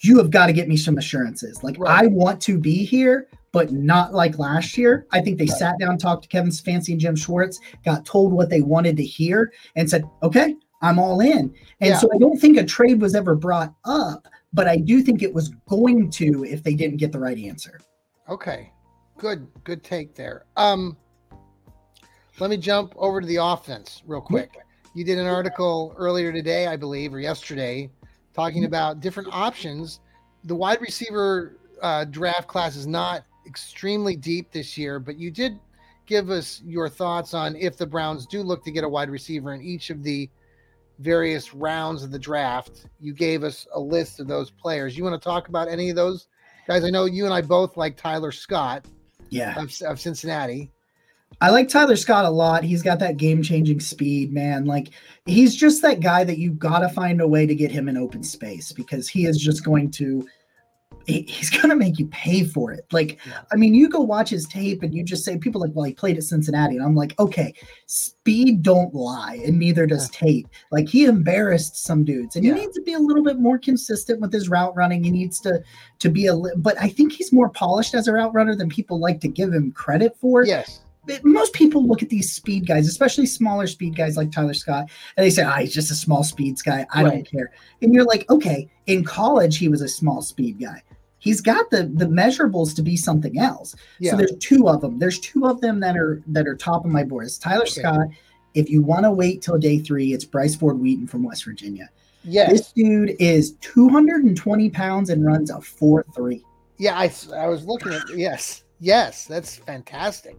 you 0.00 0.18
have 0.18 0.30
got 0.30 0.46
to 0.46 0.52
get 0.52 0.68
me 0.68 0.76
some 0.76 0.98
assurances. 0.98 1.62
Like, 1.62 1.78
Right. 1.78 2.04
I 2.04 2.06
want 2.08 2.40
to 2.42 2.58
be 2.58 2.84
here, 2.84 3.28
but 3.52 3.72
not 3.72 4.12
like 4.12 4.38
last 4.38 4.76
year. 4.76 5.06
I 5.12 5.20
think 5.20 5.38
they 5.38 5.44
Right. 5.46 5.56
sat 5.56 5.78
down, 5.78 5.96
talked 5.98 6.24
to 6.24 6.28
Kevin 6.28 6.50
Stefanski 6.50 6.90
and 6.92 7.00
Jim 7.00 7.16
Schwartz, 7.16 7.60
got 7.84 8.04
told 8.04 8.32
what 8.32 8.50
they 8.50 8.60
wanted 8.60 8.96
to 8.98 9.04
hear, 9.04 9.52
and 9.76 9.88
said, 9.88 10.04
Okay, 10.22 10.56
I'm 10.82 10.98
all 10.98 11.20
in. 11.20 11.52
And 11.80 11.90
Yeah. 11.90 11.98
so 11.98 12.08
I 12.12 12.18
don't 12.18 12.38
think 12.38 12.58
a 12.58 12.64
trade 12.64 13.00
was 13.00 13.14
ever 13.14 13.34
brought 13.36 13.72
up, 13.84 14.26
but 14.52 14.66
I 14.68 14.76
do 14.78 15.00
think 15.00 15.22
it 15.22 15.32
was 15.32 15.48
going 15.68 16.10
to 16.10 16.44
if 16.44 16.62
they 16.64 16.74
didn't 16.74 16.98
get 16.98 17.12
the 17.12 17.20
right 17.20 17.38
answer. 17.38 17.78
Okay. 18.28 18.70
Good. 19.18 19.46
Good 19.64 19.82
take 19.82 20.14
there. 20.14 20.44
Um, 20.56 20.96
let 22.40 22.50
me 22.50 22.56
jump 22.56 22.94
over 22.96 23.20
to 23.20 23.26
the 23.26 23.36
offense 23.36 24.02
real 24.06 24.20
quick. 24.20 24.58
You 24.94 25.04
did 25.04 25.18
an 25.18 25.26
article 25.26 25.94
earlier 25.96 26.32
today, 26.32 26.66
I 26.66 26.76
believe, 26.76 27.14
or 27.14 27.20
yesterday, 27.20 27.90
talking 28.32 28.64
about 28.64 29.00
different 29.00 29.28
options. 29.32 30.00
The 30.44 30.54
wide 30.54 30.80
receiver 30.80 31.56
uh, 31.80 32.04
draft 32.04 32.48
class 32.48 32.76
is 32.76 32.86
not 32.86 33.24
extremely 33.46 34.16
deep 34.16 34.50
this 34.50 34.76
year, 34.76 34.98
but 34.98 35.16
you 35.16 35.30
did 35.30 35.58
give 36.06 36.30
us 36.30 36.60
your 36.64 36.88
thoughts 36.88 37.34
on 37.34 37.56
if 37.56 37.76
the 37.76 37.86
Browns 37.86 38.26
do 38.26 38.42
look 38.42 38.64
to 38.64 38.70
get 38.70 38.84
a 38.84 38.88
wide 38.88 39.10
receiver 39.10 39.54
in 39.54 39.62
each 39.62 39.90
of 39.90 40.02
the 40.02 40.28
various 40.98 41.54
rounds 41.54 42.02
of 42.02 42.10
the 42.10 42.18
draft. 42.18 42.86
You 43.00 43.14
gave 43.14 43.42
us 43.42 43.66
a 43.74 43.80
list 43.80 44.20
of 44.20 44.26
those 44.26 44.50
players. 44.50 44.96
You 44.96 45.04
want 45.04 45.20
to 45.20 45.24
talk 45.24 45.48
about 45.48 45.68
any 45.68 45.90
of 45.90 45.96
those 45.96 46.28
guys? 46.66 46.84
I 46.84 46.90
know 46.90 47.04
you 47.04 47.24
and 47.24 47.34
I 47.34 47.42
both 47.42 47.76
like 47.76 47.96
Tyler 47.96 48.32
Scott 48.32 48.86
Yeah. 49.34 49.60
of, 49.60 49.72
of 49.82 50.00
Cincinnati. 50.00 50.70
I 51.40 51.50
like 51.50 51.68
Tyler 51.68 51.96
Scott 51.96 52.24
a 52.24 52.30
lot. 52.30 52.62
He's 52.62 52.82
got 52.82 53.00
that 53.00 53.16
game 53.16 53.42
changing 53.42 53.80
speed, 53.80 54.32
man. 54.32 54.64
Like 54.64 54.90
he's 55.26 55.54
just 55.54 55.82
that 55.82 56.00
guy 56.00 56.24
that 56.24 56.38
you 56.38 56.52
got 56.52 56.80
to 56.80 56.88
find 56.88 57.20
a 57.20 57.28
way 57.28 57.46
to 57.46 57.54
get 57.54 57.72
him 57.72 57.88
in 57.88 57.96
open 57.96 58.22
space 58.22 58.72
because 58.72 59.08
he 59.08 59.26
is 59.26 59.38
just 59.38 59.64
going 59.64 59.90
to 59.92 60.26
he's 61.06 61.50
going 61.50 61.68
to 61.70 61.76
make 61.76 61.98
you 61.98 62.06
pay 62.06 62.44
for 62.44 62.72
it. 62.72 62.86
Like 62.92 63.18
Yeah. 63.26 63.40
I 63.52 63.56
mean, 63.56 63.74
you 63.74 63.88
go 63.88 64.00
watch 64.00 64.30
his 64.30 64.46
tape 64.46 64.82
and 64.82 64.94
you 64.94 65.02
just 65.02 65.24
say 65.24 65.36
people 65.38 65.60
like, 65.60 65.70
"Well, 65.74 65.84
he 65.84 65.92
played 65.94 66.16
at 66.16 66.22
Cincinnati." 66.24 66.76
And 66.76 66.84
I'm 66.84 66.94
like, 66.94 67.18
"Okay, 67.18 67.52
speed 67.86 68.62
don't 68.62 68.94
lie 68.94 69.40
and 69.44 69.58
neither 69.58 69.86
does 69.86 70.08
tape." 70.10 70.46
Like 70.70 70.88
he 70.88 71.04
embarrassed 71.04 71.84
some 71.84 72.04
dudes 72.04 72.36
and 72.36 72.44
Yeah. 72.44 72.54
he 72.54 72.60
needs 72.60 72.74
to 72.76 72.82
be 72.82 72.92
a 72.94 72.98
little 72.98 73.22
bit 73.22 73.38
more 73.38 73.58
consistent 73.58 74.20
with 74.20 74.32
his 74.32 74.48
route 74.48 74.74
running. 74.76 75.04
He 75.04 75.10
needs 75.10 75.40
to 75.40 75.62
to 76.00 76.08
be 76.08 76.26
a 76.26 76.34
li- 76.34 76.52
but 76.56 76.76
I 76.80 76.88
think 76.88 77.12
he's 77.12 77.32
more 77.32 77.48
polished 77.48 77.94
as 77.94 78.08
a 78.08 78.12
route 78.12 78.34
runner 78.34 78.54
than 78.54 78.68
people 78.68 78.98
like 78.98 79.20
to 79.20 79.28
give 79.28 79.52
him 79.52 79.72
credit 79.72 80.16
for 80.20 80.44
Yes. 80.44 80.80
but 81.06 81.24
most 81.24 81.52
people 81.52 81.86
look 81.86 82.02
at 82.02 82.08
these 82.08 82.32
speed 82.32 82.66
guys, 82.66 82.88
especially 82.88 83.26
smaller 83.26 83.66
speed 83.66 83.94
guys 83.94 84.16
like 84.16 84.32
Tyler 84.32 84.54
Scott, 84.54 84.88
and 85.16 85.24
they 85.24 85.30
say, 85.30 85.42
"Ah, 85.42 85.58
he's 85.58 85.74
just 85.74 85.90
a 85.90 85.94
small 85.94 86.24
speeds 86.24 86.62
guy. 86.62 86.86
I 86.92 87.02
Right. 87.04 87.10
don't 87.12 87.30
care." 87.30 87.50
And 87.82 87.92
you're 87.94 88.04
like, 88.04 88.28
"Okay, 88.30 88.68
in 88.86 89.04
college 89.04 89.58
he 89.58 89.68
was 89.68 89.82
a 89.82 89.88
small 89.88 90.22
speed 90.22 90.58
guy. 90.60 90.82
He's 91.24 91.40
got 91.40 91.70
the 91.70 91.84
the 91.94 92.06
measurables 92.06 92.76
to 92.76 92.82
be 92.82 92.96
something 92.96 93.38
else." 93.38 93.74
Yeah. 93.98 94.12
So 94.12 94.16
there's 94.18 94.36
two 94.38 94.68
of 94.68 94.80
them. 94.82 94.98
There's 94.98 95.18
two 95.18 95.46
of 95.46 95.60
them 95.60 95.80
that 95.80 95.96
are 95.96 96.22
that 96.28 96.46
are 96.46 96.54
top 96.54 96.84
of 96.84 96.90
my 96.92 97.02
board. 97.02 97.24
It's 97.24 97.38
Tyler 97.38 97.62
Okay. 97.62 97.80
Scott. 97.80 98.06
If 98.54 98.70
you 98.70 98.82
want 98.82 99.04
to 99.04 99.10
wait 99.10 99.42
till 99.42 99.58
day 99.58 99.78
three, 99.78 100.12
it's 100.12 100.24
Bryce 100.24 100.54
Ford 100.54 100.78
Wheaton 100.78 101.08
from 101.08 101.24
West 101.24 101.44
Virginia. 101.44 101.88
yes. 102.22 102.50
This 102.52 102.72
dude 102.72 103.16
is 103.18 103.52
220 103.62 104.70
pounds 104.70 105.10
and 105.10 105.24
runs 105.26 105.50
a 105.50 105.60
four 105.60 106.04
three. 106.14 106.44
yeah. 106.78 106.96
I 106.98 107.46
was 107.48 107.64
looking 107.66 107.92
at, 107.94 108.02
yes. 108.16 108.62
Yes. 108.80 109.24
That's 109.26 109.56
fantastic. 109.56 110.36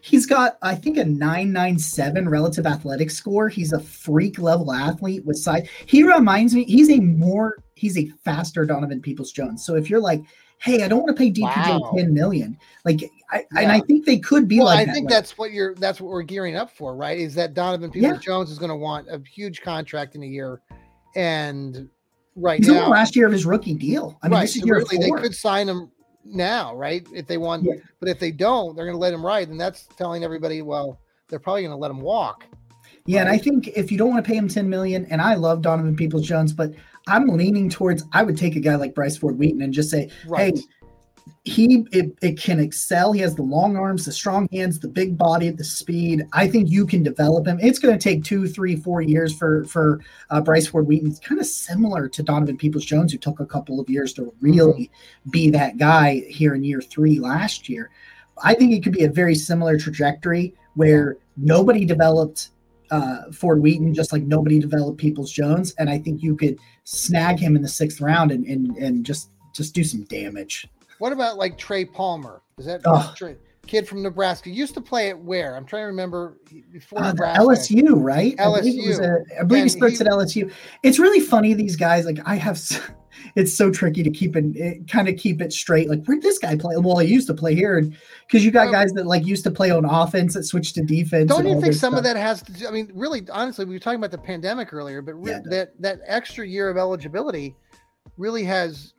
He's 0.00 0.26
got, 0.26 0.56
I 0.62 0.74
think, 0.76 0.96
a 0.98 1.04
997 1.04 2.28
relative 2.28 2.66
athletic 2.66 3.10
score. 3.10 3.48
He's 3.48 3.72
a 3.72 3.80
freak 3.80 4.38
level 4.38 4.72
athlete 4.72 5.24
with 5.26 5.36
size. 5.38 5.66
He 5.86 6.02
reminds 6.04 6.54
me, 6.54 6.64
he's 6.64 6.90
a 6.90 7.00
more, 7.00 7.58
he's 7.78 7.96
a 7.96 8.06
faster 8.24 8.64
Donovan 8.66 9.00
Peoples 9.00 9.32
Jones. 9.32 9.64
So 9.64 9.74
if 9.76 9.88
you're 9.88 10.00
like, 10.00 10.22
hey, 10.58 10.82
I 10.82 10.88
don't 10.88 11.02
want 11.02 11.16
to 11.16 11.20
pay 11.20 11.30
DPJ 11.30 11.80
Wow. 11.80 11.92
10 11.96 12.12
million, 12.12 12.58
like, 12.84 13.00
I, 13.30 13.44
and 13.56 13.70
I 13.70 13.80
think 13.80 14.04
they 14.04 14.18
could 14.18 14.48
be 14.48 14.58
well, 14.58 14.66
like 14.66 14.80
I 14.80 14.84
that. 14.86 14.94
think 14.94 15.08
that's 15.08 15.38
what 15.38 15.52
you're, 15.52 15.74
that's 15.76 16.00
what 16.00 16.10
we're 16.10 16.22
gearing 16.22 16.56
up 16.56 16.70
for, 16.70 16.96
right? 16.96 17.18
Is 17.18 17.34
that 17.36 17.54
Donovan 17.54 17.90
Peoples 17.90 18.18
Jones 18.20 18.50
is 18.50 18.58
going 18.58 18.70
to 18.70 18.76
want 18.76 19.08
a 19.08 19.20
huge 19.20 19.62
contract 19.62 20.16
in 20.16 20.22
a 20.22 20.26
year. 20.26 20.60
And 21.14 21.88
right 22.34 22.58
he's 22.58 22.68
on 22.68 22.74
the 22.74 22.80
now, 22.82 22.88
last 22.88 23.14
year 23.14 23.26
of 23.26 23.32
his 23.32 23.46
rookie 23.46 23.74
deal. 23.74 24.18
I 24.22 24.28
mean, 24.28 24.34
right. 24.34 24.40
this 24.42 24.56
is 24.56 24.62
so 24.62 24.66
year 24.66 24.78
really, 24.78 24.98
they 24.98 25.10
could 25.10 25.34
sign 25.34 25.68
him 25.68 25.90
now, 26.24 26.74
right? 26.74 27.06
If 27.14 27.26
they 27.26 27.38
want, 27.38 27.64
Yeah. 27.64 27.74
but 28.00 28.08
if 28.08 28.18
they 28.18 28.32
don't, 28.32 28.74
they're 28.74 28.84
going 28.84 28.96
to 28.96 29.00
let 29.00 29.14
him 29.14 29.24
ride. 29.24 29.48
And 29.48 29.60
that's 29.60 29.86
telling 29.96 30.24
everybody, 30.24 30.62
well, 30.62 30.98
they're 31.28 31.38
probably 31.38 31.62
going 31.62 31.70
to 31.72 31.76
let 31.76 31.90
him 31.90 32.00
walk. 32.00 32.44
Yeah, 33.06 33.20
and 33.20 33.30
I 33.30 33.38
think 33.38 33.68
if 33.68 33.90
you 33.90 33.96
don't 33.96 34.10
want 34.10 34.22
to 34.22 34.28
pay 34.28 34.36
him 34.36 34.48
10 34.48 34.68
million, 34.68 35.06
and 35.06 35.22
I 35.22 35.34
love 35.34 35.62
Donovan 35.62 35.96
Peoples 35.96 36.26
Jones, 36.26 36.52
but 36.52 36.72
I'm 37.08 37.26
leaning 37.26 37.68
towards 37.68 38.04
I 38.12 38.22
would 38.22 38.36
take 38.36 38.56
a 38.56 38.60
guy 38.60 38.76
like 38.76 38.94
Bryce 38.94 39.16
Ford 39.16 39.38
Wheaton 39.38 39.62
and 39.62 39.72
just 39.72 39.90
say, 39.90 40.10
Right. 40.26 40.56
hey, 40.56 40.62
he 41.44 41.86
it, 41.92 42.16
it 42.20 42.38
can 42.38 42.60
excel. 42.60 43.12
He 43.12 43.20
has 43.20 43.34
the 43.34 43.42
long 43.42 43.76
arms, 43.76 44.04
the 44.04 44.12
strong 44.12 44.48
hands, 44.52 44.78
the 44.78 44.88
big 44.88 45.16
body, 45.16 45.50
the 45.50 45.64
speed. 45.64 46.26
I 46.32 46.46
think 46.46 46.70
you 46.70 46.86
can 46.86 47.02
develop 47.02 47.46
him. 47.46 47.58
It's 47.60 47.78
going 47.78 47.96
to 47.96 48.02
take 48.02 48.22
two, 48.24 48.46
three, 48.46 48.76
four 48.76 49.00
years 49.00 49.34
for 49.34 49.64
for 49.64 50.00
uh, 50.30 50.40
Bryce 50.40 50.66
Ford 50.66 50.86
Wheaton. 50.86 51.08
It's 51.08 51.20
kind 51.20 51.40
of 51.40 51.46
similar 51.46 52.08
to 52.08 52.22
Donovan 52.22 52.56
Peoples 52.56 52.84
Jones, 52.84 53.12
who 53.12 53.18
took 53.18 53.40
a 53.40 53.46
couple 53.46 53.80
of 53.80 53.88
years 53.88 54.12
to 54.14 54.32
really 54.40 54.90
be 55.30 55.50
that 55.50 55.78
guy 55.78 56.24
here 56.28 56.54
in 56.54 56.64
year 56.64 56.80
three 56.80 57.18
last 57.18 57.68
year. 57.68 57.90
I 58.42 58.54
think 58.54 58.72
it 58.72 58.82
could 58.84 58.92
be 58.92 59.04
a 59.04 59.10
very 59.10 59.34
similar 59.34 59.78
trajectory 59.78 60.54
where 60.74 61.16
nobody 61.36 61.84
developed 61.84 62.50
uh, 62.90 63.30
Ford 63.32 63.60
Wheaton, 63.62 63.94
just 63.94 64.12
like 64.12 64.22
nobody 64.22 64.58
developed 64.58 64.98
Peoples 64.98 65.30
Jones, 65.32 65.74
and 65.78 65.88
I 65.90 65.98
think 65.98 66.22
you 66.22 66.36
could 66.36 66.58
snag 66.84 67.38
him 67.38 67.56
in 67.56 67.62
the 67.62 67.68
sixth 67.68 68.00
round 68.00 68.30
and 68.30 68.44
and, 68.46 68.76
and 68.76 69.04
just 69.06 69.30
just 69.54 69.74
do 69.74 69.82
some 69.84 70.04
damage. 70.04 70.68
What 70.98 71.12
about 71.12 71.36
like 71.36 71.58
Trey 71.58 71.84
Palmer? 71.84 72.42
Is 72.58 72.66
that 72.66 72.80
Oh. 72.84 73.12
Trey, 73.16 73.36
kid 73.66 73.86
from 73.86 74.02
Nebraska? 74.02 74.50
Used 74.50 74.74
to 74.74 74.80
play 74.80 75.10
at 75.10 75.18
where? 75.18 75.54
I'm 75.56 75.64
trying 75.64 75.82
to 75.82 75.86
remember 75.86 76.38
before 76.72 76.98
Uh. 77.00 77.12
LSU, 77.12 77.92
right? 77.94 78.34
I 78.40 78.44
believe 78.44 78.84
it 78.84 78.88
was 78.88 78.98
LSU. 78.98 79.24
a- 79.36 79.40
I 79.40 79.42
believe 79.44 79.62
he 79.64 79.68
starts 79.68 79.98
he- 79.98 80.04
at 80.04 80.10
LSU. 80.10 80.50
It's 80.82 80.98
really 80.98 81.20
funny. 81.20 81.54
These 81.54 81.76
guys, 81.76 82.04
like 82.04 82.18
I 82.24 82.34
have, 82.36 82.58
it's 83.36 83.52
so 83.52 83.70
tricky 83.70 84.02
to 84.02 84.10
keep 84.10 84.36
it, 84.36 84.44
eh, 84.58 84.74
kind 84.90 85.08
of 85.08 85.16
keep 85.16 85.40
it 85.40 85.52
straight. 85.52 85.88
Like 85.88 86.04
where'd 86.04 86.22
this 86.22 86.38
guy 86.38 86.56
play? 86.56 86.76
Well, 86.76 86.98
he 86.98 87.08
used 87.08 87.26
to 87.28 87.34
play 87.34 87.54
here, 87.54 87.80
because 88.26 88.44
you 88.44 88.50
got 88.50 88.70
guys 88.72 88.92
that 88.92 89.06
like 89.06 89.26
used 89.26 89.44
to 89.44 89.50
play 89.50 89.70
on 89.70 89.84
offense 89.84 90.34
that 90.34 90.44
switched 90.44 90.74
to 90.76 90.82
defense. 90.82 91.28
Don't 91.28 91.46
you 91.46 91.60
think 91.60 91.74
some 91.74 91.94
of 91.94 92.04
that 92.04 92.16
has 92.16 92.42
to 92.42 92.52
do? 92.52 92.66
I 92.68 92.70
mean, 92.70 92.90
really, 92.94 93.26
honestly, 93.32 93.64
we 93.64 93.74
were 93.74 93.78
talking 93.78 93.98
about 93.98 94.10
the 94.10 94.18
pandemic 94.18 94.72
earlier, 94.72 95.02
but 95.02 95.14
re- 95.14 95.32
Yeah, 95.32 95.40
that 95.46 95.80
that 95.80 96.00
extra 96.06 96.46
year 96.46 96.68
of 96.70 96.76
eligibility 96.76 97.54
really 98.16 98.44
has 98.44 98.94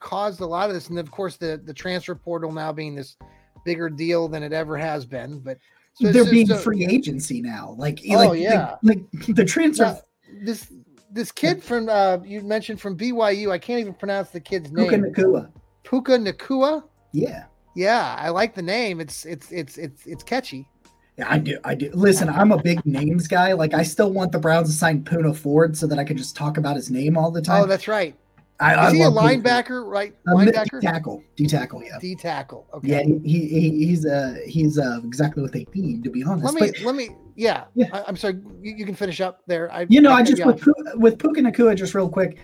caused 0.00 0.40
a 0.40 0.46
lot 0.46 0.68
of 0.68 0.74
this, 0.74 0.88
and 0.88 0.98
of 0.98 1.10
course, 1.10 1.36
the 1.36 1.60
the 1.64 1.74
transfer 1.74 2.14
portal 2.14 2.52
now 2.52 2.72
being 2.72 2.94
this 2.94 3.16
bigger 3.64 3.88
deal 3.88 4.28
than 4.28 4.42
it 4.42 4.52
ever 4.52 4.76
has 4.76 5.06
been. 5.06 5.38
But 5.38 5.58
so- 5.94 6.12
They're 6.12 6.30
being 6.30 6.46
so- 6.48 6.58
free 6.58 6.84
agency 6.86 7.40
now. 7.40 7.74
Like, 7.78 8.00
Oh, 8.10 8.14
like, 8.14 8.30
the- 8.32 8.38
yeah. 8.40 8.76
like 8.82 9.00
the 9.28 9.44
transfer. 9.44 9.84
Now, 9.84 10.00
this 10.42 10.66
this 11.14 11.32
kid 11.32 11.62
from 11.62 11.88
uh, 11.88 12.18
you 12.24 12.42
mentioned 12.42 12.80
from 12.80 12.98
BYU, 12.98 13.50
I 13.50 13.58
can't 13.58 13.80
even 13.80 13.94
pronounce 13.94 14.30
the 14.30 14.40
kid's 14.40 14.70
name. 14.72 14.88
Puka 14.88 15.22
Nacua. 15.22 15.50
Puka 15.84 16.12
Nacua. 16.12 16.84
Yeah. 17.12 17.44
Yeah, 17.76 18.16
I 18.18 18.28
like 18.28 18.54
the 18.54 18.62
name. 18.62 19.00
It's 19.00 19.24
it's 19.24 19.50
it's 19.50 19.78
it's 19.78 20.06
it's 20.06 20.22
catchy. 20.22 20.68
Yeah, 21.16 21.26
I 21.28 21.38
do. 21.38 21.58
I 21.64 21.74
do. 21.74 21.90
Listen, 21.94 22.28
I'm 22.28 22.50
a 22.52 22.60
big 22.60 22.84
names 22.84 23.28
guy. 23.28 23.52
Like, 23.52 23.72
I 23.72 23.84
still 23.84 24.12
want 24.12 24.32
the 24.32 24.38
Browns 24.38 24.68
to 24.68 24.74
sign 24.74 25.02
Poona 25.04 25.36
Ford 25.36 25.76
so 25.76 25.86
that 25.86 25.98
I 25.98 26.04
can 26.04 26.16
just 26.16 26.36
talk 26.36 26.56
about 26.56 26.74
his 26.74 26.90
name 26.90 27.16
all 27.16 27.30
the 27.30 27.42
time. 27.42 27.62
Oh, 27.62 27.66
that's 27.66 27.86
right. 27.86 28.16
I, 28.60 28.74
I 28.74 28.86
Is 28.88 28.94
he 28.94 29.02
a 29.02 29.08
love 29.08 29.24
Poona 29.24 29.34
Ford. 29.34 29.44
linebacker, 29.44 29.86
right? 29.88 30.14
Um, 30.26 30.38
linebacker? 30.38 30.80
D 30.80 30.86
tackle, 30.86 31.22
D 31.36 31.46
tackle, 31.46 31.82
yeah, 31.84 31.98
D 32.00 32.14
tackle. 32.16 32.66
Okay. 32.74 32.88
yeah. 32.88 33.02
He, 33.02 33.18
he, 33.24 33.48
he 33.48 33.86
he's 33.86 34.06
uh 34.06 34.36
he's 34.46 34.78
uh 34.78 35.00
exactly 35.04 35.42
what 35.42 35.52
they 35.52 35.66
need 35.74 36.02
to 36.04 36.10
be 36.10 36.22
honest. 36.24 36.44
Let 36.44 36.54
me 36.54 36.70
but 36.72 36.80
let 36.80 36.94
me 36.94 37.10
yeah. 37.36 37.64
Yeah. 37.74 37.86
I, 37.92 38.08
am 38.08 38.16
sorry. 38.16 38.40
You, 38.60 38.74
you 38.76 38.86
can 38.86 38.94
finish 38.94 39.20
up 39.20 39.42
there. 39.46 39.72
I 39.72 39.86
you 39.88 40.00
know, 40.00 40.12
I 40.12 40.22
cut 40.22 40.36
just 40.36 40.44
with. 40.46 40.64
With 40.96 41.18
Puka 41.18 41.40
Nacua, 41.40 41.76
just 41.76 41.94
real 41.94 42.08
quick. 42.08 42.38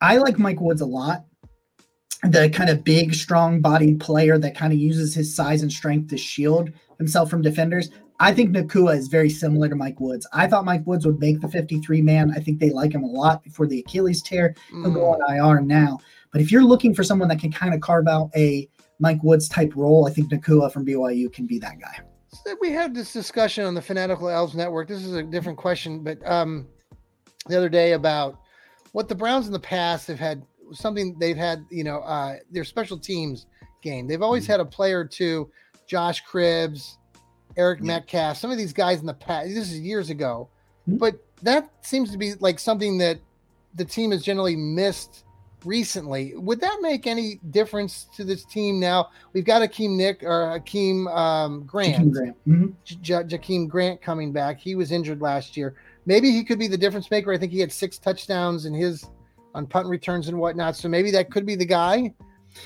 I 0.00 0.18
like 0.18 0.38
Mike 0.38 0.60
Woods 0.60 0.80
a 0.80 0.86
lot. 0.86 1.24
The 2.24 2.50
kind 2.50 2.68
of 2.68 2.82
big, 2.84 3.14
strong-bodied 3.14 4.00
player 4.00 4.38
that 4.38 4.56
kind 4.56 4.72
of 4.72 4.78
uses 4.78 5.14
his 5.14 5.34
size 5.34 5.62
and 5.62 5.72
strength 5.72 6.10
to 6.10 6.16
shield 6.18 6.72
himself 6.98 7.30
from 7.30 7.42
defenders. 7.42 7.90
I 8.20 8.32
think 8.32 8.50
Nacua 8.50 8.96
is 8.96 9.06
very 9.06 9.30
similar 9.30 9.68
to 9.68 9.76
Mike 9.76 10.00
Woods. 10.00 10.26
I 10.32 10.48
thought 10.48 10.64
Mike 10.64 10.84
Woods 10.84 11.06
would 11.06 11.20
make 11.20 11.40
the 11.40 11.46
53 11.48 12.02
man. 12.02 12.32
I 12.34 12.40
think 12.40 12.58
they 12.58 12.70
like 12.70 12.92
him 12.92 13.04
a 13.04 13.06
lot 13.06 13.44
before 13.44 13.68
the 13.68 13.78
Achilles 13.78 14.22
tear. 14.22 14.56
He'll 14.70 14.90
go 14.90 15.00
Mm. 15.00 15.20
on 15.22 15.36
IR 15.36 15.60
now. 15.60 16.00
But 16.32 16.40
if 16.40 16.50
you're 16.50 16.64
looking 16.64 16.92
for 16.92 17.04
someone 17.04 17.28
that 17.28 17.38
can 17.38 17.52
kind 17.52 17.72
of 17.72 17.80
carve 17.80 18.08
out 18.08 18.30
a 18.34 18.68
Mike 18.98 19.22
Woods 19.22 19.48
type 19.48 19.72
role, 19.76 20.08
I 20.08 20.10
think 20.10 20.32
Nacua 20.32 20.72
from 20.72 20.84
BYU 20.84 21.32
can 21.32 21.46
be 21.46 21.60
that 21.60 21.78
guy. 21.80 22.00
So 22.30 22.56
we 22.60 22.72
had 22.72 22.94
this 22.94 23.12
discussion 23.12 23.64
on 23.64 23.74
the 23.74 23.82
Fanatical 23.82 24.28
Elves 24.28 24.54
Network. 24.54 24.88
This 24.88 25.04
is 25.04 25.14
a 25.14 25.22
different 25.22 25.56
question, 25.58 26.02
but 26.04 26.18
um, 26.30 26.66
the 27.46 27.56
other 27.56 27.68
day 27.70 27.92
about 27.92 28.38
what 28.92 29.08
the 29.08 29.14
Browns 29.14 29.46
in 29.46 29.52
the 29.52 29.58
past 29.58 30.06
have 30.08 30.18
had 30.18 30.44
something 30.72 31.16
they've 31.18 31.36
had, 31.36 31.64
you 31.70 31.84
know, 31.84 32.00
uh, 32.00 32.36
their 32.50 32.64
special 32.64 32.98
teams 32.98 33.46
game. 33.82 34.06
They've 34.06 34.20
always 34.22 34.44
Mm-hmm. 34.44 34.52
had 34.52 34.60
a 34.60 34.64
player 34.66 35.00
or 35.00 35.04
two, 35.06 35.50
Josh 35.86 36.22
Cribbs, 36.24 36.96
Eric 37.56 37.80
Yeah. 37.80 37.86
Metcalf, 37.86 38.36
some 38.36 38.50
of 38.50 38.58
these 38.58 38.72
guys 38.74 39.00
in 39.00 39.06
the 39.06 39.14
past. 39.14 39.48
This 39.48 39.72
is 39.72 39.80
years 39.80 40.10
ago, 40.10 40.48
Mhm. 40.88 40.98
but 40.98 41.24
that 41.42 41.70
seems 41.80 42.10
to 42.12 42.18
be 42.18 42.34
like 42.34 42.58
something 42.58 42.98
that 42.98 43.18
the 43.74 43.84
team 43.84 44.10
has 44.10 44.22
generally 44.22 44.56
missed 44.56 45.24
recently. 45.64 46.34
Would 46.36 46.60
that 46.60 46.78
make 46.80 47.06
any 47.06 47.40
difference 47.50 48.06
to 48.16 48.24
this 48.24 48.44
team 48.44 48.78
now? 48.80 49.10
We've 49.32 49.44
got 49.44 49.62
Akeem 49.62 49.96
Nick 49.96 50.22
or 50.22 50.58
Akeem 50.58 51.06
um, 51.16 51.64
Grant. 51.64 51.96
Jakeem 51.96 52.12
Grant. 52.12 52.36
Mhm. 52.48 52.72
Ja- 53.06 53.22
Jakeem 53.22 53.68
Grant 53.68 54.00
coming 54.00 54.32
back. 54.32 54.58
He 54.60 54.74
was 54.74 54.92
injured 54.92 55.20
last 55.20 55.56
year. 55.56 55.74
Maybe 56.06 56.30
he 56.30 56.44
could 56.44 56.58
be 56.58 56.68
the 56.68 56.78
difference 56.78 57.10
maker. 57.10 57.32
I 57.32 57.38
think 57.38 57.52
he 57.52 57.60
had 57.60 57.72
six 57.72 57.98
touchdowns 57.98 58.64
in 58.66 58.74
his 58.74 59.04
on 59.54 59.66
punt 59.66 59.88
returns 59.88 60.28
and 60.28 60.38
whatnot. 60.38 60.76
So 60.76 60.88
maybe 60.88 61.10
that 61.12 61.30
could 61.30 61.44
be 61.46 61.54
the 61.56 61.66
guy. 61.66 62.14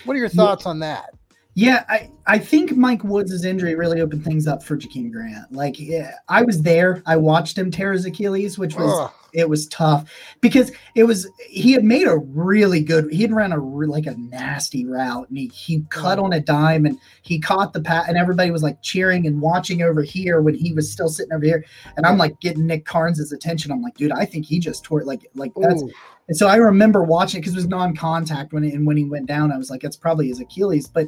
What 0.04 0.14
are 0.14 0.18
your 0.18 0.26
Yeah. 0.26 0.32
thoughts 0.34 0.66
on 0.66 0.78
that? 0.80 1.10
Yeah, 1.54 1.84
I, 1.88 2.10
I 2.26 2.38
think 2.38 2.76
Mike 2.76 3.04
Woods' 3.04 3.44
injury 3.44 3.74
really 3.74 4.00
opened 4.00 4.24
things 4.24 4.46
up 4.46 4.62
for 4.62 4.76
Jakeem 4.76 5.12
Grant. 5.12 5.52
Like, 5.52 5.78
yeah, 5.78 6.12
I 6.28 6.42
was 6.42 6.62
there. 6.62 7.02
I 7.04 7.16
watched 7.18 7.58
him 7.58 7.70
tear 7.70 7.92
his 7.92 8.06
Achilles, 8.06 8.58
which 8.58 8.74
was 8.74 8.90
Ugh. 8.90 9.12
It 9.32 9.48
was 9.48 9.66
tough 9.68 10.10
because 10.40 10.72
it 10.94 11.04
was 11.04 11.28
he 11.48 11.72
had 11.72 11.84
made 11.84 12.06
a 12.06 12.16
really 12.16 12.82
good 12.82 13.10
he 13.10 13.22
had 13.22 13.32
run 13.32 13.52
a 13.52 13.58
like 13.58 14.06
a 14.06 14.14
nasty 14.16 14.84
route 14.84 15.28
and 15.28 15.38
he, 15.38 15.48
he 15.48 15.84
cut 15.90 16.18
on 16.18 16.32
a 16.32 16.40
dime 16.40 16.86
and 16.86 16.98
he 17.22 17.38
caught 17.38 17.72
the 17.72 17.80
pat 17.80 18.08
and 18.08 18.16
everybody 18.16 18.50
was 18.50 18.62
like 18.62 18.80
cheering 18.82 19.26
and 19.26 19.40
watching 19.40 19.82
over 19.82 20.02
here 20.02 20.40
when 20.40 20.54
he 20.54 20.72
was 20.72 20.90
still 20.90 21.08
sitting 21.08 21.32
over 21.32 21.44
here. 21.44 21.64
And 21.96 22.06
I'm 22.06 22.18
like 22.18 22.38
getting 22.40 22.66
Nick 22.66 22.84
Carnes' 22.84 23.32
attention. 23.32 23.72
I'm 23.72 23.82
like 23.82 23.96
dude 23.96 24.12
I 24.12 24.24
think 24.24 24.46
he 24.46 24.58
just 24.58 24.84
tore 24.84 25.00
it 25.00 25.06
like 25.06 25.26
like 25.34 25.52
that's 25.56 25.82
Ooh. 25.82 25.90
and 26.28 26.36
so 26.36 26.46
I 26.46 26.56
remember 26.56 27.02
watching 27.02 27.38
it 27.38 27.42
because 27.42 27.54
it 27.54 27.56
was 27.56 27.68
non-contact 27.68 28.52
when 28.52 28.64
it, 28.64 28.74
and 28.74 28.86
when 28.86 28.96
he 28.96 29.04
went 29.04 29.26
down 29.26 29.52
I 29.52 29.58
was 29.58 29.70
like 29.70 29.80
that's 29.80 29.96
probably 29.96 30.28
his 30.28 30.40
Achilles. 30.40 30.88
But 30.88 31.06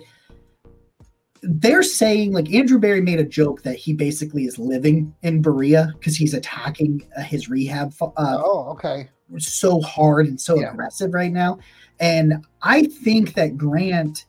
they're 1.47 1.83
saying 1.83 2.33
like 2.33 2.53
Andrew 2.53 2.79
Berry 2.79 3.01
made 3.01 3.21
a 3.21 3.25
joke 3.25 3.63
that 3.63 3.77
he 3.77 3.93
basically 3.93 4.45
is 4.45 4.59
living 4.59 5.15
in 5.23 5.43
Berea 5.43 5.93
because 5.99 6.17
he's 6.17 6.35
attacking 6.35 7.07
uh, 7.17 7.23
his 7.23 7.49
rehab 7.49 7.93
uh, 8.01 8.11
oh, 8.17 8.69
okay. 8.71 9.09
so 9.39 9.81
hard 9.81 10.27
and 10.27 10.41
so 10.41 10.59
Yeah. 10.59 10.73
aggressive 10.73 11.13
right 11.13 11.33
now. 11.33 11.59
And 12.01 12.45
I 12.63 12.85
think 12.85 13.35
that 13.35 13.57
Grant, 13.57 14.27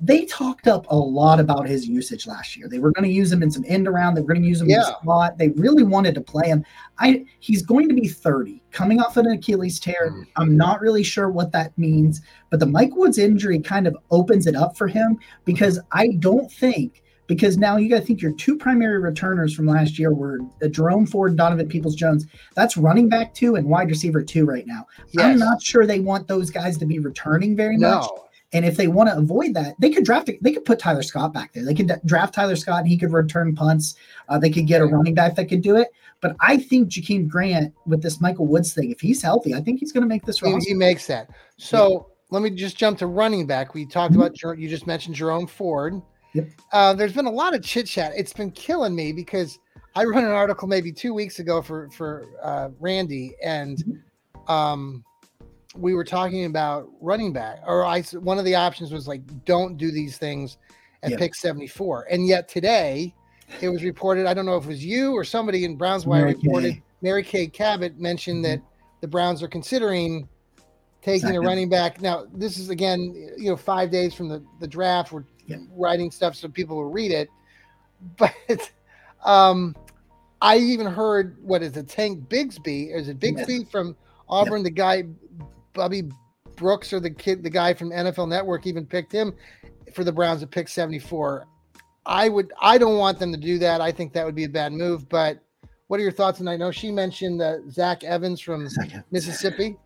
they 0.00 0.24
talked 0.26 0.68
up 0.68 0.86
a 0.90 0.96
lot 0.96 1.40
about 1.40 1.68
his 1.68 1.88
usage 1.88 2.26
last 2.26 2.56
year. 2.56 2.68
They 2.68 2.78
were 2.78 2.92
going 2.92 3.08
to 3.08 3.14
use 3.14 3.32
him 3.32 3.42
in 3.42 3.50
some 3.50 3.64
end 3.66 3.88
around. 3.88 4.14
They 4.14 4.20
were 4.20 4.28
going 4.34 4.42
to 4.42 4.48
use 4.48 4.60
him 4.60 4.66
in 4.66 4.76
Yeah. 4.76 4.84
the 4.84 4.96
slot. 5.02 5.38
They 5.38 5.48
really 5.50 5.82
wanted 5.82 6.14
to 6.14 6.20
play 6.20 6.48
him. 6.48 6.64
I 6.98 7.24
he's 7.40 7.62
going 7.62 7.88
to 7.88 7.94
be 7.94 8.06
30, 8.06 8.62
coming 8.70 9.00
off 9.00 9.16
an 9.16 9.26
Achilles 9.26 9.80
tear. 9.80 10.10
Mm. 10.12 10.26
I'm 10.36 10.56
not 10.56 10.80
really 10.80 11.02
sure 11.02 11.28
what 11.28 11.52
that 11.52 11.76
means, 11.76 12.22
but 12.50 12.60
the 12.60 12.66
Mike 12.66 12.94
Woods 12.94 13.18
injury 13.18 13.58
kind 13.58 13.86
of 13.86 13.96
opens 14.10 14.46
it 14.46 14.54
up 14.54 14.76
for 14.76 14.86
him 14.86 15.18
because 15.44 15.80
I 15.92 16.08
don't 16.20 16.50
think 16.52 17.02
because 17.26 17.56
now 17.56 17.76
you 17.76 17.88
got 17.88 18.00
to 18.00 18.04
think 18.04 18.20
your 18.20 18.32
two 18.32 18.56
primary 18.56 18.98
returners 18.98 19.54
from 19.54 19.64
last 19.66 20.00
year 20.00 20.12
were 20.12 20.40
Jerome 20.70 21.06
Ford, 21.06 21.36
Donovan 21.36 21.68
Peoples 21.68 21.94
Jones. 21.94 22.26
That's 22.56 22.76
running 22.76 23.08
back 23.08 23.34
two 23.34 23.54
and 23.54 23.68
wide 23.68 23.88
receiver 23.88 24.20
two 24.20 24.44
right 24.44 24.66
now. 24.66 24.84
I'm 25.16 25.38
not 25.38 25.62
sure 25.62 25.86
they 25.86 26.00
want 26.00 26.26
those 26.26 26.50
guys 26.50 26.76
to 26.78 26.86
be 26.86 26.98
returning 26.98 27.54
very 27.56 27.76
much. 27.76 28.04
And 28.52 28.64
if 28.64 28.76
they 28.76 28.88
want 28.88 29.08
to 29.08 29.16
avoid 29.16 29.54
that, 29.54 29.76
they 29.78 29.90
could 29.90 30.04
draft. 30.04 30.28
They 30.40 30.52
could 30.52 30.64
put 30.64 30.78
Tyler 30.80 31.02
Scott 31.02 31.32
back 31.32 31.52
there. 31.52 31.64
They 31.64 31.74
could 31.74 32.00
draft 32.04 32.34
Tyler 32.34 32.56
Scott, 32.56 32.80
and 32.80 32.88
he 32.88 32.96
could 32.98 33.12
return 33.12 33.54
punts. 33.54 33.94
Uh, 34.28 34.38
they 34.38 34.50
could 34.50 34.66
get 34.66 34.80
a 34.80 34.86
running 34.86 35.14
back 35.14 35.36
that 35.36 35.48
could 35.48 35.62
do 35.62 35.76
it. 35.76 35.88
But 36.20 36.36
I 36.40 36.56
think 36.56 36.88
Jakeem 36.88 37.28
Grant 37.28 37.72
with 37.86 38.02
this 38.02 38.20
Michael 38.20 38.46
Woods 38.46 38.74
thing, 38.74 38.90
if 38.90 39.00
he's 39.00 39.22
healthy, 39.22 39.54
I 39.54 39.60
think 39.60 39.78
he's 39.78 39.92
going 39.92 40.02
to 40.02 40.08
make 40.08 40.26
this 40.26 40.40
He, 40.40 40.52
roster. 40.52 40.68
he 40.68 40.74
makes 40.74 41.06
that. 41.06 41.30
So 41.58 42.08
let 42.30 42.42
me 42.42 42.50
just 42.50 42.76
jump 42.76 42.98
to 42.98 43.06
running 43.06 43.46
back. 43.46 43.72
We 43.74 43.86
talked 43.86 44.14
about 44.14 44.36
you 44.58 44.68
just 44.68 44.86
mentioned 44.86 45.14
Jerome 45.14 45.46
Ford. 45.46 46.02
Yep. 46.34 46.48
Uh, 46.72 46.92
there's 46.94 47.12
been 47.12 47.26
a 47.26 47.30
lot 47.30 47.54
of 47.54 47.62
chit 47.62 47.86
chat. 47.86 48.12
It's 48.16 48.32
been 48.32 48.50
killing 48.50 48.94
me 48.94 49.12
because 49.12 49.58
I 49.94 50.04
wrote 50.04 50.24
an 50.24 50.30
article 50.30 50.68
maybe 50.68 50.92
two 50.92 51.14
weeks 51.14 51.38
ago 51.38 51.62
for 51.62 51.88
for 51.90 52.26
uh, 52.42 52.68
Randy, 52.78 53.34
and 53.42 54.00
um, 54.46 55.04
we 55.76 55.94
were 55.94 56.04
talking 56.04 56.44
about 56.46 56.88
running 57.00 57.32
back. 57.32 57.60
Or 57.66 57.84
I 57.84 58.02
one 58.02 58.38
of 58.38 58.44
the 58.44 58.54
options 58.54 58.92
was 58.92 59.06
like, 59.06 59.22
don't 59.44 59.76
do 59.76 59.90
these 59.90 60.18
things 60.18 60.58
at 61.02 61.16
pick 61.18 61.34
74. 61.34 62.06
And 62.10 62.26
yet 62.26 62.48
today, 62.48 63.14
it 63.60 63.68
was 63.68 63.82
reported. 63.82 64.26
I 64.26 64.34
don't 64.34 64.46
know 64.46 64.56
if 64.56 64.64
it 64.64 64.68
was 64.68 64.84
you 64.84 65.12
or 65.12 65.24
somebody 65.24 65.64
in 65.64 65.76
Browns 65.76 66.06
Wire 66.06 66.22
Mary 66.26 66.34
reported. 66.34 66.72
Kay. 66.74 66.82
Mary 67.02 67.22
Kay 67.22 67.46
Cabot 67.46 67.98
mentioned 67.98 68.44
Mhm. 68.44 68.48
that 68.48 68.60
the 69.00 69.08
Browns 69.08 69.42
are 69.42 69.48
considering 69.48 70.28
taking 71.02 71.34
a 71.34 71.40
running 71.40 71.68
back. 71.70 72.00
Now, 72.02 72.26
this 72.34 72.58
is 72.58 72.68
again, 72.68 73.14
you 73.38 73.48
know, 73.50 73.56
five 73.56 73.90
days 73.90 74.12
from 74.12 74.28
the, 74.28 74.42
the 74.60 74.68
draft. 74.68 75.12
We're 75.12 75.24
Yeah. 75.46 75.56
writing 75.74 76.10
stuff 76.10 76.34
so 76.36 76.48
people 76.48 76.76
will 76.76 76.90
read 76.90 77.10
it. 77.10 77.28
But 78.18 78.34
um, 79.24 79.76
I 80.42 80.56
even 80.58 80.86
heard 80.86 81.36
what 81.42 81.62
is 81.62 81.76
it, 81.76 81.88
Tank 81.88 82.28
Bigsby? 82.28 82.94
Is 82.94 83.08
it 83.08 83.18
Bigsby 83.18 83.70
from 83.70 83.94
Auburn? 84.28 84.62
The 84.62 84.70
guy, 84.70 85.04
Bobby 85.72 86.04
Brooks, 86.56 86.92
or 86.92 87.00
the 87.00 87.10
kid, 87.10 87.42
the 87.42 87.50
guy 87.50 87.74
from 87.74 87.90
NFL 87.90 88.28
Network, 88.28 88.66
even 88.66 88.86
picked 88.86 89.12
him 89.12 89.34
for 89.94 90.04
the 90.04 90.12
Browns 90.12 90.42
at 90.42 90.50
pick 90.50 90.68
74. 90.68 91.46
I 92.06 92.28
would, 92.28 92.52
I 92.60 92.78
don't 92.78 92.98
want 92.98 93.18
them 93.18 93.32
to 93.32 93.38
do 93.38 93.58
that. 93.58 93.80
I 93.80 93.92
think 93.92 94.12
that 94.12 94.24
would 94.24 94.34
be 94.34 94.44
a 94.44 94.48
bad 94.48 94.72
move. 94.72 95.08
But 95.08 95.42
what 95.88 95.98
are 96.00 96.02
your 96.02 96.12
thoughts? 96.12 96.40
And 96.40 96.48
I 96.48 96.56
know 96.56 96.70
she 96.70 96.90
mentioned 96.90 97.42
uh, 97.42 97.58
Zach 97.70 98.04
Evans 98.04 98.40
from 98.40 98.68
Second. 98.68 99.04
Mississippi. 99.10 99.76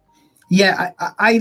Yeah, 0.50 0.90
I, 0.98 1.06
I 1.18 1.40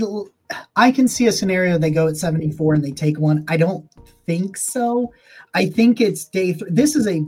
I 0.76 0.92
can 0.92 1.08
see 1.08 1.26
a 1.26 1.32
scenario 1.32 1.78
they 1.78 1.90
go 1.90 2.08
at 2.08 2.16
74 2.16 2.74
and 2.74 2.84
they 2.84 2.90
take 2.90 3.18
one. 3.18 3.44
I 3.48 3.56
don't 3.56 3.88
think 4.26 4.56
so. 4.56 5.12
I 5.54 5.66
think 5.66 6.00
it's 6.00 6.24
day 6.24 6.52
three. 6.52 6.70
This 6.70 6.96
is 6.96 7.06
a 7.06 7.24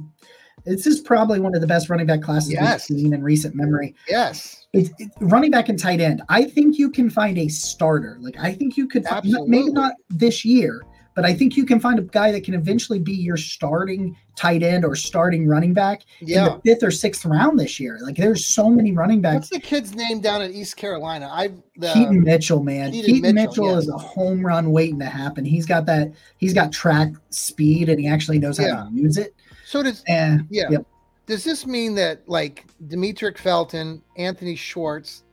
this 0.66 0.86
is 0.86 1.00
probably 1.00 1.40
one 1.40 1.54
of 1.54 1.60
the 1.60 1.66
best 1.66 1.88
running 1.88 2.06
back 2.06 2.22
classes 2.22 2.52
Yes. 2.52 2.90
we've 2.90 3.00
seen 3.00 3.12
in 3.14 3.22
recent 3.22 3.54
memory. 3.54 3.94
Yes. 4.08 4.66
It's, 4.72 4.90
it's 4.98 5.14
running 5.20 5.50
back 5.50 5.68
and 5.68 5.78
tight 5.78 6.00
end. 6.00 6.22
I 6.28 6.44
think 6.44 6.78
you 6.78 6.90
can 6.90 7.08
find 7.08 7.38
a 7.38 7.48
starter. 7.48 8.18
Like 8.20 8.36
I 8.38 8.52
think 8.52 8.76
you 8.76 8.86
could 8.88 9.04
maybe 9.46 9.70
not 9.70 9.94
this 10.10 10.44
year, 10.44 10.82
but 11.14 11.24
I 11.24 11.32
think 11.32 11.56
you 11.56 11.64
can 11.64 11.80
find 11.80 11.98
a 11.98 12.02
guy 12.02 12.30
that 12.32 12.44
can 12.44 12.52
eventually 12.52 12.98
be 12.98 13.14
your 13.14 13.38
starting 13.38 14.14
tight 14.36 14.62
end 14.62 14.84
or 14.84 14.94
starting 14.94 15.46
running 15.46 15.72
back 15.72 16.02
in 16.20 16.28
Yeah. 16.28 16.44
the 16.48 16.60
fifth 16.74 16.82
or 16.82 16.90
sixth 16.90 17.24
round 17.24 17.58
this 17.58 17.80
year. 17.80 17.98
Like 18.02 18.16
there's 18.16 18.44
so 18.44 18.68
many 18.68 18.92
running 18.92 19.22
backs. 19.22 19.34
What's 19.36 19.50
the 19.50 19.60
kid's 19.60 19.94
name 19.94 20.20
down 20.20 20.42
in 20.42 20.52
East 20.52 20.76
Carolina? 20.76 21.30
I 21.32 21.52
the 21.78 21.90
Keaton 21.94 22.22
Mitchell, 22.22 22.62
man. 22.62 22.92
Keaton 22.92 23.14
Keaton, 23.14 23.34
Mitchell, 23.34 23.64
Mitchell, 23.64 23.74
yes. 23.76 23.84
is 23.84 23.88
a 23.88 23.96
home 23.96 24.44
run 24.44 24.70
waiting 24.72 24.98
to 24.98 25.06
happen. 25.06 25.46
He's 25.46 25.64
got 25.64 25.86
that. 25.86 26.12
He's 26.36 26.52
got 26.52 26.70
track 26.70 27.12
speed, 27.30 27.88
and 27.88 27.98
he 27.98 28.06
actually 28.08 28.38
knows 28.38 28.58
how 28.58 28.66
Yeah. 28.66 28.84
to 28.84 28.90
use 28.92 29.16
it. 29.16 29.34
So 29.66 29.82
does 29.82 30.04
And 30.06 30.46
yeah. 30.48 30.70
Yep. 30.70 30.86
Does 31.26 31.42
this 31.42 31.66
mean 31.66 31.96
that 31.96 32.26
like 32.28 32.64
Demetric 32.86 33.36
Felton, 33.36 34.00
Anthony 34.16 34.54
Schwartz 34.54 35.24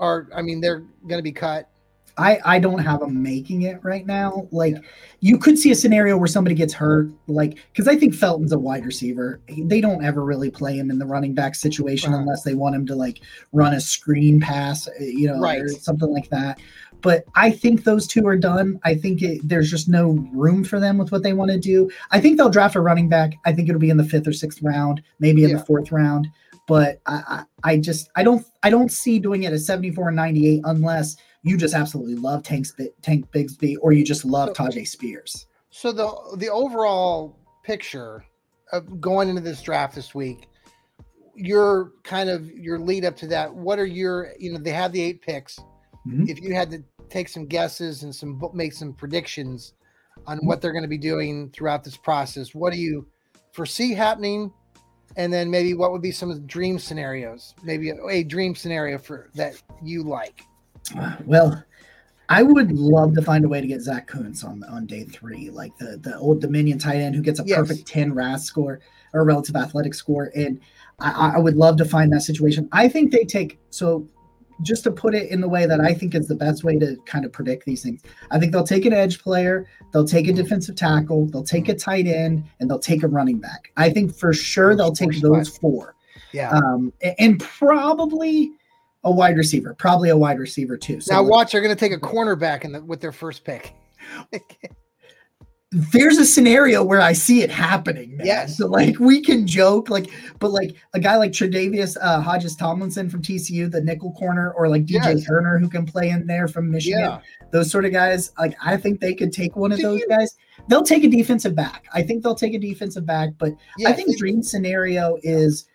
are 0.00 0.26
I 0.34 0.42
mean 0.42 0.60
they're 0.60 0.82
gonna 1.06 1.22
be 1.22 1.32
cut? 1.32 1.70
I 2.16 2.40
I 2.44 2.58
don't 2.58 2.80
have 2.80 2.98
them 2.98 3.22
making 3.22 3.62
it 3.62 3.78
right 3.84 4.04
now. 4.04 4.48
Like 4.50 4.74
you 5.20 5.38
could 5.38 5.56
see 5.56 5.70
a 5.70 5.76
scenario 5.76 6.16
where 6.16 6.26
somebody 6.26 6.56
gets 6.56 6.72
hurt, 6.74 7.08
like 7.28 7.58
because 7.72 7.86
I 7.86 7.94
think 7.94 8.16
Felton's 8.16 8.50
a 8.50 8.58
wide 8.58 8.84
receiver. 8.84 9.40
They 9.48 9.80
don't 9.80 10.04
ever 10.04 10.24
really 10.24 10.50
play 10.50 10.76
him 10.76 10.90
in 10.90 10.98
the 10.98 11.06
running 11.06 11.32
back 11.34 11.54
situation 11.54 12.12
Right. 12.12 12.18
unless 12.20 12.42
they 12.42 12.54
want 12.54 12.74
him 12.74 12.84
to 12.86 12.96
like 12.96 13.20
run 13.52 13.74
a 13.74 13.80
screen 13.80 14.40
pass, 14.40 14.88
uh, 14.88 14.92
you 14.98 15.28
know, 15.28 15.40
or 15.40 15.68
something 15.68 16.10
like 16.10 16.28
that. 16.30 16.58
But 17.00 17.24
I 17.34 17.50
think 17.50 17.84
those 17.84 18.06
two 18.06 18.26
are 18.26 18.36
done. 18.36 18.80
I 18.84 18.94
think 18.94 19.22
it, 19.22 19.40
there's 19.44 19.70
just 19.70 19.88
no 19.88 20.10
room 20.32 20.64
for 20.64 20.80
them 20.80 20.98
with 20.98 21.12
what 21.12 21.22
they 21.22 21.32
want 21.32 21.50
to 21.50 21.58
do. 21.58 21.90
I 22.10 22.20
think 22.20 22.36
they'll 22.36 22.50
draft 22.50 22.74
a 22.74 22.80
running 22.80 23.08
back. 23.08 23.34
I 23.44 23.52
think 23.52 23.68
it'll 23.68 23.80
be 23.80 23.90
in 23.90 23.96
the 23.96 24.04
fifth 24.04 24.26
or 24.26 24.32
sixth 24.32 24.62
round, 24.62 25.02
maybe 25.20 25.44
in 25.44 25.50
yeah. 25.50 25.58
the 25.58 25.64
fourth 25.64 25.92
round. 25.92 26.28
But 26.66 27.00
I, 27.06 27.44
I, 27.62 27.72
I 27.72 27.76
just 27.78 28.10
I 28.16 28.22
don't 28.22 28.44
I 28.62 28.70
don't 28.70 28.92
see 28.92 29.18
doing 29.18 29.44
it 29.44 29.52
at 29.52 29.60
74 29.60 30.08
and 30.08 30.16
98 30.16 30.62
unless 30.64 31.16
you 31.42 31.56
just 31.56 31.74
absolutely 31.74 32.16
love 32.16 32.42
Tank 32.42 32.66
Tank 33.02 33.30
Bigsby 33.30 33.76
or 33.80 33.92
you 33.92 34.04
just 34.04 34.24
love 34.24 34.54
so, 34.56 34.64
Tyjae 34.64 34.86
Spears. 34.86 35.46
So 35.70 35.92
the 35.92 36.36
the 36.36 36.48
overall 36.48 37.38
picture 37.62 38.24
of 38.72 39.00
going 39.00 39.28
into 39.28 39.40
this 39.40 39.62
draft 39.62 39.94
this 39.94 40.14
week, 40.14 40.48
your 41.34 41.92
kind 42.02 42.28
of 42.28 42.50
your 42.50 42.78
lead 42.78 43.04
up 43.04 43.16
to 43.16 43.26
that. 43.28 43.54
What 43.54 43.78
are 43.78 43.86
your 43.86 44.32
you 44.38 44.52
know 44.52 44.58
they 44.58 44.72
have 44.72 44.92
the 44.92 45.00
eight 45.00 45.22
picks. 45.22 45.58
Mm-hmm. 46.08 46.24
If 46.28 46.40
you 46.40 46.54
had 46.54 46.70
to 46.70 46.82
take 47.08 47.28
some 47.28 47.46
guesses 47.46 48.02
and 48.02 48.14
some 48.14 48.40
make 48.54 48.72
some 48.72 48.92
predictions 48.92 49.74
on 50.26 50.38
what 50.38 50.60
they're 50.60 50.72
going 50.72 50.82
to 50.82 50.88
be 50.88 50.98
doing 50.98 51.50
throughout 51.50 51.84
this 51.84 51.96
process, 51.96 52.54
what 52.54 52.72
do 52.72 52.78
you 52.78 53.06
foresee 53.52 53.92
happening? 53.92 54.52
And 55.16 55.32
then 55.32 55.50
maybe 55.50 55.74
what 55.74 55.92
would 55.92 56.02
be 56.02 56.12
some 56.12 56.30
of 56.30 56.36
the 56.36 56.46
dream 56.46 56.78
scenarios? 56.78 57.54
Maybe 57.62 57.90
a, 57.90 58.06
a 58.06 58.24
dream 58.24 58.54
scenario 58.54 58.98
for 58.98 59.30
that 59.34 59.60
you 59.82 60.02
like. 60.02 60.42
Well, 61.24 61.62
I 62.28 62.42
would 62.42 62.72
love 62.72 63.14
to 63.14 63.22
find 63.22 63.44
a 63.44 63.48
way 63.48 63.60
to 63.60 63.66
get 63.66 63.80
Zach 63.80 64.06
Kuntz 64.06 64.44
on 64.44 64.62
on 64.64 64.86
day 64.86 65.04
three, 65.04 65.50
like 65.50 65.76
the 65.78 65.96
the 65.96 66.16
old 66.18 66.40
Dominion 66.40 66.78
tight 66.78 66.96
end 66.96 67.14
who 67.14 67.22
gets 67.22 67.40
a 67.40 67.44
yes. 67.44 67.58
perfect 67.58 67.86
10 67.86 68.14
RAS 68.14 68.44
score 68.44 68.80
or 69.14 69.24
relative 69.24 69.56
athletic 69.56 69.94
score. 69.94 70.30
And 70.34 70.60
I, 71.00 71.32
I, 71.36 71.38
would 71.38 71.56
love 71.56 71.76
to 71.78 71.84
find 71.84 72.12
that 72.12 72.22
situation. 72.22 72.68
I 72.72 72.88
think 72.88 73.12
they 73.12 73.24
take 73.24 73.58
so 73.70 74.06
just 74.62 74.84
to 74.84 74.90
put 74.90 75.14
it 75.14 75.30
in 75.30 75.40
the 75.40 75.48
way 75.48 75.66
that 75.66 75.80
I 75.80 75.94
think 75.94 76.14
is 76.14 76.28
the 76.28 76.34
best 76.34 76.64
way 76.64 76.78
to 76.78 76.96
kind 77.06 77.24
of 77.24 77.32
predict 77.32 77.64
these 77.64 77.82
things. 77.82 78.02
I 78.30 78.38
think 78.38 78.52
they'll 78.52 78.64
take 78.64 78.84
an 78.84 78.92
edge 78.92 79.22
player, 79.22 79.68
they'll 79.92 80.06
take 80.06 80.28
a 80.28 80.32
defensive 80.32 80.76
tackle, 80.76 81.26
they'll 81.26 81.44
take 81.44 81.68
a 81.68 81.74
tight 81.74 82.06
end, 82.06 82.44
and 82.60 82.68
they'll 82.68 82.78
take 82.78 83.02
a 83.02 83.08
running 83.08 83.38
back. 83.38 83.72
I 83.76 83.90
think 83.90 84.14
for 84.14 84.32
sure 84.32 84.74
they'll 84.74 84.92
take 84.92 85.20
those 85.20 85.56
four. 85.56 85.94
Yeah. 86.32 86.50
Um, 86.50 86.92
and 87.18 87.40
probably 87.40 88.52
a 89.04 89.10
wide 89.10 89.36
receiver, 89.36 89.74
probably 89.74 90.10
a 90.10 90.16
wide 90.16 90.38
receiver 90.38 90.76
too. 90.76 91.00
So 91.00 91.14
now 91.14 91.22
watch, 91.22 91.52
they're 91.52 91.62
going 91.62 91.74
to 91.74 91.78
take 91.78 91.92
a 91.92 92.00
cornerback 92.00 92.64
in 92.64 92.72
the, 92.72 92.82
with 92.82 93.00
their 93.00 93.12
first 93.12 93.44
pick. 93.44 93.74
there's 95.70 96.16
a 96.16 96.24
scenario 96.24 96.82
where 96.82 97.00
I 97.00 97.12
see 97.12 97.42
it 97.42 97.50
happening. 97.50 98.16
Man. 98.16 98.26
Yes. 98.26 98.56
So 98.56 98.66
like 98.66 98.98
we 98.98 99.20
can 99.20 99.46
joke, 99.46 99.90
like, 99.90 100.10
but 100.38 100.50
like 100.50 100.74
a 100.94 101.00
guy 101.00 101.16
like 101.16 101.32
Tre'Davious 101.32 101.96
uh, 102.00 102.22
Hodges 102.22 102.56
Tomlinson 102.56 103.10
from 103.10 103.20
TCU, 103.20 103.70
the 103.70 103.82
nickel 103.82 104.12
corner, 104.12 104.52
or 104.52 104.68
like 104.68 104.86
DJ 104.86 105.16
yes. 105.16 105.26
Turner 105.26 105.58
who 105.58 105.68
can 105.68 105.84
play 105.84 106.08
in 106.08 106.26
there 106.26 106.48
from 106.48 106.70
Michigan. 106.70 107.00
Yeah. 107.00 107.20
Those 107.50 107.70
sort 107.70 107.84
of 107.84 107.92
guys, 107.92 108.32
like 108.38 108.56
I 108.64 108.78
think 108.78 109.00
they 109.00 109.14
could 109.14 109.32
take 109.32 109.56
one 109.56 109.70
of 109.70 109.80
those 109.80 110.02
guys. 110.08 110.36
They'll 110.68 110.82
take 110.82 111.04
a 111.04 111.08
defensive 111.08 111.54
back. 111.54 111.84
I 111.92 112.02
think 112.02 112.22
they'll 112.22 112.34
take 112.34 112.54
a 112.54 112.58
defensive 112.58 113.04
back, 113.04 113.30
but 113.38 113.52
yes. 113.76 113.90
I 113.90 113.94
think 113.94 114.16
dream 114.16 114.42
scenario 114.42 115.18
is 115.22 115.66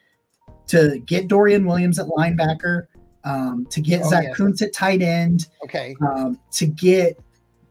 to 0.68 1.00
get 1.06 1.28
Dorian 1.28 1.66
Williams 1.66 2.00
at 2.00 2.08
linebacker, 2.08 2.88
um, 3.26 3.68
to 3.70 3.80
get 3.80 4.02
oh, 4.04 4.10
Zach 4.10 4.24
yeah. 4.24 4.34
Kuntz 4.34 4.62
at 4.64 4.74
tight 4.74 5.04
end. 5.04 5.48
Okay. 5.64 5.96
Um, 6.02 6.40
to 6.54 6.66
get 6.66 7.20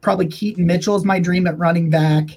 probably 0.03 0.27
Keaton 0.27 0.67
Mitchell 0.67 0.97
is 0.97 1.05
my 1.05 1.19
dream 1.19 1.47
at 1.47 1.57
running 1.59 1.89
back, 1.89 2.29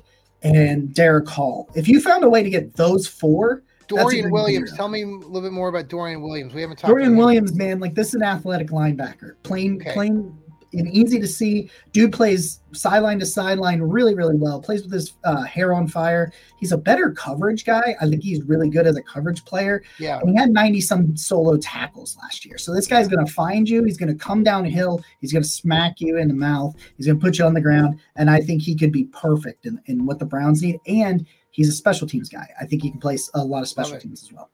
and 0.42 0.94
Derick 0.94 1.28
Hall. 1.28 1.70
If 1.76 1.90
you 1.90 2.00
found 2.00 2.24
a 2.24 2.30
way 2.30 2.42
to 2.42 2.50
get 2.50 2.76
those 2.76 3.06
four, 3.06 3.64
Dorian 3.88 4.32
Williams. 4.32 4.74
Tell 4.74 4.88
me 4.88 5.04
a 5.04 5.08
little 5.08 5.42
bit 5.42 5.52
more 5.52 5.70
about 5.70 5.90
Dorian 5.90 6.22
Williams. 6.22 6.54
We 6.54 6.62
haven't 6.62 6.78
talked. 6.78 6.90
Dorian 6.90 7.18
Williams, 7.18 7.54
man, 7.54 7.80
like 7.80 7.94
this 7.94 8.10
is 8.10 8.16
an 8.16 8.24
athletic 8.24 8.70
linebacker, 8.70 9.34
plain 9.44 9.76
okay. 9.82 9.94
plain 9.94 10.38
and 10.80 10.88
easy 10.90 11.20
to 11.20 11.28
see. 11.28 11.70
Dude 11.92 12.14
plays 12.14 12.60
sideline 12.72 13.20
to 13.20 13.26
sideline 13.26 13.82
really, 13.82 14.16
really 14.16 14.36
well. 14.36 14.62
Plays 14.62 14.84
with 14.84 14.92
his 14.92 15.14
uh, 15.24 15.44
hair 15.44 15.74
on 15.74 15.88
fire. 15.88 16.32
He's 16.60 16.72
a 16.72 16.78
better 16.78 17.12
coverage 17.12 17.66
guy. 17.66 17.96
I 18.02 18.08
think 18.08 18.24
he's 18.24 18.44
really 18.44 18.70
good 18.70 18.86
as 18.86 18.98
a 18.98 19.02
coverage 19.02 19.46
player. 19.46 19.84
Yeah. 20.00 20.20
And 20.20 20.30
he 20.30 20.36
had 20.36 20.52
90 20.52 20.82
some 20.82 21.18
solo 21.18 21.58
tackles 21.58 22.18
last 22.22 22.46
year. 22.46 22.58
So 22.58 22.74
this 22.74 22.88
guy's 22.88 23.08
going 23.08 23.26
to 23.26 23.32
find 23.32 23.68
you. 23.68 23.84
He's 23.84 23.98
going 23.98 24.16
to 24.16 24.24
come 24.24 24.44
downhill. 24.44 25.02
He's 25.22 25.32
going 25.32 25.44
to 25.44 25.50
smack 25.50 26.02
you 26.02 26.18
in 26.18 26.28
the 26.28 26.34
mouth. 26.34 26.76
He's 26.98 27.06
going 27.08 27.20
to 27.20 27.24
put 27.24 27.38
you 27.40 27.46
on 27.46 27.54
the 27.54 27.62
ground. 27.62 28.00
And 28.16 28.30
I 28.30 28.42
think 28.42 28.62
he 28.62 28.76
could 28.76 28.92
be 28.92 29.06
perfect 29.06 29.66
in, 29.66 29.82
in 29.86 30.06
what 30.06 30.20
the 30.20 30.26
Browns 30.26 30.62
need. 30.62 30.80
And 30.88 31.26
he's 31.52 31.70
a 31.70 31.74
special 31.74 32.08
teams 32.08 32.30
guy. 32.30 32.48
I 32.60 32.66
think 32.66 32.84
he 32.84 32.92
can 32.92 33.00
play 33.00 33.18
a 33.34 33.44
lot 33.44 33.62
of 33.62 33.70
special 33.70 33.98
teams 33.98 34.24
as 34.24 34.34
well. 34.34 34.50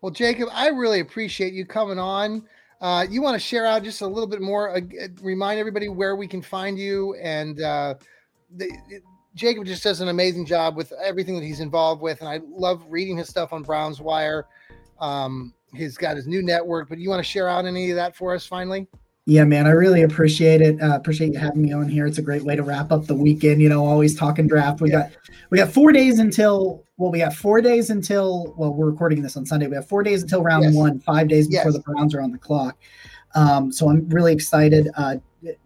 Well, 0.00 0.12
Jacob, 0.12 0.50
I 0.52 0.68
really 0.68 1.00
appreciate 1.00 1.54
you 1.54 1.64
coming 1.64 1.98
on. 1.98 2.46
Uh, 2.80 3.06
you 3.08 3.22
want 3.22 3.34
to 3.34 3.38
share 3.38 3.66
out 3.66 3.82
just 3.82 4.02
a 4.02 4.06
little 4.06 4.26
bit 4.26 4.40
more, 4.40 4.76
uh, 4.76 4.80
remind 5.22 5.58
everybody 5.58 5.88
where 5.88 6.16
we 6.16 6.26
can 6.26 6.42
find 6.42 6.78
you. 6.78 7.14
And 7.14 7.60
uh, 7.60 7.94
the, 8.56 8.70
Jacob 9.34 9.64
just 9.64 9.82
does 9.82 10.00
an 10.00 10.08
amazing 10.08 10.46
job 10.46 10.76
with 10.76 10.92
everything 11.02 11.34
that 11.36 11.44
he's 11.44 11.60
involved 11.60 12.02
with. 12.02 12.20
And 12.20 12.28
I 12.28 12.40
love 12.48 12.84
reading 12.88 13.16
his 13.16 13.28
stuff 13.28 13.52
on 13.52 13.62
Browns 13.62 14.00
Wire. 14.00 14.46
Um, 15.00 15.54
he's 15.74 15.96
got 15.96 16.16
his 16.16 16.26
new 16.26 16.42
network, 16.42 16.88
but 16.88 16.98
you 16.98 17.08
want 17.08 17.20
to 17.20 17.28
share 17.28 17.48
out 17.48 17.64
any 17.64 17.90
of 17.90 17.96
that 17.96 18.14
for 18.14 18.34
us 18.34 18.46
finally? 18.46 18.86
Yeah, 19.26 19.44
man, 19.44 19.66
I 19.66 19.70
really 19.70 20.02
appreciate 20.02 20.60
it. 20.60 20.80
Uh, 20.82 20.96
appreciate 20.96 21.32
you 21.32 21.38
having 21.38 21.62
me 21.62 21.72
on 21.72 21.88
here. 21.88 22.06
It's 22.06 22.18
a 22.18 22.22
great 22.22 22.42
way 22.42 22.56
to 22.56 22.62
wrap 22.62 22.92
up 22.92 23.06
the 23.06 23.14
weekend. 23.14 23.62
You 23.62 23.70
know, 23.70 23.84
always 23.84 24.14
talking 24.14 24.46
draft. 24.46 24.82
We 24.82 24.90
got 24.90 25.10
we 25.48 25.56
got 25.56 25.70
four 25.70 25.92
days 25.92 26.18
until 26.18 26.84
well, 26.98 27.10
we 27.10 27.20
have 27.20 27.34
four 27.34 27.62
days 27.62 27.88
until 27.88 28.54
well, 28.58 28.74
we're 28.74 28.90
recording 28.90 29.22
this 29.22 29.36
on 29.36 29.46
Sunday. 29.46 29.66
We 29.66 29.76
have 29.76 29.88
four 29.88 30.02
days 30.02 30.22
until 30.22 30.42
round 30.42 30.64
yes. 30.64 30.74
one, 30.74 31.00
five 31.00 31.28
days 31.28 31.48
before 31.48 31.72
yes. 31.72 31.74
the 31.74 31.80
Browns 31.80 32.14
are 32.14 32.20
on 32.20 32.32
the 32.32 32.38
clock. 32.38 32.76
Um, 33.34 33.72
so 33.72 33.88
I'm 33.88 34.06
really 34.10 34.32
excited. 34.32 34.88
Uh, 34.94 35.16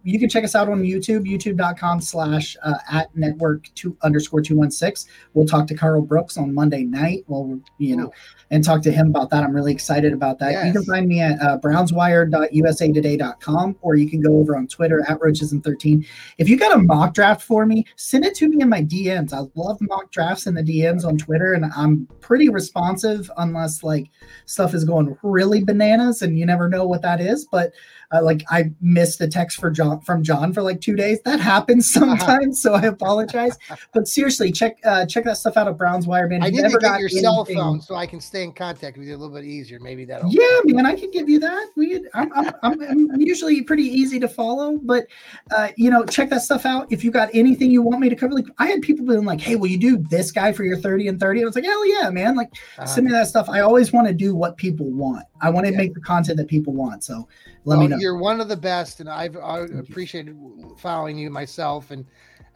you 0.03 0.19
can 0.19 0.29
check 0.29 0.43
us 0.43 0.53
out 0.55 0.69
on 0.69 0.81
YouTube, 0.81 1.25
youtube.com 1.25 2.01
slash 2.01 2.57
uh, 2.63 2.79
at 2.91 3.15
network 3.15 3.69
two 3.75 3.95
underscore 4.01 4.41
216. 4.41 5.09
We'll 5.33 5.45
talk 5.45 5.67
to 5.67 5.75
Karl 5.75 6.01
Brooks 6.01 6.35
on 6.37 6.53
Monday 6.53 6.83
night. 6.83 7.23
Well, 7.27 7.61
you 7.77 7.95
know, 7.95 8.11
and 8.51 8.61
talk 8.63 8.81
to 8.83 8.91
him 8.91 9.07
about 9.07 9.29
that. 9.29 9.43
I'm 9.43 9.55
really 9.55 9.71
excited 9.71 10.11
about 10.13 10.39
that. 10.39 10.51
Yes. 10.51 10.67
You 10.67 10.73
can 10.73 10.83
find 10.83 11.07
me 11.07 11.21
at 11.21 11.41
uh, 11.41 11.57
brownswire.usatoday.com 11.59 13.77
or 13.81 13.95
you 13.95 14.09
can 14.09 14.21
go 14.21 14.37
over 14.37 14.57
on 14.57 14.67
Twitter 14.67 15.05
at 15.07 15.19
roachizm13. 15.19 16.05
If 16.37 16.49
you 16.49 16.57
got 16.57 16.73
a 16.73 16.77
mock 16.77 17.13
draft 17.13 17.43
for 17.43 17.65
me, 17.65 17.85
send 17.95 18.25
it 18.25 18.35
to 18.35 18.49
me 18.49 18.61
in 18.61 18.67
my 18.69 18.81
DMs. 18.81 19.33
I 19.33 19.43
love 19.55 19.79
mock 19.81 20.11
drafts 20.11 20.47
in 20.47 20.55
the 20.55 20.63
DMs 20.63 21.05
on 21.05 21.17
Twitter, 21.17 21.53
and 21.53 21.65
I'm 21.75 22.07
pretty 22.21 22.49
responsive 22.49 23.29
unless 23.37 23.83
like 23.83 24.09
stuff 24.45 24.73
is 24.73 24.83
going 24.83 25.15
really 25.23 25.63
bananas 25.63 26.21
and 26.21 26.37
you 26.37 26.45
never 26.45 26.67
know 26.69 26.85
what 26.85 27.01
that 27.01 27.21
is. 27.21 27.45
But 27.45 27.71
uh, 28.11 28.23
like 28.23 28.43
I 28.49 28.71
missed 28.81 29.21
a 29.21 29.27
text 29.27 29.59
for 29.59 29.69
John 29.69 30.01
from 30.01 30.23
John 30.23 30.53
for 30.53 30.61
like 30.61 30.81
two 30.81 30.95
days. 30.95 31.21
That 31.23 31.39
happens 31.39 31.91
sometimes, 31.93 32.61
so 32.61 32.73
I 32.73 32.83
apologize. 32.83 33.57
but 33.93 34.07
seriously, 34.07 34.51
check 34.51 34.77
uh, 34.83 35.05
check 35.05 35.23
that 35.25 35.37
stuff 35.37 35.57
out 35.57 35.67
at 35.67 35.77
Browns 35.77 36.07
Wire, 36.07 36.27
man. 36.27 36.43
I 36.43 36.49
need 36.49 36.63
to 36.63 36.77
get 36.79 36.99
your 36.99 37.09
cell 37.09 37.45
phone 37.45 37.81
so 37.81 37.95
I 37.95 38.05
can 38.05 38.19
stay 38.19 38.43
in 38.43 38.51
contact 38.51 38.97
with 38.97 39.07
you 39.07 39.15
a 39.15 39.17
little 39.17 39.33
bit 39.33 39.45
easier. 39.45 39.79
Maybe 39.79 40.05
that'll. 40.05 40.31
Yeah, 40.31 40.59
man, 40.65 40.85
I 40.85 40.95
can 40.95 41.11
give 41.11 41.29
you 41.29 41.39
that. 41.39 41.69
We, 41.75 42.03
I'm, 42.13 42.31
I'm, 42.33 42.53
I'm, 42.63 43.11
I'm 43.11 43.21
usually 43.21 43.61
pretty 43.61 43.83
easy 43.83 44.19
to 44.19 44.27
follow, 44.27 44.79
but 44.81 45.05
uh, 45.51 45.69
you 45.75 45.89
know, 45.89 46.03
check 46.05 46.29
that 46.29 46.41
stuff 46.41 46.65
out. 46.65 46.91
If 46.91 47.03
you 47.03 47.11
got 47.11 47.29
anything 47.33 47.71
you 47.71 47.81
want 47.81 47.99
me 47.99 48.09
to 48.09 48.15
cover, 48.15 48.33
like 48.33 48.47
I 48.57 48.67
had 48.67 48.81
people 48.81 49.05
being 49.05 49.25
like, 49.25 49.41
"Hey, 49.41 49.55
will 49.55 49.67
you 49.67 49.77
do 49.77 49.97
this 49.97 50.31
guy 50.31 50.51
for 50.51 50.63
your 50.63 50.77
30 50.77 51.07
and 51.07 51.19
30?" 51.19 51.41
I 51.41 51.45
was 51.45 51.55
like, 51.55 51.65
"Hell 51.65 51.87
yeah, 51.87 52.09
man! 52.09 52.35
Like, 52.35 52.49
uh-huh. 52.77 52.85
send 52.85 53.05
me 53.05 53.11
that 53.11 53.27
stuff." 53.27 53.49
I 53.49 53.59
always 53.59 53.93
want 53.93 54.07
to 54.07 54.13
do 54.13 54.35
what 54.35 54.57
people 54.57 54.89
want. 54.91 55.25
I 55.41 55.49
want 55.49 55.65
to 55.67 55.71
yeah. 55.71 55.77
make 55.77 55.93
the 55.93 56.01
content 56.01 56.37
that 56.37 56.47
people 56.47 56.73
want. 56.73 57.03
So 57.03 57.27
let 57.65 57.77
well, 57.77 57.87
me 57.87 57.87
know. 57.87 57.98
You're 57.99 58.17
one 58.17 58.41
of 58.41 58.47
the 58.47 58.57
best, 58.57 58.99
and 58.99 59.09
I've 59.09 59.37
I 59.37 59.59
appreciated 59.59 60.37
following 60.77 61.17
you 61.17 61.29
myself, 61.29 61.91
and 61.91 62.05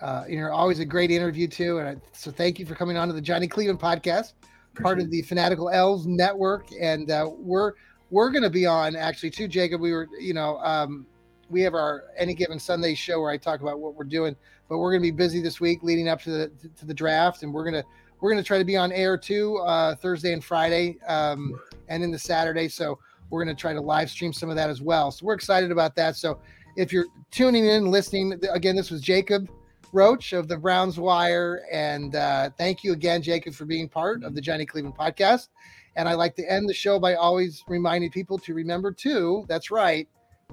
uh, 0.02 0.24
you're 0.28 0.52
always 0.52 0.80
a 0.80 0.86
great 0.86 1.12
interview 1.12 1.48
too. 1.48 1.80
And 1.80 1.88
I, 1.88 1.96
so 2.12 2.32
thank 2.32 2.60
you 2.60 2.66
for 2.66 2.76
coming 2.76 2.98
on 2.98 3.08
to 3.08 3.14
the 3.14 3.22
Johnny 3.22 3.48
Cleveland 3.48 3.80
podcast, 3.80 4.34
appreciate 4.74 4.82
part 4.82 5.00
of 5.00 5.10
the 5.10 5.22
Fanatical 5.24 5.70
Elves 5.70 6.06
Network, 6.06 6.68
and 6.80 7.12
uh, 7.12 7.30
we're 7.38 7.74
we're 8.10 8.30
going 8.30 8.44
to 8.44 8.50
be 8.50 8.66
on 8.66 8.96
actually 8.96 9.32
too, 9.32 9.48
Jacob. 9.48 9.82
We 9.82 9.92
were, 9.92 10.08
you 10.20 10.34
know, 10.34 10.60
um, 10.60 11.08
we 11.50 11.62
have 11.62 11.74
our 11.74 12.06
any 12.18 12.34
given 12.34 12.60
Sunday 12.60 12.94
show 12.94 13.22
where 13.22 13.32
I 13.32 13.38
talk 13.38 13.62
about 13.62 13.80
what 13.80 13.96
we're 13.96 14.04
doing, 14.04 14.36
but 14.70 14.78
we're 14.78 14.92
going 14.92 15.02
to 15.02 15.08
be 15.08 15.16
busy 15.16 15.42
this 15.42 15.60
week 15.60 15.84
leading 15.84 16.08
up 16.08 16.22
to 16.24 16.32
the 16.32 16.52
to 16.78 16.86
the 16.86 16.94
draft, 16.94 17.44
and 17.44 17.54
we're 17.54 17.66
gonna 17.66 17.84
we're 18.22 18.32
gonna 18.32 18.44
try 18.44 18.58
to 18.58 18.66
be 18.66 18.78
on 18.78 18.92
air 18.92 19.18
too 19.18 19.58
uh, 19.58 19.96
Thursday 19.96 20.34
and 20.34 20.44
Friday, 20.44 20.98
um, 21.08 21.60
and 21.90 22.04
in 22.04 22.12
the 22.12 22.20
Saturday. 22.20 22.68
So 22.68 23.00
we're 23.34 23.44
going 23.44 23.56
to 23.56 23.60
try 23.60 23.74
to 23.74 23.82
live 23.82 24.12
stream 24.12 24.32
some 24.32 24.52
of 24.52 24.56
that 24.56 24.70
as 24.70 24.80
well. 24.80 25.10
So 25.10 25.26
we're 25.26 25.34
excited 25.34 25.72
about 25.72 25.96
that. 25.96 26.16
So 26.16 26.40
if 26.78 26.94
you're 26.94 27.08
tuning 27.32 27.66
in, 27.66 27.90
listening, 27.90 28.40
again, 28.52 28.76
this 28.76 28.92
was 28.92 29.02
Jacob 29.02 29.50
Roach 29.92 30.34
of 30.34 30.48
the 30.48 30.56
Browns 30.56 31.00
Wire. 31.00 31.64
And 31.72 32.16
uh, 32.16 32.52
thank 32.60 32.84
you 32.84 32.94
again, 32.94 33.24
Jacob, 33.24 33.56
for 33.56 33.66
being 33.66 33.90
part 33.90 34.24
of 34.24 34.36
the 34.36 34.42
Johnny 34.42 34.68
Cleveland 34.68 34.96
podcast. 34.96 35.50
And 35.96 36.08
I 36.08 36.14
like 36.14 36.36
to 36.36 36.52
end 36.52 36.70
the 36.70 36.76
show 36.76 37.00
by 37.00 37.16
always 37.16 37.64
reminding 37.68 38.12
people 38.12 38.38
to 38.38 38.54
remember 38.54 38.92
to, 38.92 39.46
that's 39.48 39.72
right, 39.72 40.08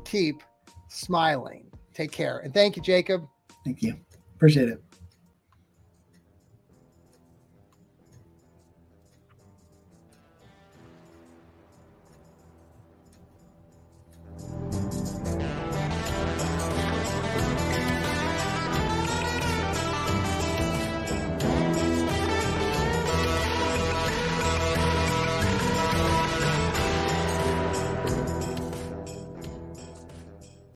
keep 0.05 0.43
smiling. 0.89 1.67
Take 1.93 2.13
care. 2.13 2.39
And 2.39 2.55
thank 2.55 2.77
you, 2.77 2.83
Jacob. 2.83 3.27
Thank 3.63 3.83
you. 3.83 3.95
Appreciate 4.37 4.71
it. 4.71 4.83